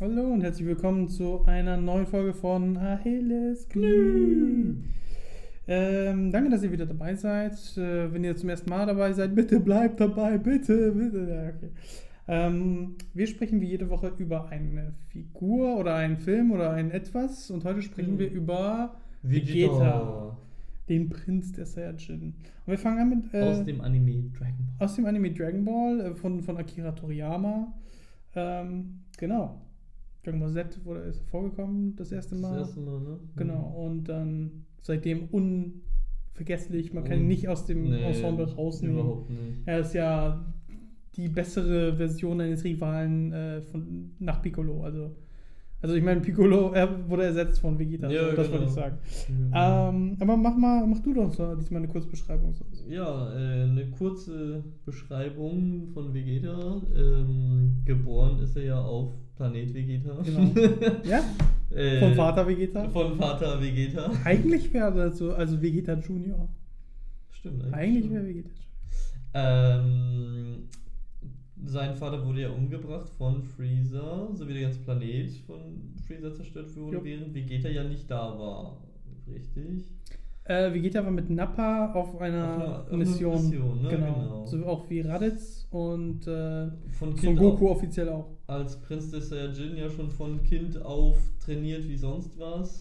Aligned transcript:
Hallo 0.00 0.32
und 0.32 0.42
herzlich 0.42 0.66
willkommen 0.66 1.08
zu 1.08 1.44
einer 1.46 1.76
neuen 1.76 2.06
Folge 2.06 2.34
von 2.34 2.76
Achilles 2.76 3.68
Knie. 3.68 4.74
Ähm, 5.66 6.30
danke, 6.30 6.50
dass 6.50 6.62
ihr 6.62 6.72
wieder 6.72 6.86
dabei 6.86 7.14
seid. 7.14 7.52
Äh, 7.76 8.12
wenn 8.12 8.24
ihr 8.24 8.36
zum 8.36 8.48
ersten 8.48 8.68
Mal 8.68 8.86
dabei 8.86 9.12
seid, 9.12 9.34
bitte 9.34 9.60
bleibt 9.60 10.00
dabei, 10.00 10.36
bitte, 10.38 10.92
bitte. 10.92 11.28
Ja, 11.30 11.48
okay. 11.48 11.70
Ähm, 12.26 12.96
wir 13.14 13.26
sprechen 13.26 13.60
wie 13.60 13.66
jede 13.68 13.88
Woche 13.88 14.12
über 14.18 14.48
eine 14.48 14.94
Figur 15.08 15.76
oder 15.78 15.94
einen 15.94 16.16
Film 16.18 16.50
oder 16.52 16.70
ein 16.72 16.90
Etwas 16.90 17.50
und 17.50 17.64
heute 17.64 17.82
sprechen 17.82 18.14
Mhm. 18.14 18.18
wir 18.18 18.30
über 18.30 18.96
Vegeta, 19.22 19.68
Vegeta. 19.72 20.36
den 20.88 21.08
Prinz 21.08 21.52
der 21.52 21.66
Saiyajin. 21.66 22.34
Und 22.66 22.70
wir 22.70 22.78
fangen 22.78 22.98
an 22.98 23.08
mit 23.10 23.34
äh, 23.34 23.40
Aus 23.42 23.64
dem 23.64 23.80
Anime 23.80 24.30
Dragon 24.38 24.56
Ball. 24.78 24.86
aus 24.86 24.96
dem 24.96 25.06
Anime 25.06 25.30
Dragon 25.32 25.64
Ball 25.64 26.00
äh, 26.00 26.14
von, 26.14 26.42
von 26.42 26.56
Akira 26.58 26.92
Toriyama. 26.92 27.72
Ähm, 28.34 29.00
genau. 29.18 29.60
Dragon 30.24 30.40
Ball 30.40 30.52
Z 30.52 30.84
wurde 30.84 31.00
ist 31.00 31.22
vorgekommen 31.28 31.94
das 31.96 32.10
erste 32.10 32.34
Mal. 32.34 32.58
Das 32.58 32.68
erste 32.68 32.80
Mal, 32.80 33.00
ne? 33.00 33.18
Genau. 33.36 33.86
Und 33.86 34.04
dann 34.08 34.64
seitdem 34.80 35.28
unvergesslich. 35.30 36.92
Man 36.92 37.04
kann 37.04 37.20
ihn 37.20 37.26
nicht 37.26 37.48
aus 37.48 37.66
dem 37.66 37.90
Nee, 37.90 38.02
Ensemble 38.02 38.46
rausnehmen. 38.46 38.98
Überhaupt 38.98 39.30
nicht. 39.30 39.40
Er 39.66 39.80
ist 39.80 39.94
ja 39.94 40.44
die 41.16 41.28
bessere 41.28 41.96
Version 41.96 42.40
eines 42.40 42.64
Rivalen 42.64 43.32
äh, 43.32 43.62
von, 43.62 44.12
nach 44.18 44.42
Piccolo. 44.42 44.82
Also, 44.82 45.14
also 45.80 45.94
ich 45.94 46.02
meine, 46.02 46.20
Piccolo 46.20 46.72
er 46.72 47.08
wurde 47.08 47.24
ersetzt 47.24 47.60
von 47.60 47.78
Vegeta. 47.78 48.10
Ja, 48.10 48.30
so, 48.30 48.36
das 48.36 48.46
genau. 48.46 48.58
wollte 48.58 48.64
ich 48.64 48.72
sagen. 48.72 48.98
Ja. 49.52 49.88
Ähm, 49.90 50.16
aber 50.18 50.36
mach 50.36 50.56
mal, 50.56 50.86
mach 50.86 51.00
du 51.00 51.14
doch 51.14 51.32
so 51.32 51.54
diesmal 51.54 51.82
eine 51.82 51.88
Kurzbeschreibung. 51.88 52.54
So. 52.54 52.64
Ja, 52.88 53.32
äh, 53.34 53.64
eine 53.64 53.90
kurze 53.90 54.64
Beschreibung 54.84 55.88
von 55.92 56.12
Vegeta. 56.12 56.82
Ähm, 56.96 57.82
geboren 57.84 58.40
ist 58.40 58.56
er 58.56 58.64
ja 58.64 58.80
auf 58.80 59.12
Planet 59.36 59.74
Vegeta. 59.74 60.22
Genau. 60.22 60.50
Ja? 61.04 61.22
Äh, 61.74 61.98
Von 61.98 62.14
Vater 62.14 62.46
Vegeta? 62.46 62.88
Von 62.90 63.16
Vater 63.16 63.60
Vegeta. 63.60 64.08
Eigentlich 64.22 64.72
wäre 64.72 64.94
das 64.94 65.18
so, 65.18 65.32
also 65.32 65.60
Vegeta 65.60 65.94
Junior. 65.94 66.48
Stimmt. 67.30 67.64
Eigentlich 67.74 68.04
schon. 68.04 68.14
wäre 68.14 68.26
Vegeta 68.26 68.48
Junior. 68.50 68.64
Ähm, 69.34 70.68
sein 71.64 71.96
Vater 71.96 72.24
wurde 72.24 72.42
ja 72.42 72.50
umgebracht 72.50 73.08
von 73.18 73.42
Freezer, 73.42 74.28
so 74.34 74.46
wie 74.46 74.52
der 74.52 74.62
ganze 74.62 74.78
Planet 74.80 75.32
von 75.46 75.94
Freezer 76.06 76.32
zerstört 76.32 76.76
wurde, 76.76 76.98
Jo. 76.98 77.04
während 77.04 77.34
Vegeta 77.34 77.68
ja 77.68 77.82
nicht 77.82 78.08
da 78.08 78.38
war. 78.38 78.80
Richtig? 79.26 79.84
Äh, 80.46 80.74
Vegeta 80.74 81.02
war 81.02 81.10
mit 81.10 81.30
Nappa 81.30 81.92
auf 81.94 82.20
einer 82.20 82.80
Auf 82.82 82.88
einer- 82.88 82.98
Mission. 82.98 83.48
Mission, 83.48 83.82
ne? 83.82 83.88
genau. 83.88 84.14
Genau. 84.14 84.46
So 84.46 84.66
auch 84.66 84.90
wie 84.90 85.00
Raditz 85.00 85.66
und 85.70 86.26
äh, 86.26 86.68
Von 86.98 87.14
Kind 87.16 87.38
Goku 87.38 87.68
auf, 87.68 87.78
offiziell 87.78 88.10
auch. 88.10 88.28
als 88.46 88.76
Prinz 88.82 89.10
des 89.10 89.30
Saiyajin 89.30 89.76
ja 89.76 89.88
schon 89.88 90.10
von 90.10 90.42
Kind 90.42 90.80
auf 90.82 91.16
trainiert 91.42 91.88
wie 91.88 91.96
sonst 91.96 92.38
was. 92.38 92.80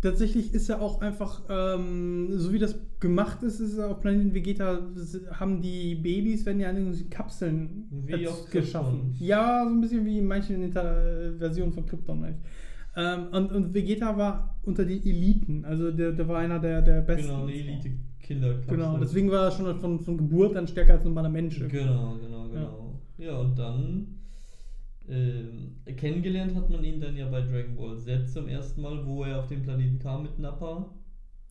Tatsächlich 0.00 0.52
ist 0.52 0.68
er 0.68 0.80
auch 0.82 1.00
einfach, 1.00 1.42
ähm, 1.48 2.28
so 2.32 2.52
wie 2.52 2.58
das 2.58 2.76
gemacht 2.98 3.42
ist, 3.44 3.60
ist 3.60 3.76
er 3.78 3.90
auf 3.90 4.00
Planeten 4.00 4.34
Vegeta, 4.34 4.80
haben 5.32 5.60
die 5.60 5.94
Babys, 5.94 6.44
ja 6.58 6.70
in 6.70 6.76
irgendwelchen 6.78 7.10
Kapseln 7.10 7.86
Wie 8.06 8.26
geschaffen. 8.50 9.14
Ja, 9.20 9.62
so 9.64 9.70
ein 9.70 9.80
bisschen 9.80 10.04
wie 10.04 10.20
äh, 10.82 11.38
Versionen 11.38 11.72
von 11.72 11.86
Krypton. 11.86 12.20
meine 12.20 12.36
ich. 12.36 12.42
Ähm, 12.94 13.28
und, 13.32 13.52
und 13.52 13.74
Vegeta 13.74 14.16
war 14.16 14.60
unter 14.64 14.84
den 14.84 15.02
Eliten, 15.02 15.64
also 15.64 15.90
der, 15.90 16.12
der 16.12 16.28
war 16.28 16.38
einer 16.38 16.58
der, 16.58 16.82
der 16.82 17.00
besten. 17.00 17.28
Genau, 17.28 17.42
eine 17.44 17.52
Elite-Kinder. 17.52 18.54
Genau, 18.66 18.98
deswegen 18.98 19.30
war 19.30 19.46
er 19.46 19.50
schon 19.50 19.74
von, 19.80 20.00
von 20.00 20.18
Geburt 20.18 20.56
an 20.56 20.68
stärker 20.68 20.94
als 20.94 21.02
ein 21.02 21.08
normaler 21.08 21.30
Mensch. 21.30 21.58
Genau, 21.58 22.16
genau, 22.18 22.48
genau. 22.48 23.00
Ja, 23.16 23.38
und 23.38 23.58
dann 23.58 24.18
ähm, 25.08 25.76
kennengelernt 25.96 26.54
hat 26.54 26.70
man 26.70 26.84
ihn 26.84 27.00
dann 27.00 27.16
ja 27.16 27.28
bei 27.28 27.40
Dragon 27.40 27.76
Ball 27.76 27.98
Z 27.98 28.28
zum 28.28 28.48
ersten 28.48 28.82
Mal, 28.82 29.04
wo 29.06 29.24
er 29.24 29.40
auf 29.40 29.48
den 29.48 29.62
Planeten 29.62 29.98
kam 29.98 30.22
mit 30.24 30.38
Nappa. 30.38 30.90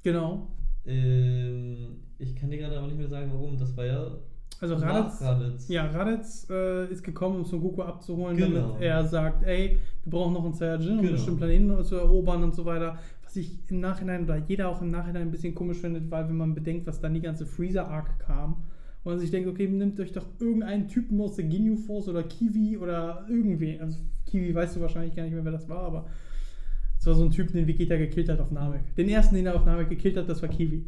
Genau. 0.03 0.47
Ähm, 0.85 2.01
ich 2.17 2.35
kann 2.35 2.49
dir 2.49 2.57
gerade 2.57 2.77
aber 2.77 2.87
nicht 2.87 2.97
mehr 2.97 3.07
sagen, 3.07 3.31
warum. 3.33 3.57
Das 3.57 3.75
war 3.75 3.85
ja 3.85 4.17
Also 4.61 4.75
Raditz, 4.75 5.21
Raditz. 5.21 5.67
ja, 5.69 5.87
Raditz 5.87 6.47
äh, 6.49 6.85
ist 6.91 7.03
gekommen, 7.03 7.37
um 7.37 7.45
Son 7.45 7.59
Goku 7.61 7.81
abzuholen, 7.81 8.37
Genau. 8.37 8.73
damit 8.73 8.81
er 8.81 9.05
sagt, 9.07 9.43
ey, 9.43 9.79
wir 10.03 10.11
brauchen 10.11 10.33
noch 10.33 10.45
einen 10.45 10.53
Saiyajin, 10.53 10.91
um 10.93 11.01
Genau. 11.01 11.11
bestimmten 11.13 11.37
Planeten 11.39 11.83
zu 11.83 11.95
erobern 11.95 12.43
und 12.43 12.53
so 12.55 12.63
weiter. 12.63 12.97
Was 13.23 13.35
ich 13.37 13.59
im 13.69 13.79
Nachhinein, 13.79 14.23
oder 14.25 14.37
jeder 14.37 14.69
auch 14.69 14.81
im 14.81 14.91
Nachhinein 14.91 15.23
ein 15.23 15.31
bisschen 15.31 15.55
komisch 15.55 15.77
findet, 15.79 16.11
weil 16.11 16.27
wenn 16.29 16.37
man 16.37 16.53
bedenkt, 16.53 16.85
was 16.85 16.99
dann 17.01 17.13
die 17.15 17.21
ganze 17.21 17.45
Freezer-Arc 17.47 18.19
kam, 18.19 18.57
und 19.03 19.13
man 19.13 19.19
sich 19.19 19.31
denkt, 19.31 19.49
okay, 19.49 19.67
nehmt 19.67 19.99
euch 19.99 20.11
doch 20.11 20.27
irgendeinen 20.39 20.87
Typen 20.87 21.19
aus 21.21 21.35
der 21.35 21.45
Ginyu 21.45 21.75
Force 21.75 22.07
oder 22.07 22.21
Kiwi 22.21 22.77
oder 22.77 23.25
irgendwie. 23.27 23.79
Also 23.79 23.97
Kiwi 24.27 24.53
weißt 24.53 24.75
du 24.75 24.81
wahrscheinlich 24.81 25.15
gar 25.15 25.23
nicht 25.23 25.33
mehr, 25.33 25.43
wer 25.43 25.51
das 25.53 25.67
war, 25.67 25.79
aber 25.79 26.05
es 26.99 27.07
war 27.07 27.15
so 27.15 27.23
ein 27.23 27.31
Typ, 27.31 27.51
den 27.51 27.65
Vegeta 27.65 27.97
gekillt 27.97 28.29
hat 28.29 28.39
auf 28.39 28.51
Namek. 28.51 28.95
Den 28.95 29.09
ersten, 29.09 29.33
den 29.33 29.47
er 29.47 29.55
auf 29.55 29.65
Namek 29.65 29.89
gekillt 29.89 30.17
hat, 30.17 30.29
das 30.29 30.39
war 30.43 30.49
Kiwi. 30.49 30.85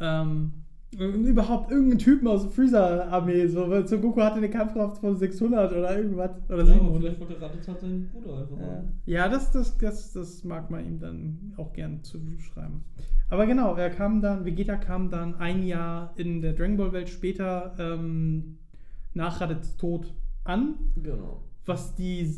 Ähm, 0.00 0.52
überhaupt 0.98 1.70
irgendeinen 1.70 1.98
Typen 2.00 2.26
aus 2.26 2.42
der 2.42 2.50
Freezer-Armee, 2.50 3.46
so, 3.46 3.70
weil 3.70 3.86
Son 3.86 4.00
Goku 4.00 4.20
hatte 4.20 4.36
eine 4.38 4.50
Kampfkraft 4.50 4.98
von 4.98 5.16
600 5.16 5.70
oder 5.72 5.96
irgendwas, 5.96 6.30
oder 6.48 6.58
Ja, 6.58 6.64
700. 6.64 6.98
vielleicht 7.00 7.20
wollte 7.20 7.40
Raditz 7.40 7.66
seinen 7.66 8.08
Bruder 8.08 8.38
einfach 8.38 8.56
Ja, 8.58 8.66
haben. 8.66 8.88
ja 9.06 9.28
das, 9.28 9.52
das, 9.52 9.78
das, 9.78 10.12
das 10.12 10.42
mag 10.44 10.68
man 10.70 10.84
ihm 10.84 10.98
dann 10.98 11.52
auch 11.56 11.72
gern 11.72 12.02
zuschreiben. 12.02 12.82
Aber 13.28 13.46
genau, 13.46 13.76
er 13.76 13.90
kam 13.90 14.20
dann, 14.20 14.44
Vegeta 14.44 14.76
kam 14.76 15.10
dann 15.10 15.36
ein 15.36 15.62
Jahr 15.62 16.12
in 16.16 16.40
der 16.42 16.54
Dragon 16.54 16.76
Ball 16.76 16.92
Welt 16.92 17.08
später 17.08 17.74
ähm, 17.78 18.58
nach 19.14 19.40
Raditz 19.40 19.76
Tod 19.76 20.12
an, 20.42 20.74
Genau. 21.00 21.40
was 21.66 21.94
die, 21.94 22.34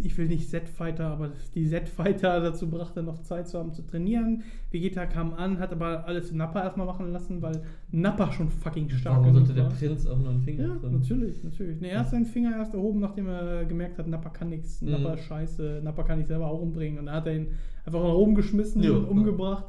ich 0.00 0.16
will 0.16 0.28
nicht 0.28 0.48
Z-Fighter, 0.48 1.06
aber 1.08 1.30
die 1.54 1.66
Z-Fighter 1.68 2.40
dazu 2.42 2.68
brachte, 2.70 3.02
noch 3.02 3.18
Zeit 3.22 3.48
zu 3.48 3.58
haben 3.58 3.72
zu 3.72 3.82
trainieren. 3.82 4.42
Vegeta 4.70 5.06
kam 5.06 5.34
an, 5.34 5.58
hat 5.58 5.72
aber 5.72 6.06
alles 6.06 6.30
Nappa 6.32 6.62
erstmal 6.62 6.86
machen 6.86 7.10
lassen, 7.12 7.42
weil 7.42 7.62
Nappa 7.90 8.30
schon 8.32 8.48
fucking 8.48 8.88
stark 8.90 9.20
Warum 9.22 9.34
sollte 9.34 9.54
der 9.54 9.64
war. 9.64 9.70
Prinz 9.72 10.06
auch 10.06 10.18
nur 10.18 10.30
einen 10.30 10.40
Finger 10.40 10.66
Ja, 10.68 10.74
drin? 10.76 10.92
natürlich, 10.92 11.42
natürlich. 11.42 11.80
Nee, 11.80 11.88
er 11.88 12.00
hat 12.00 12.10
seinen 12.10 12.26
Finger 12.26 12.56
erst 12.56 12.74
erhoben, 12.74 13.00
nachdem 13.00 13.26
er 13.28 13.64
gemerkt 13.64 13.98
hat, 13.98 14.06
Nappa 14.06 14.28
kann 14.30 14.50
nichts, 14.50 14.80
Mhm. 14.82 14.90
Nappa 14.92 15.14
ist 15.14 15.24
scheiße, 15.24 15.80
Nappa 15.82 16.02
kann 16.04 16.20
ich 16.20 16.26
selber 16.26 16.46
auch 16.46 16.60
umbringen. 16.60 16.98
Und 17.00 17.06
dann 17.06 17.16
hat 17.16 17.26
er 17.26 17.34
ihn 17.36 17.48
einfach 17.84 18.00
nach 18.02 18.14
oben 18.14 18.34
geschmissen 18.34 18.82
Ja. 18.82 18.92
und 18.92 19.04
umgebracht. 19.06 19.66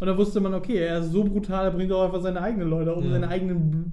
Und 0.00 0.06
da 0.08 0.18
wusste 0.18 0.40
man, 0.40 0.52
okay, 0.54 0.76
er 0.76 0.98
ist 0.98 1.12
so 1.12 1.24
brutal, 1.24 1.66
er 1.66 1.70
bringt 1.70 1.90
auch 1.92 2.04
einfach 2.04 2.20
seine 2.20 2.40
eigenen 2.42 2.68
Leute 2.68 2.94
um, 2.94 3.04
Ja. 3.04 3.12
seine 3.12 3.28
eigenen, 3.28 3.92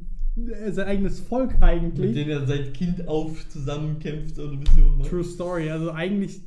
sein 0.71 0.87
eigenes 0.87 1.19
Volk 1.19 1.51
Mit 1.53 1.63
eigentlich. 1.63 2.13
denen 2.13 2.29
er 2.29 2.45
seit 2.47 2.73
Kind 2.73 3.07
auf 3.07 3.47
zusammenkämpft 3.49 4.39
und 4.39 4.47
eine 4.49 4.57
Mission 4.57 4.97
macht. 4.97 5.09
True 5.09 5.23
Story. 5.23 5.69
Also 5.69 5.91
eigentlich 5.91 6.41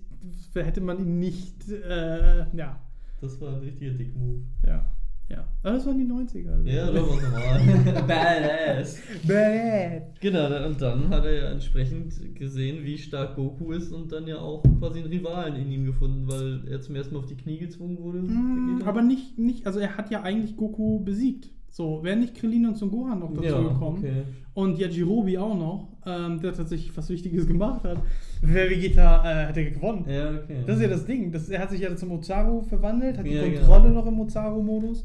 hätte 0.55 0.81
man 0.81 0.99
ihn 0.99 1.19
nicht, 1.19 1.69
äh, 1.71 2.47
ja, 2.57 2.81
Das 3.21 3.41
war 3.41 3.55
ein 3.55 3.61
richtiger 3.61 3.93
Dick-Move. 3.93 4.41
ja, 4.67 4.85
ja. 5.29 5.45
Aber 5.63 5.75
das 5.75 5.87
waren 5.87 5.99
die 5.99 6.05
90er. 6.05 6.51
Also. 6.51 6.69
Ja, 6.69 6.91
das 6.91 7.03
war 7.03 7.23
normal. 7.31 8.03
Badass. 8.07 9.01
Bad. 9.27 10.21
Genau, 10.21 10.67
und 10.67 10.81
dann 10.81 11.09
hat 11.11 11.25
er 11.25 11.33
ja 11.33 11.51
entsprechend 11.51 12.15
gesehen, 12.35 12.85
wie 12.85 12.99
stark 12.99 13.37
Goku 13.37 13.73
ist 13.73 13.93
und 13.93 14.13
dann 14.13 14.27
ja 14.27 14.39
auch 14.39 14.63
quasi 14.79 15.01
einen 15.01 15.09
Rivalen 15.09 15.57
in 15.57 15.71
ihm 15.71 15.85
gefunden, 15.87 16.27
weil 16.29 16.67
er 16.69 16.81
zum 16.81 16.95
ersten 16.95 17.15
Mal 17.15 17.21
auf 17.21 17.27
die 17.27 17.37
Knie 17.37 17.59
gezwungen 17.59 17.99
wurde. 17.99 18.19
Mm, 18.21 18.83
aber 18.85 19.03
nicht, 19.03 19.39
nicht, 19.39 19.67
also 19.67 19.79
er 19.79 19.97
hat 19.97 20.11
ja 20.11 20.23
eigentlich 20.23 20.57
Goku 20.57 21.01
besiegt. 21.01 21.51
So, 21.77 22.05
wären 22.05 22.21
nicht 22.21 22.37
Krillin 22.37 22.67
und 22.67 22.77
Son 22.77 22.89
Gohan 22.89 23.19
noch 23.19 23.33
dazu 23.35 23.47
ja, 23.49 23.61
gekommen 23.61 23.99
okay. 23.99 24.23
und 24.55 24.79
Yajirobe 24.79 25.41
auch 25.41 25.57
noch, 25.59 25.89
ähm, 26.07 26.41
der 26.41 26.53
tatsächlich 26.53 26.97
was 26.97 27.09
Wichtiges 27.09 27.49
gemacht 27.49 27.83
hat, 27.83 27.99
wäre 28.43 28.71
Vegeta, 28.71 29.25
äh, 29.25 29.49
hätte 29.49 29.73
gewonnen. 29.73 30.05
Ja, 30.09 30.31
okay. 30.37 30.63
Das 30.65 30.77
ist 30.77 30.83
ja 30.83 30.89
das 30.89 31.05
Ding. 31.05 31.33
Das, 31.33 31.49
er 31.49 31.59
hat 31.59 31.71
sich 31.71 31.81
ja 31.81 31.97
zum 31.97 32.13
Ozaru 32.13 32.63
verwandelt, 32.63 33.19
hat 33.19 33.27
die 33.27 33.33
Ja, 33.33 33.43
Kontrolle 33.43 33.89
genau. 33.89 34.03
noch 34.03 34.07
im 34.07 34.21
Ozaru-Modus. 34.21 35.05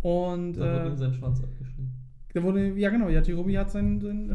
Und 0.00 0.54
Da 0.54 0.60
wurde 0.62 0.86
ihm 0.86 0.92
äh, 0.94 0.96
sein 0.96 1.12
Schwanz 1.12 1.42
abgeschnitten. 1.44 1.92
da 2.32 2.42
wurde, 2.42 2.72
ja 2.78 2.88
genau, 2.88 3.10
Yajirobe 3.10 3.58
hat 3.58 3.70
seinen, 3.70 4.00
seinen. 4.00 4.34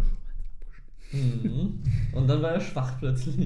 Und 1.13 2.27
dann 2.27 2.41
war 2.41 2.51
er 2.53 2.59
schwach 2.59 2.99
plötzlich. 2.99 3.37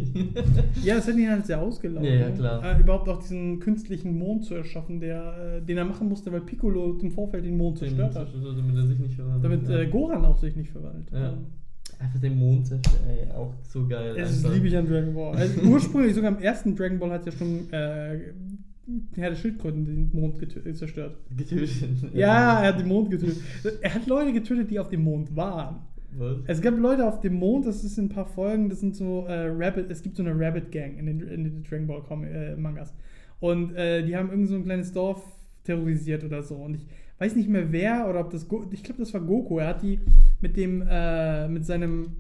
Ja, 0.84 0.96
das 0.96 1.08
hätte 1.08 1.20
ihn 1.20 1.30
halt 1.30 1.46
sehr 1.46 1.62
ausgelaufen. 1.62 2.08
Ja, 2.08 2.16
ja, 2.16 2.30
klar. 2.30 2.64
Äh, 2.64 2.80
überhaupt 2.82 3.10
auch 3.10 3.22
diesen 3.22 3.60
künstlichen 3.60 4.18
Mond 4.18 4.46
zu 4.46 4.56
erschaffen, 4.56 5.00
der, 5.00 5.58
äh, 5.58 5.66
den 5.66 5.78
er 5.78 5.86
machen 5.86 6.08
musste, 6.08 6.32
weil 6.32 6.42
Piccolo 6.42 6.98
im 7.00 7.12
Vorfeld 7.12 7.46
den 7.46 7.58
Mond 7.58 7.80
zerstört 7.80 8.16
hat. 8.16 8.28
Damit 8.34 8.76
er 8.76 8.86
sich 8.88 9.00
nicht 9.00 9.16
verwandelt. 9.16 9.44
Damit 9.44 9.70
ja. 9.70 9.80
äh, 9.80 9.88
Gohan 9.88 10.26
auch 10.26 10.38
sich 10.38 10.56
nicht 10.56 10.72
verwandelt. 10.72 11.12
Ja. 11.12 11.30
Ähm, 11.34 11.46
Einfach 11.98 12.20
den 12.20 12.38
Mond 12.38 12.68
zerstört. 12.68 13.00
Ey, 13.08 13.32
auch 13.32 13.54
so 13.64 13.88
geil. 13.88 14.16
Das 14.18 14.44
liebe 14.54 14.68
ich 14.68 14.76
an 14.76 14.86
Dragon 14.88 15.14
Ball. 15.14 15.36
Also 15.36 15.62
ursprünglich, 15.62 16.14
sogar 16.14 16.32
im 16.36 16.40
ersten 16.44 16.76
Dragon 16.76 17.00
Ball 17.00 17.12
hat 17.12 17.26
ja 17.26 17.32
schon 17.32 17.72
äh, 17.72 18.34
Herr 19.16 19.30
der 19.30 19.36
Schildkröten 19.36 19.86
den 19.86 20.12
Mond 20.12 20.38
getö- 20.38 20.72
zerstört. 20.74 21.18
Getötet. 21.36 21.72
Ja, 22.14 22.62
er 22.62 22.74
hat 22.74 22.80
den 22.80 22.88
Mond 22.88 23.10
getötet. 23.12 23.38
Er 23.82 23.94
hat 23.96 24.06
Leute 24.08 24.34
getötet, 24.34 24.70
die 24.70 24.78
auf 24.80 24.90
dem 24.90 25.04
Mond 25.04 25.36
waren. 25.36 25.78
Was? 26.18 26.38
Es 26.48 26.62
gab 26.62 26.78
Leute 26.78 27.06
auf 27.08 27.20
dem 27.20 27.36
Mond, 27.36 27.66
das 27.66 27.84
ist 27.84 27.98
in 27.98 28.06
ein 28.06 28.10
paar 28.10 28.26
Folgen, 28.26 28.70
das 28.70 28.80
sind 28.80 28.96
so 28.96 29.26
äh, 29.28 29.48
Rabbit, 29.50 29.90
es 29.92 30.02
gibt 30.02 30.16
so 30.18 30.24
eine 30.24 30.34
Rabbit 30.38 30.72
Gang 30.72 30.98
in 30.98 31.06
den, 31.06 31.20
in 31.22 31.44
den 31.44 31.64
Dragon 31.64 31.88
Ball 31.88 32.02
Comic, 32.04 32.30
äh, 32.32 32.56
Mangas. 32.56 32.94
Und 33.40 33.76
äh, 33.76 34.04
die 34.04 34.16
haben 34.16 34.30
irgend 34.30 34.48
so 34.48 34.56
ein 34.56 34.64
kleines 34.64 34.92
Dorf 34.94 35.22
terrorisiert 35.64 36.24
oder 36.24 36.42
so. 36.44 36.56
Und 36.56 36.76
ich 36.76 36.86
weiß 37.20 37.36
nicht 37.36 37.50
mehr 37.50 37.72
wer 37.72 38.08
oder 38.10 38.22
ob 38.22 38.30
das, 38.32 38.48
Go 38.48 38.66
ich 38.72 38.84
glaube, 38.84 39.00
das 39.00 39.14
war 39.14 39.22
Goku. 39.22 39.60
Er 39.60 39.68
hat 39.70 39.82
die 39.82 40.00
mit 40.42 40.56
dem, 40.58 40.84
äh, 40.90 41.48
mit 41.48 41.66
seinem 41.66 42.18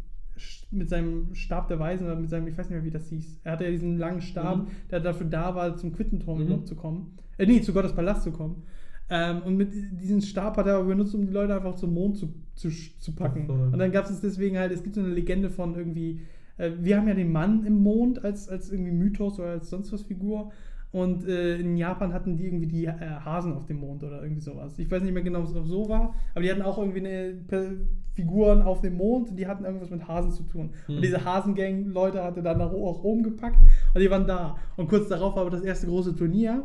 mit 0.70 0.90
seinem 0.90 1.34
Stab 1.34 1.70
der 1.70 1.80
Weisen 1.80 2.06
oder 2.08 2.18
mit 2.18 2.30
seinem, 2.30 2.48
ich 2.48 2.58
weiß 2.58 2.70
nicht 2.70 2.76
mehr, 2.76 2.84
wie 2.84 2.92
das 2.92 3.08
hieß. 3.08 3.40
Er 3.46 3.54
hatte 3.54 3.64
ja 3.64 3.72
diesen 3.72 3.98
langen 3.98 4.20
Stab, 4.22 4.58
Mhm. 4.58 4.68
der 4.92 5.00
dafür 5.00 5.28
da 5.28 5.56
war, 5.56 5.78
zum 5.78 5.94
Quittenturm 5.94 6.44
Mhm. 6.46 6.66
zu 6.66 6.76
kommen. 6.76 7.18
Äh, 7.38 7.46
nee, 7.46 7.62
zu 7.62 7.72
Gottes 7.72 7.94
Palast 7.94 8.24
zu 8.24 8.32
kommen. 8.32 8.64
Ähm, 9.10 9.44
und 9.46 9.56
mit 9.56 9.72
diesem 9.74 10.20
Stab 10.20 10.58
hat 10.58 10.68
er 10.68 10.76
aber 10.76 10.88
benutzt, 10.90 11.16
um 11.16 11.26
die 11.26 11.32
Leute 11.32 11.56
einfach 11.56 11.76
zum 11.76 11.94
Mond 11.94 12.18
zu, 12.18 12.34
zu, 12.56 12.70
zu 12.70 13.14
packen. 13.14 13.46
Voll. 13.46 13.70
Und 13.72 13.78
dann 13.78 13.92
gab 13.92 14.10
es 14.10 14.22
deswegen 14.22 14.58
halt, 14.58 14.72
es 14.72 14.84
gibt 14.84 14.96
so 14.96 15.02
eine 15.02 15.10
Legende 15.10 15.50
von 15.50 15.76
irgendwie, 15.76 16.22
äh, 16.58 16.72
wir 16.80 16.98
haben 16.98 17.08
ja 17.08 17.14
den 17.14 17.32
Mann 17.32 17.66
im 17.66 17.84
Mond 17.84 18.24
als, 18.24 18.50
als 18.50 18.72
irgendwie 18.72 18.92
Mythos 18.92 19.40
oder 19.40 19.50
als 19.50 19.70
sonst 19.70 19.92
was 19.92 20.04
Figur. 20.04 20.52
Und 20.92 21.28
äh, 21.28 21.58
in 21.58 21.76
Japan 21.76 22.14
hatten 22.14 22.38
die 22.38 22.46
irgendwie 22.46 22.68
die 22.68 22.86
äh, 22.86 22.96
Hasen 22.96 23.54
auf 23.54 23.66
dem 23.66 23.82
Mond 23.82 24.04
oder 24.04 24.22
irgendwie 24.24 24.42
sowas. 24.42 24.80
Ich 24.80 24.90
weiß 24.90 25.04
nicht 25.04 25.14
mehr 25.14 25.24
genau, 25.24 25.40
ob 25.40 25.48
es 25.48 25.68
so 25.68 25.90
war, 25.90 26.16
aber 26.34 26.42
die 26.42 26.50
hatten 26.50 26.62
auch 26.62 26.78
irgendwie 26.78 27.00
eine 27.00 27.36
Figuren 28.14 28.62
auf 28.62 28.80
dem 28.80 28.96
Mond 28.96 29.38
die 29.38 29.46
hatten 29.46 29.66
irgendwas 29.66 29.90
mit 29.90 30.08
Hasen 30.08 30.32
zu 30.32 30.44
tun. 30.44 30.70
Hm. 30.86 30.96
Und 30.96 31.02
diese 31.02 31.26
Hasengang-Leute 31.26 32.24
hatte 32.24 32.42
dann 32.42 32.60
nach 32.60 32.72
auch 32.72 33.04
oben 33.04 33.24
gepackt 33.24 33.60
und 33.94 34.02
die 34.02 34.10
waren 34.10 34.26
da. 34.26 34.56
Und 34.78 34.88
kurz 34.88 35.10
darauf 35.10 35.36
war 35.36 35.42
aber 35.42 35.50
das 35.50 35.64
erste 35.64 35.88
große 35.88 36.16
Turnier, 36.16 36.64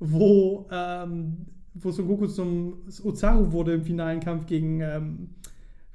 wo, 0.00 0.66
ähm, 0.72 1.44
wo 1.80 1.90
Son 1.90 2.06
Goku 2.06 2.26
zum 2.26 2.74
Ozaru 3.04 3.52
wurde 3.52 3.74
im 3.74 3.84
finalen 3.84 4.20
Kampf 4.20 4.46
gegen, 4.46 4.80
ähm, 4.80 5.28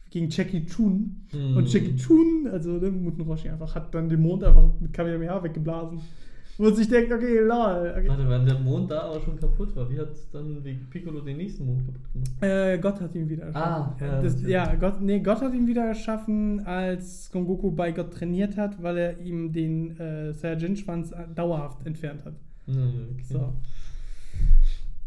gegen 0.10 0.30
Jackie 0.30 0.66
Chun. 0.66 1.24
Hm. 1.32 1.58
Und 1.58 1.72
Jackie 1.72 1.96
Chun, 1.96 2.48
also 2.52 2.72
ne, 2.72 2.92
Muten 2.92 3.22
Roshi 3.22 3.50
einfach, 3.50 3.74
hat 3.76 3.94
dann 3.94 4.10
den 4.10 4.22
Mond 4.22 4.44
einfach 4.44 4.70
mit 4.80 4.94
Kamehameha 4.94 5.44
weggeblasen. 5.44 6.00
Wo 6.58 6.66
man 6.66 6.76
sich 6.76 6.88
denkt, 6.88 7.12
okay, 7.12 7.40
lol. 7.40 7.94
Okay. 7.98 8.08
Warte, 8.08 8.30
wenn 8.30 8.46
der 8.46 8.60
Mond 8.60 8.92
da 8.92 9.02
aber 9.04 9.22
schon 9.22 9.40
kaputt 9.40 9.76
war, 9.76 9.90
wie 9.90 9.98
hat 9.98 10.10
dann 10.32 10.64
wie 10.64 10.74
Piccolo 10.74 11.22
den 11.22 11.38
nächsten 11.38 11.66
Mond 11.66 11.86
kaputt 11.86 12.14
gemacht? 12.14 12.32
Äh, 12.42 12.78
Gott 12.78 13.02
hat 13.02 13.16
ihn 13.16 13.30
wieder 13.30 13.46
erschaffen. 13.46 13.96
Ah, 14.00 14.06
ja, 14.06 14.22
das, 14.22 14.42
ja 14.44 14.76
Gott, 14.76 15.02
nee, 15.02 15.20
Gott 15.22 15.42
hat 15.42 15.54
ihn 15.54 15.66
wieder 15.66 15.86
erschaffen, 15.86 16.60
als 16.66 17.32
Son 17.32 17.48
Goku 17.48 17.72
bei 17.72 17.92
Gott 17.92 18.14
trainiert 18.14 18.58
hat, 18.58 18.84
weil 18.84 18.98
er 18.98 19.20
ihm 19.22 19.52
den 19.52 19.98
äh, 19.98 20.34
Saiyajin-Schwanz 20.34 21.14
dauerhaft 21.34 21.86
entfernt 21.86 22.26
hat. 22.26 22.36
Okay. 22.68 23.24
So. 23.24 23.54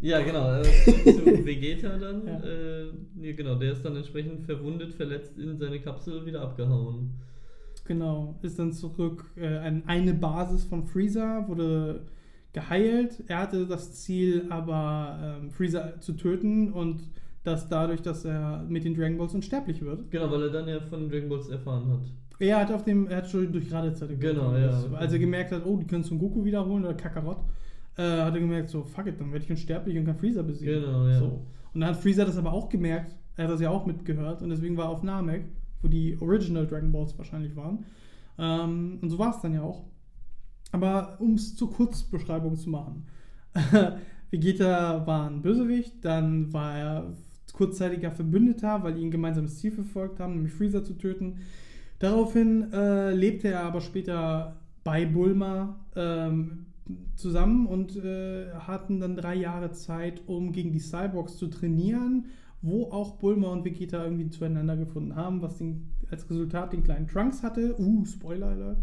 Ja, 0.04 0.20
genau. 0.20 0.60
Äh, 0.60 1.12
zu 1.14 1.46
Vegeta 1.46 1.96
dann. 1.96 2.26
Ja. 2.26 2.38
Äh, 2.40 2.92
nee, 3.14 3.32
genau, 3.32 3.54
der 3.54 3.72
ist 3.72 3.82
dann 3.82 3.96
entsprechend 3.96 4.44
verwundet, 4.44 4.92
verletzt 4.92 5.38
in 5.38 5.56
seine 5.56 5.80
Kapsel 5.80 6.26
wieder 6.26 6.42
abgehauen. 6.42 7.14
Genau, 7.86 8.38
ist 8.42 8.58
dann 8.58 8.72
zurück 8.72 9.24
äh, 9.36 9.46
an 9.46 9.82
eine 9.86 10.12
Basis 10.12 10.64
von 10.64 10.84
Freezer, 10.84 11.48
wurde 11.48 12.02
geheilt. 12.52 13.24
Er 13.28 13.38
hatte 13.38 13.66
das 13.66 13.94
Ziel, 13.94 14.46
aber 14.50 15.38
ähm, 15.42 15.50
Freezer 15.50 15.98
zu 16.00 16.12
töten 16.12 16.70
und 16.70 17.00
das 17.42 17.68
dadurch, 17.68 18.02
dass 18.02 18.26
er 18.26 18.62
mit 18.68 18.84
den 18.84 18.94
Dragon 18.94 19.16
Balls 19.16 19.34
unsterblich 19.34 19.80
wird. 19.82 20.10
Genau, 20.10 20.30
weil 20.30 20.42
er 20.42 20.50
dann 20.50 20.68
ja 20.68 20.80
von 20.80 21.08
Dragon 21.08 21.30
Balls 21.30 21.48
erfahren 21.48 21.90
hat. 21.90 22.12
Er 22.38 22.60
hat 22.60 22.72
auf 22.72 22.84
dem, 22.84 23.06
er 23.06 23.18
hat 23.18 23.30
schon 23.30 23.50
durch 23.50 23.72
Radezeit 23.72 24.20
Genau, 24.20 24.54
ja. 24.54 24.84
Als 24.94 25.14
er 25.14 25.18
gemerkt 25.18 25.52
hat, 25.52 25.64
oh, 25.64 25.78
die 25.78 25.86
können 25.86 26.04
Son 26.04 26.18
Goku 26.18 26.44
wiederholen 26.44 26.84
oder 26.84 26.94
Kakarot, 26.94 27.38
äh, 27.96 28.02
hat 28.02 28.34
er 28.34 28.40
gemerkt, 28.40 28.70
so, 28.70 28.82
fuck 28.82 29.06
it, 29.06 29.20
dann 29.20 29.32
werde 29.32 29.44
ich 29.44 29.50
unsterblich 29.50 29.96
und 29.96 30.04
kann 30.04 30.16
Freezer 30.16 30.42
besiegen. 30.42 30.82
Genau, 30.82 31.06
ja. 31.06 31.18
So. 31.18 31.46
Und 31.72 31.80
dann 31.80 31.90
hat 31.90 31.96
Freezer 31.96 32.24
das 32.24 32.36
aber 32.36 32.52
auch 32.52 32.68
gemerkt, 32.68 33.14
er 33.36 33.44
hat 33.44 33.52
das 33.52 33.60
ja 33.60 33.70
auch 33.70 33.86
mitgehört 33.86 34.42
und 34.42 34.50
deswegen 34.50 34.76
war 34.76 34.86
er 34.86 34.90
auf 34.90 35.02
Namek, 35.02 35.44
wo 35.82 35.88
die 35.88 36.16
Original 36.20 36.66
Dragon 36.66 36.92
Balls 36.92 37.16
wahrscheinlich 37.18 37.56
waren. 37.56 37.84
Ähm, 38.38 38.98
und 39.02 39.10
so 39.10 39.18
war 39.18 39.34
es 39.34 39.40
dann 39.40 39.54
ja 39.54 39.62
auch. 39.62 39.84
Aber 40.72 41.16
um 41.20 41.34
es 41.34 41.54
zur 41.54 41.72
Kurzbeschreibung 41.72 42.56
zu 42.56 42.70
machen. 42.70 43.06
Vegeta 44.30 45.06
war 45.06 45.30
ein 45.30 45.42
Bösewicht, 45.42 46.04
dann 46.04 46.52
war 46.52 46.76
er 46.76 47.12
kurzzeitiger 47.52 48.10
Verbündeter, 48.10 48.82
weil 48.82 48.94
die 48.94 49.04
ein 49.04 49.10
gemeinsames 49.10 49.58
Ziel 49.58 49.70
verfolgt 49.70 50.18
haben, 50.18 50.34
nämlich 50.34 50.52
Freezer 50.52 50.84
zu 50.84 50.94
töten. 50.94 51.38
Daraufhin 52.00 52.72
äh, 52.72 53.14
lebte 53.14 53.48
er 53.48 53.62
aber 53.62 53.80
später 53.80 54.56
bei 54.82 55.06
Bulma 55.06 55.76
ähm, 55.94 56.66
zusammen 57.14 57.66
und 57.66 57.96
äh, 57.96 58.52
hatten 58.52 59.00
dann 59.00 59.16
drei 59.16 59.34
Jahre 59.34 59.72
Zeit, 59.72 60.22
um 60.26 60.52
gegen 60.52 60.72
die 60.72 60.80
Cyborgs 60.80 61.36
zu 61.36 61.46
trainieren, 61.48 62.26
wo 62.60 62.90
auch 62.90 63.16
Bulma 63.16 63.48
und 63.48 63.64
Vegeta 63.64 64.04
irgendwie 64.04 64.28
zueinander 64.30 64.76
gefunden 64.76 65.16
haben, 65.16 65.42
was 65.42 65.58
den, 65.58 65.90
als 66.10 66.28
Resultat 66.28 66.72
den 66.72 66.82
kleinen 66.82 67.08
Trunks 67.08 67.42
hatte. 67.42 67.78
Uh, 67.78 68.04
Spoiler, 68.04 68.48
Alter. 68.48 68.76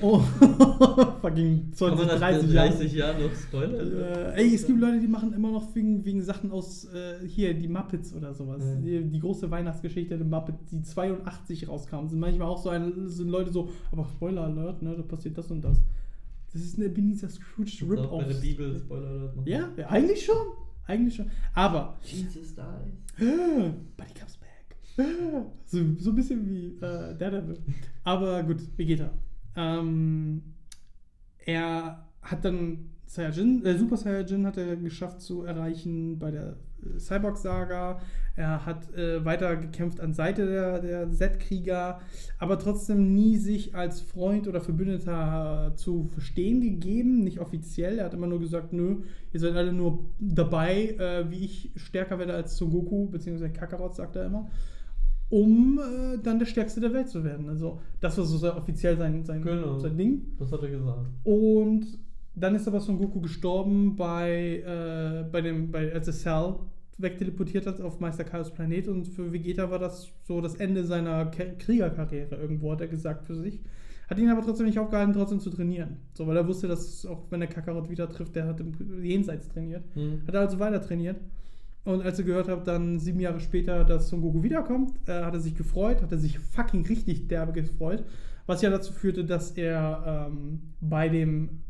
Oh, 0.00 0.18
fucking 1.20 1.70
Kann 1.70 1.72
20, 1.72 1.98
man 1.98 2.06
nach 2.06 2.18
30 2.18 2.52
Jahre. 2.52 2.68
30 2.68 2.92
Jahren 2.92 3.22
noch 3.22 3.34
Spoiler? 3.34 4.34
Äh, 4.36 4.42
ey, 4.42 4.54
es 4.54 4.66
gibt 4.66 4.80
Leute, 4.80 5.00
die 5.00 5.08
machen 5.08 5.32
immer 5.32 5.50
noch 5.50 5.74
wegen, 5.74 6.04
wegen 6.04 6.22
Sachen 6.22 6.52
aus 6.52 6.84
äh, 6.86 7.26
hier, 7.26 7.54
die 7.54 7.68
Muppets 7.68 8.14
oder 8.14 8.34
sowas. 8.34 8.62
Ja. 8.64 8.74
Die, 8.76 9.10
die 9.10 9.20
große 9.20 9.50
Weihnachtsgeschichte 9.50 10.16
der 10.16 10.26
Muppets, 10.26 10.70
die 10.70 10.82
82 10.82 11.68
rauskam, 11.68 12.06
sind 12.08 12.20
manchmal 12.20 12.48
auch 12.48 12.62
so 12.62 12.68
ein, 12.68 13.08
sind 13.08 13.28
Leute 13.28 13.52
so, 13.52 13.70
aber 13.90 14.06
Spoiler 14.06 14.42
Alert, 14.42 14.82
ne, 14.82 14.94
da 14.96 15.02
passiert 15.02 15.38
das 15.38 15.50
und 15.50 15.62
das. 15.62 15.80
Das 16.54 16.62
ist 16.62 16.76
eine 16.76 16.86
Ebenezer 16.86 17.28
Scrooge 17.28 17.84
auch 18.00 18.18
bei 18.18 18.24
der 18.24 18.28
Rip-Off. 18.28 18.40
Bibel 18.40 18.76
Spoiler 18.76 19.08
alert 19.08 19.36
machen. 19.36 19.48
Ja, 19.48 19.68
ja, 19.76 19.88
eigentlich 19.88 20.24
schon. 20.24 20.36
Eigentlich 20.86 21.16
schon. 21.16 21.30
Aber 21.52 21.98
Jesus 22.02 22.32
dies. 22.32 22.54
Buddy 22.54 24.14
comes 24.14 24.36
back. 24.36 24.76
So, 25.64 25.80
so 25.98 26.10
ein 26.10 26.14
bisschen 26.14 26.48
wie 26.48 26.66
äh, 26.76 27.16
Daredevil. 27.16 27.58
Aber 28.04 28.42
gut, 28.44 28.60
Vegeta. 28.76 29.10
Ähm, 29.56 30.42
er 31.38 32.06
hat 32.22 32.44
dann 32.44 32.90
Saiyajin, 33.06 33.64
äh, 33.64 33.76
Super 33.76 33.96
Saiyajin 33.96 34.46
hat 34.46 34.56
er 34.56 34.76
geschafft 34.76 35.20
zu 35.20 35.42
erreichen 35.42 36.18
bei 36.18 36.30
der 36.30 36.56
Cyborg-Saga. 36.98 38.00
Er 38.36 38.66
hat 38.66 38.92
äh, 38.96 39.24
weiter 39.24 39.56
gekämpft 39.56 40.00
an 40.00 40.12
Seite 40.12 40.46
der, 40.46 40.80
der 40.80 41.10
Z-Krieger, 41.10 42.00
aber 42.38 42.58
trotzdem 42.58 43.14
nie 43.14 43.36
sich 43.36 43.76
als 43.76 44.00
Freund 44.00 44.48
oder 44.48 44.60
Verbündeter 44.60 45.70
äh, 45.72 45.76
zu 45.76 46.04
verstehen 46.04 46.60
gegeben, 46.60 47.22
nicht 47.22 47.38
offiziell. 47.38 47.98
Er 47.98 48.06
hat 48.06 48.14
immer 48.14 48.26
nur 48.26 48.40
gesagt, 48.40 48.72
nö, 48.72 49.02
ihr 49.32 49.38
seid 49.38 49.54
alle 49.54 49.72
nur 49.72 50.06
dabei, 50.18 50.96
äh, 50.98 51.30
wie 51.30 51.44
ich 51.44 51.70
stärker 51.76 52.18
werde 52.18 52.34
als 52.34 52.56
Son 52.56 52.70
Goku, 52.70 53.06
beziehungsweise 53.06 53.52
Kakarot, 53.52 53.94
sagt 53.94 54.16
er 54.16 54.26
immer, 54.26 54.50
um 55.28 55.78
äh, 55.78 56.18
dann 56.20 56.40
der 56.40 56.46
Stärkste 56.46 56.80
der 56.80 56.92
Welt 56.92 57.08
zu 57.08 57.22
werden. 57.22 57.48
Also 57.48 57.80
das 58.00 58.18
war 58.18 58.24
so 58.24 58.36
sehr 58.36 58.56
offiziell 58.56 58.96
sein, 58.96 59.24
sein, 59.24 59.42
Genau. 59.42 59.78
sein 59.78 59.96
Ding. 59.96 60.22
Das 60.40 60.50
hat 60.50 60.60
er 60.60 60.70
gesagt. 60.70 61.06
Und 61.22 61.86
dann 62.34 62.56
ist 62.56 62.66
aber 62.66 62.80
Son 62.80 62.98
Goku 62.98 63.20
gestorben 63.20 63.94
bei, 63.94 64.62
äh, 64.66 65.24
bei 65.30 65.40
dem, 65.40 65.70
bei, 65.70 65.92
als 65.92 66.08
er 66.08 66.12
Cell 66.14 66.54
wegteleportiert 66.98 67.66
hat 67.66 67.80
auf 67.80 68.00
Meister 68.00 68.24
Kaios 68.24 68.52
Planet 68.52 68.88
und 68.88 69.06
für 69.08 69.32
Vegeta 69.32 69.70
war 69.70 69.78
das 69.78 70.12
so 70.22 70.40
das 70.40 70.54
Ende 70.56 70.84
seiner 70.84 71.26
Kriegerkarriere 71.26 72.36
irgendwo, 72.36 72.72
hat 72.72 72.80
er 72.80 72.88
gesagt 72.88 73.24
für 73.24 73.34
sich. 73.34 73.60
Hat 74.08 74.18
ihn 74.18 74.28
aber 74.28 74.42
trotzdem 74.42 74.66
nicht 74.66 74.78
aufgehalten, 74.78 75.14
trotzdem 75.14 75.40
zu 75.40 75.50
trainieren. 75.50 75.96
So, 76.12 76.26
weil 76.26 76.36
er 76.36 76.46
wusste, 76.46 76.68
dass 76.68 77.06
auch 77.06 77.22
wenn 77.30 77.40
er 77.40 77.46
Kakarot 77.46 77.88
wieder 77.88 78.08
trifft, 78.08 78.36
der 78.36 78.46
hat 78.46 78.60
im 78.60 78.74
Jenseits 79.02 79.48
trainiert. 79.48 79.84
Hm. 79.94 80.20
Hat 80.26 80.34
er 80.34 80.40
also 80.42 80.58
weiter 80.58 80.82
trainiert. 80.82 81.16
Und 81.84 82.02
als 82.02 82.18
er 82.18 82.24
gehört 82.24 82.48
hat, 82.48 82.66
dann 82.66 82.98
sieben 82.98 83.20
Jahre 83.20 83.40
später, 83.40 83.84
dass 83.84 84.08
Son 84.08 84.22
Goku 84.22 84.42
wiederkommt, 84.42 84.92
äh, 85.06 85.22
hat 85.22 85.34
er 85.34 85.40
sich 85.40 85.54
gefreut, 85.54 86.02
hat 86.02 86.12
er 86.12 86.18
sich 86.18 86.38
fucking 86.38 86.86
richtig 86.86 87.28
derbe 87.28 87.52
gefreut. 87.52 88.04
Was 88.46 88.62
ja 88.62 88.70
dazu 88.70 88.92
führte, 88.92 89.24
dass 89.24 89.52
er 89.52 90.28
ähm, 90.30 90.60
bei 90.80 91.08
dem, 91.08 91.62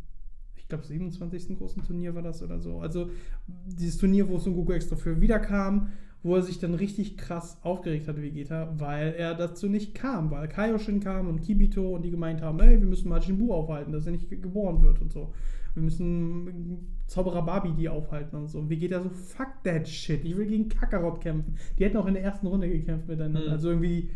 ich 0.64 0.68
glaube, 0.70 0.84
27. 0.84 1.58
großen 1.58 1.82
Turnier 1.84 2.14
war 2.14 2.22
das 2.22 2.42
oder 2.42 2.58
so. 2.58 2.80
Also 2.80 3.10
dieses 3.46 3.98
Turnier, 3.98 4.28
wo 4.28 4.38
Son 4.38 4.54
Goku 4.54 4.72
extra 4.72 4.96
für 4.96 5.20
wiederkam, 5.20 5.88
wo 6.22 6.36
er 6.36 6.42
sich 6.42 6.58
dann 6.58 6.72
richtig 6.72 7.18
krass 7.18 7.58
aufgeregt 7.62 8.08
hat, 8.08 8.16
Vegeta, 8.20 8.72
weil 8.78 9.12
er 9.12 9.34
dazu 9.34 9.68
nicht 9.68 9.94
kam, 9.94 10.30
weil 10.30 10.48
Kaioshin 10.48 11.00
kam 11.00 11.28
und 11.28 11.42
Kibito 11.42 11.94
und 11.94 12.00
die 12.02 12.10
gemeint 12.10 12.40
haben, 12.40 12.58
ey, 12.60 12.80
wir 12.80 12.86
müssen 12.86 13.10
Majin 13.10 13.36
Buu 13.36 13.52
aufhalten, 13.52 13.92
dass 13.92 14.06
er 14.06 14.12
nicht 14.12 14.30
ge- 14.30 14.38
geboren 14.40 14.80
wird 14.82 15.02
und 15.02 15.12
so. 15.12 15.34
Wir 15.74 15.82
müssen 15.82 16.86
Zauberer 17.08 17.42
Barbie 17.44 17.72
die 17.76 17.90
aufhalten 17.90 18.36
und 18.36 18.48
so. 18.48 18.58
Und 18.60 18.70
Vegeta 18.70 19.02
so, 19.02 19.10
fuck 19.10 19.48
that 19.64 19.86
shit, 19.86 20.24
ich 20.24 20.34
will 20.34 20.46
gegen 20.46 20.70
Kakarot 20.70 21.20
kämpfen. 21.20 21.56
Die 21.78 21.84
hätten 21.84 21.98
auch 21.98 22.06
in 22.06 22.14
der 22.14 22.22
ersten 22.22 22.46
Runde 22.46 22.70
gekämpft 22.70 23.06
miteinander, 23.06 23.40
Mhm. 23.48 23.52
also 23.52 23.68
irgendwie 23.68 24.08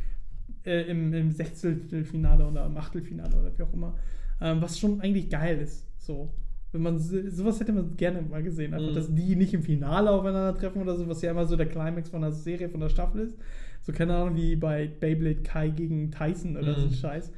äh, 0.64 0.90
im, 0.90 1.12
im 1.12 1.31
Sechzehntelfinale 1.31 2.47
oder 2.49 2.64
im 2.64 2.76
Achtelfinale 2.78 3.37
oder 3.38 3.52
wie 3.59 3.62
auch 3.62 3.75
immer. 3.75 3.97
Ähm, 4.40 4.62
was 4.62 4.78
schon 4.78 5.00
eigentlich 5.02 5.28
geil 5.28 5.59
ist, 5.59 5.88
so. 6.08 6.32
Wenn 6.72 6.82
man 6.82 6.98
so- 6.98 7.28
sowas 7.30 7.60
hätte 7.60 7.72
man 7.72 7.96
gerne 7.96 8.20
mal 8.22 8.42
gesehen, 8.42 8.74
einfach, 8.74 8.90
Mhm. 8.90 8.94
dass 8.94 9.14
die 9.14 9.36
nicht 9.36 9.52
im 9.54 9.62
Finale 9.62 10.10
aufeinandertreffen 10.10 10.80
oder 10.82 10.96
so, 10.96 11.06
was 11.08 11.22
ja 11.22 11.30
immer 11.30 11.46
so 11.46 11.54
der 11.56 11.66
Climax 11.68 12.08
von 12.10 12.22
der 12.22 12.32
Serie, 12.32 12.68
von 12.70 12.80
der 12.80 12.88
Staffel 12.88 13.20
ist. 13.22 13.38
So, 13.82 13.92
keine 13.92 14.14
Ahnung, 14.16 14.36
wie 14.36 14.56
bei 14.56 14.86
Beyblade 15.00 15.42
Kai 15.42 15.68
gegen 15.70 16.10
Tyson 16.10 16.56
oder 16.56 16.74
so 16.74 16.82
ein 16.82 16.88
Mhm. 16.88 16.94
Scheiß. 16.94 17.30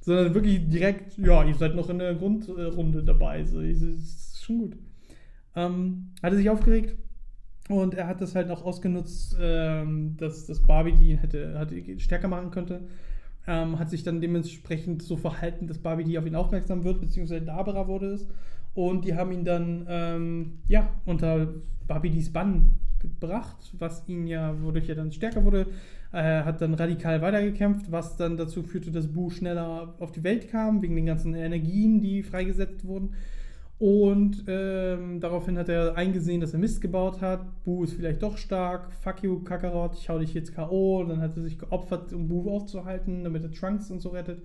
Sondern 0.00 0.32
wirklich 0.34 0.68
direkt, 0.68 1.16
ja, 1.18 1.44
ihr 1.44 1.54
seid 1.54 1.74
noch 1.74 1.90
in 1.90 1.98
der 1.98 2.14
Grundrunde 2.14 3.02
dabei. 3.02 3.44
So, 3.44 3.60
ist 3.60 4.42
schon 4.44 4.58
gut. 4.58 4.76
Ähm, 5.56 6.08
hat 6.22 6.32
er 6.32 6.36
sich 6.38 6.48
aufgeregt 6.50 6.96
und 7.68 7.94
er 7.94 8.06
hat 8.06 8.20
das 8.20 8.34
halt 8.36 8.48
auch 8.50 8.64
ausgenutzt, 8.64 9.36
ähm, 9.40 10.16
dass, 10.18 10.46
dass 10.46 10.62
Barbie 10.62 10.92
die 10.92 11.10
ihn 11.12 11.18
hätte, 11.18 11.58
hatte, 11.58 11.74
stärker 11.98 12.28
machen 12.28 12.50
könnte. 12.52 12.82
Ähm, 13.50 13.78
hat 13.78 13.88
sich 13.88 14.02
dann 14.02 14.20
dementsprechend 14.20 15.02
so 15.02 15.16
verhalten, 15.16 15.66
dass 15.66 15.78
Barbie 15.78 16.04
die 16.04 16.18
auf 16.18 16.26
ihn 16.26 16.34
aufmerksam 16.34 16.84
wird, 16.84 17.00
beziehungsweise 17.00 17.46
Dabera 17.46 17.88
wurde 17.88 18.12
es. 18.12 18.28
Und 18.74 19.06
die 19.06 19.14
haben 19.14 19.32
ihn 19.32 19.44
dann, 19.44 19.86
ähm, 19.88 20.58
ja, 20.68 20.88
unter 21.06 21.54
Barbie 21.86 22.10
D's 22.10 22.30
Bann 22.30 22.74
gebracht, 23.00 23.56
was 23.78 24.06
ihn 24.06 24.26
ja, 24.26 24.54
wodurch 24.62 24.88
er 24.90 24.96
dann 24.96 25.12
stärker 25.12 25.44
wurde. 25.44 25.66
Er 26.12 26.44
hat 26.44 26.60
dann 26.60 26.74
radikal 26.74 27.22
weitergekämpft, 27.22 27.90
was 27.90 28.16
dann 28.16 28.36
dazu 28.36 28.62
führte, 28.62 28.90
dass 28.90 29.08
Bu 29.08 29.30
schneller 29.30 29.94
auf 29.98 30.12
die 30.12 30.24
Welt 30.24 30.50
kam, 30.50 30.82
wegen 30.82 30.96
den 30.96 31.06
ganzen 31.06 31.34
Energien, 31.34 32.00
die 32.00 32.22
freigesetzt 32.22 32.84
wurden. 32.86 33.14
Und 33.78 34.44
ähm, 34.48 35.20
daraufhin 35.20 35.56
hat 35.56 35.68
er 35.68 35.96
eingesehen, 35.96 36.40
dass 36.40 36.52
er 36.52 36.58
Mist 36.58 36.80
gebaut 36.80 37.20
hat. 37.20 37.46
Bu 37.64 37.84
ist 37.84 37.92
vielleicht 37.92 38.22
doch 38.22 38.36
stark. 38.36 38.92
Fuck 38.92 39.22
you, 39.22 39.40
Kakarot, 39.40 39.94
ich 39.94 40.08
hau 40.08 40.18
dich 40.18 40.34
jetzt 40.34 40.52
K.O. 40.52 41.04
Dann 41.04 41.20
hat 41.20 41.36
er 41.36 41.42
sich 41.42 41.58
geopfert, 41.58 42.12
um 42.12 42.26
Bu 42.26 42.50
aufzuhalten, 42.50 43.22
damit 43.22 43.44
er 43.44 43.52
Trunks 43.52 43.90
und 43.90 44.00
so 44.00 44.08
rettet. 44.08 44.42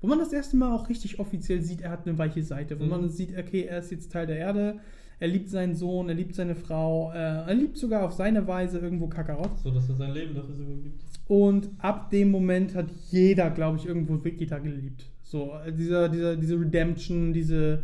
Wo 0.00 0.06
man 0.06 0.20
das 0.20 0.32
erste 0.32 0.56
Mal 0.56 0.72
auch 0.72 0.88
richtig 0.88 1.18
offiziell 1.18 1.62
sieht, 1.62 1.80
er 1.80 1.90
hat 1.90 2.06
eine 2.06 2.16
weiche 2.16 2.44
Seite. 2.44 2.78
Wo 2.78 2.84
mhm. 2.84 2.90
man 2.90 3.08
sieht, 3.08 3.36
okay, 3.36 3.62
er 3.62 3.80
ist 3.80 3.90
jetzt 3.90 4.12
Teil 4.12 4.26
der 4.26 4.36
Erde. 4.36 4.78
Er 5.18 5.28
liebt 5.28 5.48
seinen 5.48 5.74
Sohn, 5.74 6.08
er 6.08 6.14
liebt 6.14 6.36
seine 6.36 6.54
Frau. 6.54 7.10
Äh, 7.12 7.16
er 7.16 7.54
liebt 7.54 7.78
sogar 7.78 8.04
auf 8.04 8.12
seine 8.12 8.46
Weise 8.46 8.78
irgendwo 8.78 9.08
Kakarot. 9.08 9.58
So, 9.58 9.72
dass 9.72 9.88
er 9.88 9.96
sein 9.96 10.12
Leben 10.12 10.34
dafür 10.34 10.54
sogar 10.54 10.76
gibt. 10.76 11.02
Und 11.26 11.70
ab 11.78 12.10
dem 12.10 12.30
Moment 12.30 12.76
hat 12.76 12.86
jeder, 13.10 13.50
glaube 13.50 13.78
ich, 13.78 13.86
irgendwo 13.86 14.22
Vegeta 14.22 14.58
geliebt. 14.58 15.06
So, 15.24 15.54
äh, 15.66 15.72
dieser, 15.72 16.08
dieser, 16.08 16.36
diese 16.36 16.60
Redemption, 16.60 17.32
diese 17.32 17.82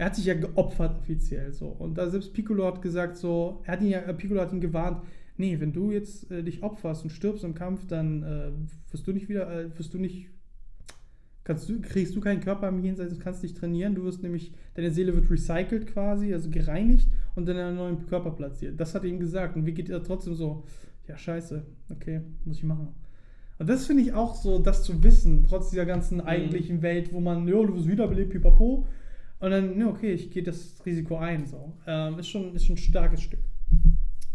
er 0.00 0.06
hat 0.06 0.16
sich 0.16 0.24
ja 0.24 0.32
geopfert 0.32 0.98
offiziell 0.98 1.52
so. 1.52 1.66
Und 1.66 1.98
da 1.98 2.08
selbst 2.08 2.32
Piccolo 2.32 2.64
hat 2.64 2.80
gesagt 2.80 3.18
so, 3.18 3.60
er 3.64 3.74
hat 3.74 3.82
ihn 3.82 3.88
ja, 3.88 3.98
äh, 3.98 4.14
Piccolo 4.14 4.40
hat 4.40 4.50
ihn 4.50 4.62
gewarnt, 4.62 5.02
nee, 5.36 5.60
wenn 5.60 5.74
du 5.74 5.90
jetzt 5.90 6.30
äh, 6.30 6.42
dich 6.42 6.62
opferst 6.62 7.04
und 7.04 7.10
stirbst 7.10 7.44
im 7.44 7.54
Kampf, 7.54 7.86
dann 7.86 8.22
äh, 8.22 8.50
wirst 8.90 9.06
du 9.06 9.12
nicht 9.12 9.28
wieder, 9.28 9.52
äh, 9.52 9.78
wirst 9.78 9.92
du 9.92 9.98
nicht, 9.98 10.30
kannst 11.44 11.68
du, 11.68 11.82
kriegst 11.82 12.16
du 12.16 12.20
keinen 12.22 12.40
Körper 12.40 12.66
im 12.70 12.82
Jenseits 12.82 13.12
und 13.12 13.20
kannst 13.20 13.42
dich 13.42 13.52
trainieren. 13.52 13.94
Du 13.94 14.04
wirst 14.04 14.22
nämlich, 14.22 14.54
deine 14.72 14.90
Seele 14.90 15.14
wird 15.14 15.30
recycelt 15.30 15.86
quasi, 15.86 16.32
also 16.32 16.48
gereinigt 16.48 17.06
und 17.34 17.46
dann 17.46 17.56
in 17.56 17.62
einen 17.62 17.76
neuen 17.76 18.06
Körper 18.06 18.30
platziert. 18.30 18.80
Das 18.80 18.94
hat 18.94 19.04
er 19.04 19.10
ihm 19.10 19.20
gesagt. 19.20 19.54
Und 19.54 19.66
wie 19.66 19.74
geht 19.74 19.90
er 19.90 20.02
trotzdem 20.02 20.34
so, 20.34 20.64
ja 21.08 21.18
scheiße, 21.18 21.62
okay, 21.90 22.22
muss 22.46 22.56
ich 22.56 22.64
machen. 22.64 22.88
Und 23.58 23.68
das 23.68 23.86
finde 23.86 24.02
ich 24.02 24.14
auch 24.14 24.34
so, 24.34 24.58
das 24.60 24.82
zu 24.82 25.02
wissen, 25.02 25.44
trotz 25.46 25.68
dieser 25.68 25.84
ganzen 25.84 26.16
mhm. 26.22 26.24
eigentlichen 26.24 26.80
Welt, 26.80 27.12
wo 27.12 27.20
man, 27.20 27.46
jo, 27.46 27.66
du 27.66 27.74
wirst 27.74 27.86
wiederbelebt, 27.86 28.30
pipapo, 28.30 28.86
und 29.40 29.50
dann, 29.50 29.76
ne, 29.76 29.88
okay, 29.88 30.12
ich 30.12 30.30
gehe 30.30 30.42
das 30.42 30.74
Risiko 30.84 31.16
ein. 31.16 31.46
So. 31.46 31.72
Ähm, 31.86 32.18
ist, 32.18 32.28
schon, 32.28 32.54
ist 32.54 32.66
schon 32.66 32.76
ein 32.76 32.78
starkes 32.78 33.22
Stück. 33.22 33.40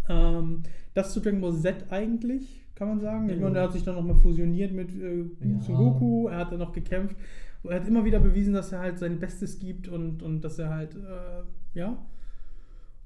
Ähm, 0.09 0.63
das 0.93 1.13
zu 1.13 1.19
Dragon 1.19 1.41
Ball 1.41 1.55
Z 1.55 1.85
eigentlich, 1.89 2.65
kann 2.73 2.87
man 2.87 2.99
sagen. 2.99 3.29
Ich 3.29 3.39
meine, 3.39 3.57
er 3.57 3.63
hat 3.65 3.73
sich 3.73 3.83
dann 3.83 3.95
nochmal 3.95 4.15
fusioniert 4.15 4.71
mit 4.73 4.89
äh, 4.95 5.19
ja. 5.19 5.61
Son 5.61 5.75
Goku, 5.75 6.27
er 6.27 6.39
hat 6.39 6.51
dann 6.51 6.59
noch 6.59 6.73
gekämpft. 6.73 7.15
Er 7.63 7.79
hat 7.79 7.87
immer 7.87 8.05
wieder 8.05 8.19
bewiesen, 8.19 8.53
dass 8.53 8.71
er 8.71 8.79
halt 8.79 8.99
sein 8.99 9.19
Bestes 9.19 9.59
gibt 9.59 9.87
und, 9.87 10.21
und 10.21 10.41
dass 10.41 10.59
er 10.59 10.69
halt, 10.69 10.95
äh, 10.95 11.77
ja. 11.77 11.97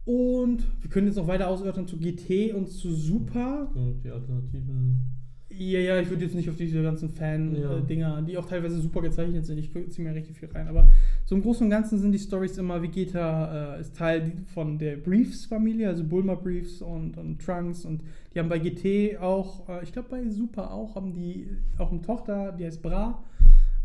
Und 0.06 0.64
wir 0.82 0.90
können 0.90 1.08
jetzt 1.08 1.18
noch 1.18 1.28
weiter 1.28 1.50
ausörtern 1.50 1.88
zu 1.88 1.98
GT 1.98 2.54
und 2.54 2.68
zu 2.68 2.94
Super. 2.94 3.70
Und 3.76 4.02
die 4.04 4.10
Alternativen 4.10 5.19
ja, 5.60 5.80
ja, 5.80 6.00
ich 6.00 6.10
würde 6.10 6.24
jetzt 6.24 6.36
nicht 6.36 6.50
auf 6.50 6.56
diese 6.56 6.82
ganzen 6.82 7.10
Fan-Dinger, 7.10 8.16
ja. 8.16 8.22
die 8.22 8.38
auch 8.38 8.46
teilweise 8.46 8.80
super 8.80 9.02
gezeichnet 9.02 9.46
sind. 9.46 9.58
Ich 9.58 9.72
ziehe 9.72 10.08
mir 10.08 10.16
richtig 10.16 10.38
viel 10.38 10.50
rein. 10.50 10.68
Aber 10.68 10.90
so 11.26 11.36
im 11.36 11.42
Großen 11.42 11.66
und 11.66 11.70
Ganzen 11.70 12.00
sind 12.00 12.12
die 12.12 12.20
Stories 12.20 12.58
immer, 12.58 12.82
Vegeta 12.82 13.76
äh, 13.76 13.82
ist 13.82 13.96
Teil 13.96 14.32
von 14.54 14.78
der 14.78 14.98
Briefs-Familie, 14.98 15.88
also 15.88 16.04
Bulma 16.04 16.36
Briefs 16.36 16.82
und, 16.82 17.18
und, 17.18 17.42
Trunks. 17.42 17.86
Und 17.86 18.04
die 18.34 18.40
haben 18.40 18.50
bei 18.50 18.60
GT 18.60 19.20
auch, 19.20 19.68
äh, 19.68 19.84
ich 19.84 19.92
glaube 19.92 20.10
bei 20.10 20.30
Super 20.30 20.72
auch, 20.72 20.96
haben 20.96 21.14
die 21.14 21.48
auch 21.78 21.92
eine 21.92 22.02
Tochter, 22.02 22.52
die 22.52 22.66
heißt 22.66 22.82
Bra. 22.82 23.24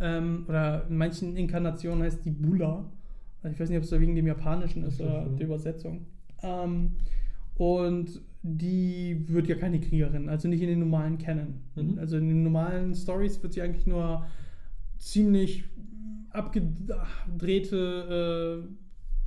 Ähm, 0.01 0.45
oder 0.49 0.87
in 0.89 0.97
manchen 0.97 1.37
Inkarnationen 1.37 2.03
heißt 2.05 2.25
die 2.25 2.31
Bula. 2.31 2.85
Also 3.43 3.55
ich 3.55 3.61
weiß 3.61 3.69
nicht, 3.69 3.79
ob 3.79 3.85
es 3.85 3.91
da 3.91 4.01
wegen 4.01 4.15
dem 4.15 4.27
Japanischen 4.27 4.85
ist 4.85 5.01
oder 5.01 5.27
der 5.27 5.47
Übersetzung. 5.47 6.07
Ähm, 6.43 6.93
und 7.57 8.21
die 8.43 9.25
wird 9.29 9.49
ja 9.49 9.55
keine 9.55 9.81
Kriegerin, 9.81 10.29
also 10.29 10.49
nicht 10.49 10.61
in 10.61 10.69
den 10.69 10.81
normalen 10.81 11.17
Canon. 11.19 11.55
Mhm. 11.77 11.99
Also 11.99 12.19
in 12.19 12.29
den 12.29 12.43
normalen 12.43 12.95
Stories 12.95 13.43
wird 13.43 13.55
sie 13.55 13.63
eigentlich 13.63 13.87
nur 13.87 14.27
ziemlich 14.99 15.65
abgedrehte 16.31 17.79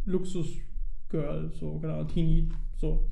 äh, 0.06 0.10
Luxus-Girl, 0.10 1.52
so 1.52 1.80
genau, 1.80 2.04
Teenie, 2.04 2.50
so. 2.76 3.10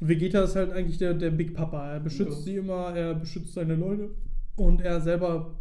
Und 0.00 0.08
Vegeta 0.08 0.42
ist 0.42 0.54
halt 0.54 0.70
eigentlich 0.70 0.98
der, 0.98 1.14
der 1.14 1.30
Big 1.30 1.54
Papa. 1.54 1.94
Er 1.94 2.00
beschützt 2.00 2.38
ja. 2.38 2.44
sie 2.44 2.56
immer, 2.56 2.94
er 2.94 3.14
beschützt 3.14 3.54
seine 3.54 3.74
Leute 3.74 4.10
und 4.56 4.80
er 4.80 5.00
selber 5.00 5.56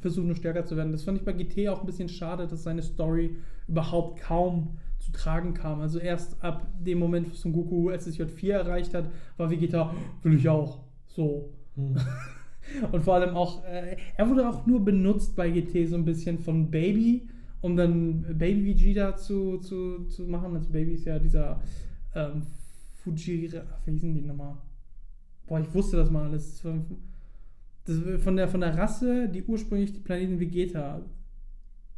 versucht 0.00 0.26
nur 0.26 0.34
stärker 0.34 0.64
zu 0.64 0.76
werden. 0.76 0.92
Das 0.92 1.04
fand 1.04 1.18
ich 1.18 1.24
bei 1.24 1.32
GT 1.32 1.68
auch 1.68 1.80
ein 1.80 1.86
bisschen 1.86 2.08
schade, 2.08 2.48
dass 2.48 2.62
seine 2.62 2.82
Story 2.82 3.36
überhaupt 3.68 4.20
kaum 4.20 4.78
zu 5.10 5.22
tragen 5.22 5.54
kam. 5.54 5.80
Also 5.80 5.98
erst 5.98 6.42
ab 6.42 6.66
dem 6.78 6.98
Moment, 6.98 7.30
wo 7.30 7.34
Son 7.34 7.52
Goku 7.52 7.90
SSJ4 7.90 8.52
erreicht 8.52 8.94
hat, 8.94 9.10
war 9.36 9.50
Vegeta, 9.50 9.94
will 10.22 10.34
ich 10.34 10.48
auch. 10.48 10.80
So. 11.06 11.52
Hm. 11.76 11.96
Und 12.92 13.02
vor 13.02 13.14
allem 13.14 13.34
auch, 13.34 13.64
äh, 13.64 13.96
er 14.16 14.28
wurde 14.28 14.48
auch 14.48 14.66
nur 14.66 14.84
benutzt 14.84 15.34
bei 15.34 15.50
GT 15.50 15.88
so 15.88 15.96
ein 15.96 16.04
bisschen 16.04 16.38
von 16.38 16.70
Baby, 16.70 17.28
um 17.60 17.76
dann 17.76 18.22
Baby 18.38 18.66
Vegeta 18.66 19.16
zu, 19.16 19.58
zu, 19.58 20.04
zu 20.04 20.24
machen. 20.24 20.54
Also 20.54 20.70
Baby 20.70 20.92
ist 20.92 21.04
ja 21.04 21.18
dieser 21.18 21.60
ähm, 22.14 22.42
Fujira, 23.02 23.62
wie 23.84 23.92
hießen 23.92 24.14
die 24.14 24.20
nochmal? 24.20 24.56
Boah, 25.46 25.60
ich 25.60 25.74
wusste 25.74 25.96
das 25.96 26.10
mal 26.10 26.28
alles. 26.28 26.62
Das, 27.84 28.22
von, 28.22 28.36
der, 28.36 28.46
von 28.46 28.60
der 28.60 28.76
Rasse, 28.76 29.28
die 29.28 29.42
ursprünglich 29.42 29.92
die 29.92 30.00
Planeten 30.00 30.38
Vegeta 30.38 31.00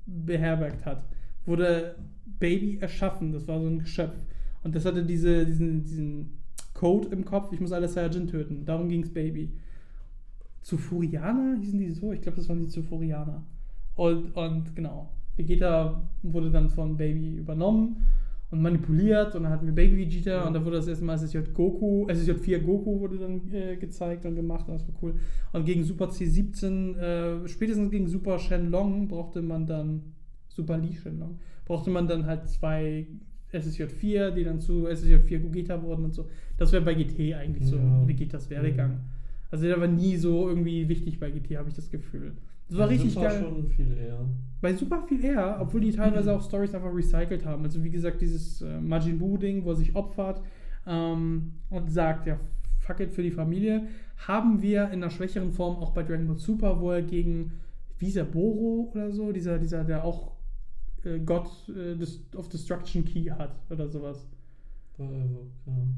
beherbergt 0.07 0.87
hat 0.87 1.05
wurde 1.47 1.97
Baby 2.39 2.79
erschaffen. 2.81 3.33
Das 3.33 3.47
war 3.49 3.61
so 3.61 3.67
ein 3.67 3.81
Geschöpf. 3.81 4.17
Und 4.63 4.75
das 4.75 4.85
hatte 4.85 5.05
diese, 5.05 5.45
diesen, 5.45 5.85
diesen 5.85 6.39
Code 6.75 7.09
im 7.09 7.25
Kopf, 7.25 7.53
ich 7.53 7.61
muss 7.61 7.73
alle 7.73 7.89
Saiyajin 7.89 8.27
töten. 8.27 8.65
Darum 8.65 8.89
ging 8.89 9.03
es 9.03 9.13
Baby. 9.13 9.53
Zufurianer 10.63 11.59
hießen 11.61 11.79
die 11.79 11.91
so? 11.91 12.13
Ich 12.13 12.23
glaube, 12.23 12.37
das 12.37 12.49
waren 12.49 12.61
die 12.61 12.69
Zufurianer. 12.69 13.45
Und, 13.95 14.35
und 14.37 14.75
genau, 14.75 15.11
Vegeta 15.37 16.09
wurde 16.23 16.51
dann 16.51 16.71
von 16.71 16.97
Baby 16.97 17.37
übernommen 17.37 18.05
und 18.51 18.63
manipuliert 18.63 19.35
und 19.35 19.45
dann 19.45 19.53
hatten 19.53 19.67
wir 19.67 19.75
Baby 19.75 19.99
Vegeta 19.99 20.31
ja. 20.31 20.47
und 20.47 20.53
dann 20.53 20.65
wurde 20.65 20.77
das 20.77 20.87
erste 20.87 21.05
Mal 21.05 21.15
SSJ 21.15 21.39
Goku, 21.55 22.07
SSJ4 22.07 22.59
Goku 22.59 23.01
wurde 23.01 23.19
dann 23.19 23.53
äh, 23.53 23.77
gezeigt 23.77 24.27
und 24.27 24.35
gemacht 24.35 24.69
und 24.69 24.75
das 24.75 24.87
war 24.87 24.95
cool. 25.03 25.15
Und 25.53 25.65
gegen 25.65 25.85
Super 25.85 26.07
C17, 26.07 26.97
äh, 26.97 27.49
spätestens 27.49 27.91
gegen 27.91 28.09
Super 28.09 28.39
Shenlong 28.39 29.09
brauchte 29.09 29.41
man 29.43 29.67
dann 29.67 30.03
Super 30.55 30.79
Lee 30.79 30.95
Shenlong, 30.95 31.39
brauchte 31.65 31.91
man 31.91 32.07
dann 32.07 32.27
halt 32.27 32.49
zwei 32.49 33.07
SSJ4, 33.53 34.31
die 34.31 34.45
dann 34.45 34.61
zu 34.61 34.87
SSJ4 34.87 35.39
Gogeta 35.39 35.83
wurden 35.83 36.05
und 36.05 36.15
so. 36.15 36.29
Das 36.57 36.73
wäre 36.73 36.83
bei 36.83 36.95
GT 36.95 37.35
eigentlich 37.35 37.67
so 37.67 37.77
ja. 37.77 38.07
Vegetas 38.07 38.49
Werdegang. 38.51 39.01
Also 39.51 39.67
der 39.67 39.81
war 39.81 39.89
nie 39.89 40.17
so 40.17 40.49
irgendwie 40.49 40.89
wichtig 40.89 41.21
bei 41.21 41.31
GT, 41.31 41.57
habe 41.57 41.69
ich 41.69 41.75
das 41.75 41.91
Gefühl. 41.91 42.33
Das 42.69 42.79
war 42.79 42.89
richtig 42.89 43.13
Super 43.13 43.29
geil. 43.29 43.41
schon 43.43 43.67
viel 43.69 43.97
eher. 43.99 44.21
Bei 44.61 44.73
Super 44.73 45.03
viel 45.07 45.23
eher, 45.25 45.59
obwohl 45.61 45.83
die 45.83 45.93
teilweise 45.93 46.35
auch 46.35 46.43
Stories 46.43 46.75
einfach 46.75 46.95
recycelt 46.95 47.45
haben. 47.45 47.65
Also 47.65 47.83
wie 47.85 47.91
gesagt, 47.91 48.21
dieses 48.23 48.63
äh, 48.63 48.81
Majin 48.81 49.19
Buu-Ding, 49.19 49.65
wo 49.65 49.71
er 49.71 49.77
sich 49.77 49.95
opfert 49.95 50.41
ähm, 50.87 51.53
und 51.69 51.91
sagt, 51.91 52.27
ja, 52.27 52.39
fuck 52.79 53.01
it 53.01 53.13
für 53.13 53.23
die 53.23 53.31
Familie, 53.31 53.89
haben 54.27 54.63
wir 54.63 54.85
in 54.87 55.03
einer 55.03 55.11
schwächeren 55.11 55.53
Form 55.53 55.77
auch 55.77 55.93
bei 55.93 56.03
Dragon 56.03 56.27
Ball 56.27 56.39
Super, 56.39 56.81
wo 56.81 56.91
er 56.91 57.03
gegen, 57.03 57.53
der, 58.01 58.25
Boro 58.25 58.91
oder 58.93 59.13
so, 59.13 59.33
dieser, 59.33 59.59
dieser, 59.59 59.85
der 59.85 60.05
auch 60.05 60.32
äh, 61.05 61.19
God 61.21 61.49
äh, 61.69 62.37
of 62.37 62.49
Destruction 62.49 63.05
Key 63.05 63.31
hat 63.31 63.55
oder 63.71 63.89
sowas. 63.89 64.27
Ja. 64.99 65.07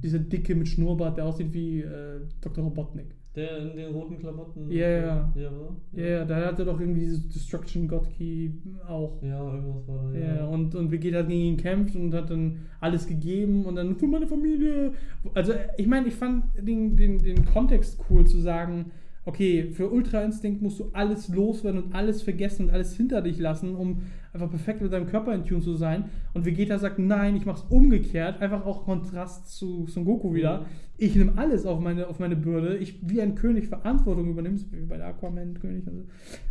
Dieser 0.02 0.18
Dicke 0.18 0.54
mit 0.54 0.68
Schnurrbart, 0.68 1.18
der 1.18 1.26
aussieht 1.26 1.52
wie 1.52 1.80
äh, 1.80 2.20
Dr. 2.40 2.64
Robotnik. 2.64 3.14
Der 3.34 3.58
in 3.58 3.76
den 3.76 3.92
roten 3.92 4.16
Klamotten. 4.16 4.70
Ja, 4.70 4.88
ja. 4.88 5.32
Ja, 5.34 5.50
ja, 5.92 6.04
ja 6.04 6.24
da 6.24 6.46
hat 6.46 6.58
er 6.60 6.66
doch 6.66 6.78
irgendwie 6.78 7.00
dieses 7.00 7.28
Destruction 7.28 7.88
God 7.88 8.08
Key 8.10 8.50
auch. 8.86 9.20
Ja, 9.22 9.52
irgendwas 9.52 9.88
war 9.88 10.12
da. 10.12 10.18
Ja, 10.18 10.36
ja. 10.36 10.46
und, 10.46 10.72
und 10.76 10.92
Vegeta 10.92 11.18
hat 11.18 11.28
gegen 11.28 11.40
ihn 11.40 11.56
gekämpft 11.56 11.96
und 11.96 12.14
hat 12.14 12.30
dann 12.30 12.60
alles 12.80 13.08
gegeben 13.08 13.66
und 13.66 13.74
dann 13.74 13.96
für 13.96 14.06
meine 14.06 14.28
Familie. 14.28 14.92
Also, 15.34 15.52
ich 15.76 15.88
meine, 15.88 16.06
ich 16.06 16.14
fand 16.14 16.44
den, 16.56 16.96
den, 16.96 17.18
den 17.18 17.44
Kontext 17.44 17.98
cool 18.08 18.24
zu 18.24 18.38
sagen, 18.38 18.92
okay, 19.26 19.70
für 19.70 19.90
Ultra 19.90 20.22
Instinct 20.22 20.60
musst 20.60 20.80
du 20.80 20.90
alles 20.92 21.28
loswerden 21.28 21.84
und 21.84 21.94
alles 21.94 22.22
vergessen 22.22 22.66
und 22.66 22.70
alles 22.72 22.94
hinter 22.94 23.22
dich 23.22 23.38
lassen, 23.38 23.74
um 23.74 24.02
einfach 24.32 24.50
perfekt 24.50 24.82
mit 24.82 24.92
deinem 24.92 25.06
Körper 25.06 25.34
in 25.34 25.44
Tune 25.44 25.62
zu 25.62 25.74
sein. 25.76 26.06
Und 26.34 26.44
Vegeta 26.44 26.78
sagt, 26.78 26.98
nein, 26.98 27.36
ich 27.36 27.46
mach's 27.46 27.64
umgekehrt, 27.70 28.42
einfach 28.42 28.66
auch 28.66 28.84
Kontrast 28.84 29.48
zu 29.56 29.86
Son 29.86 30.04
Goku 30.04 30.34
wieder. 30.34 30.60
Mhm. 30.60 30.64
Ich 30.98 31.16
nehme 31.16 31.32
alles 31.36 31.64
auf 31.64 31.80
meine, 31.80 32.06
auf 32.08 32.18
meine 32.18 32.36
Bürde. 32.36 32.76
Ich 32.76 32.98
wie 33.08 33.22
ein 33.22 33.34
König 33.34 33.68
Verantwortung 33.68 34.28
übernimmst, 34.28 34.70
wie 34.72 34.82
bei 34.82 34.96
der 34.96 35.06
Aquaman-König. 35.06 35.86
Also. 35.86 36.04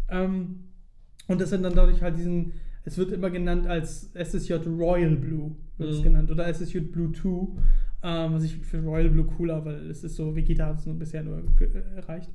Ähm, 0.10 0.64
und 1.28 1.40
das 1.40 1.52
sind 1.52 1.64
dann 1.64 1.76
dadurch 1.76 2.02
halt 2.02 2.18
diesen, 2.18 2.54
es 2.86 2.98
wird 2.98 3.12
immer 3.12 3.30
genannt 3.30 3.68
als 3.68 4.12
SSJ 4.14 4.54
Royal 4.68 5.16
Blue, 5.16 5.52
wird 5.78 5.90
mhm. 5.90 5.96
es 5.96 6.04
genannt, 6.04 6.32
oder 6.32 6.48
SSJ 6.48 6.80
Blue 6.80 7.12
2. 7.12 7.30
Ähm, 8.06 8.34
was 8.34 8.44
ich 8.44 8.58
für 8.58 8.82
Royal 8.84 9.10
Blue 9.10 9.26
cooler, 9.26 9.64
weil 9.64 9.90
es 9.90 10.04
ist 10.04 10.16
so, 10.16 10.36
Vegeta 10.36 10.66
hat 10.66 10.80
es 10.80 10.86
nur 10.86 10.96
bisher 10.96 11.24
nur 11.24 11.42
erreicht. 11.96 12.32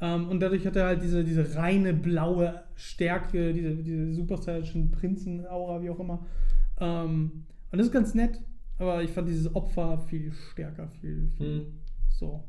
Ähm, 0.00 0.28
und 0.28 0.40
dadurch 0.40 0.66
hat 0.66 0.76
er 0.76 0.86
halt 0.86 1.02
diese, 1.02 1.24
diese 1.24 1.56
reine 1.56 1.94
blaue 1.94 2.62
Stärke, 2.74 3.52
diese, 3.52 3.76
diese 3.76 4.12
Super 4.12 4.36
Saiyan 4.36 4.90
Prinzen-Aura, 4.90 5.82
wie 5.82 5.90
auch 5.90 6.00
immer. 6.00 6.26
Ähm, 6.80 7.44
und 7.70 7.78
das 7.78 7.86
ist 7.86 7.92
ganz 7.92 8.14
nett, 8.14 8.40
aber 8.78 9.02
ich 9.02 9.10
fand 9.10 9.28
dieses 9.28 9.54
Opfer 9.54 9.98
viel 9.98 10.32
stärker, 10.32 10.88
viel, 11.00 11.28
viel, 11.36 11.58
hm. 11.60 11.66
So. 12.08 12.44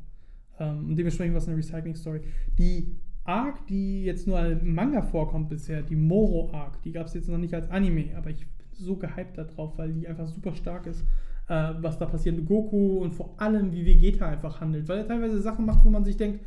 Ähm, 0.58 0.90
und 0.90 0.96
dementsprechend 0.96 1.34
war 1.34 1.40
es 1.40 1.48
eine 1.48 1.56
Recycling-Story. 1.56 2.20
Die 2.58 2.96
Arc, 3.24 3.66
die 3.66 4.04
jetzt 4.04 4.26
nur 4.26 4.38
als 4.38 4.62
Manga 4.62 5.02
vorkommt 5.02 5.48
bisher, 5.48 5.82
die 5.82 5.96
Moro 5.96 6.50
Arc, 6.52 6.82
die 6.82 6.92
gab 6.92 7.06
es 7.06 7.14
jetzt 7.14 7.28
noch 7.28 7.38
nicht 7.38 7.54
als 7.54 7.70
Anime, 7.70 8.16
aber 8.16 8.30
ich 8.30 8.38
bin 8.38 8.66
so 8.72 8.96
gehypt 8.96 9.36
darauf, 9.36 9.76
weil 9.76 9.92
die 9.92 10.08
einfach 10.08 10.26
super 10.26 10.54
stark 10.54 10.86
ist, 10.86 11.02
äh, 11.48 11.72
was 11.80 11.98
da 11.98 12.06
passiert 12.06 12.36
mit 12.36 12.46
Goku 12.46 12.98
und 12.98 13.14
vor 13.14 13.34
allem, 13.38 13.72
wie 13.72 13.84
Vegeta 13.84 14.28
einfach 14.28 14.60
handelt, 14.60 14.88
weil 14.88 14.98
er 14.98 15.06
teilweise 15.06 15.40
Sachen 15.40 15.66
macht, 15.66 15.84
wo 15.84 15.90
man 15.90 16.04
sich 16.04 16.16
denkt, 16.16 16.40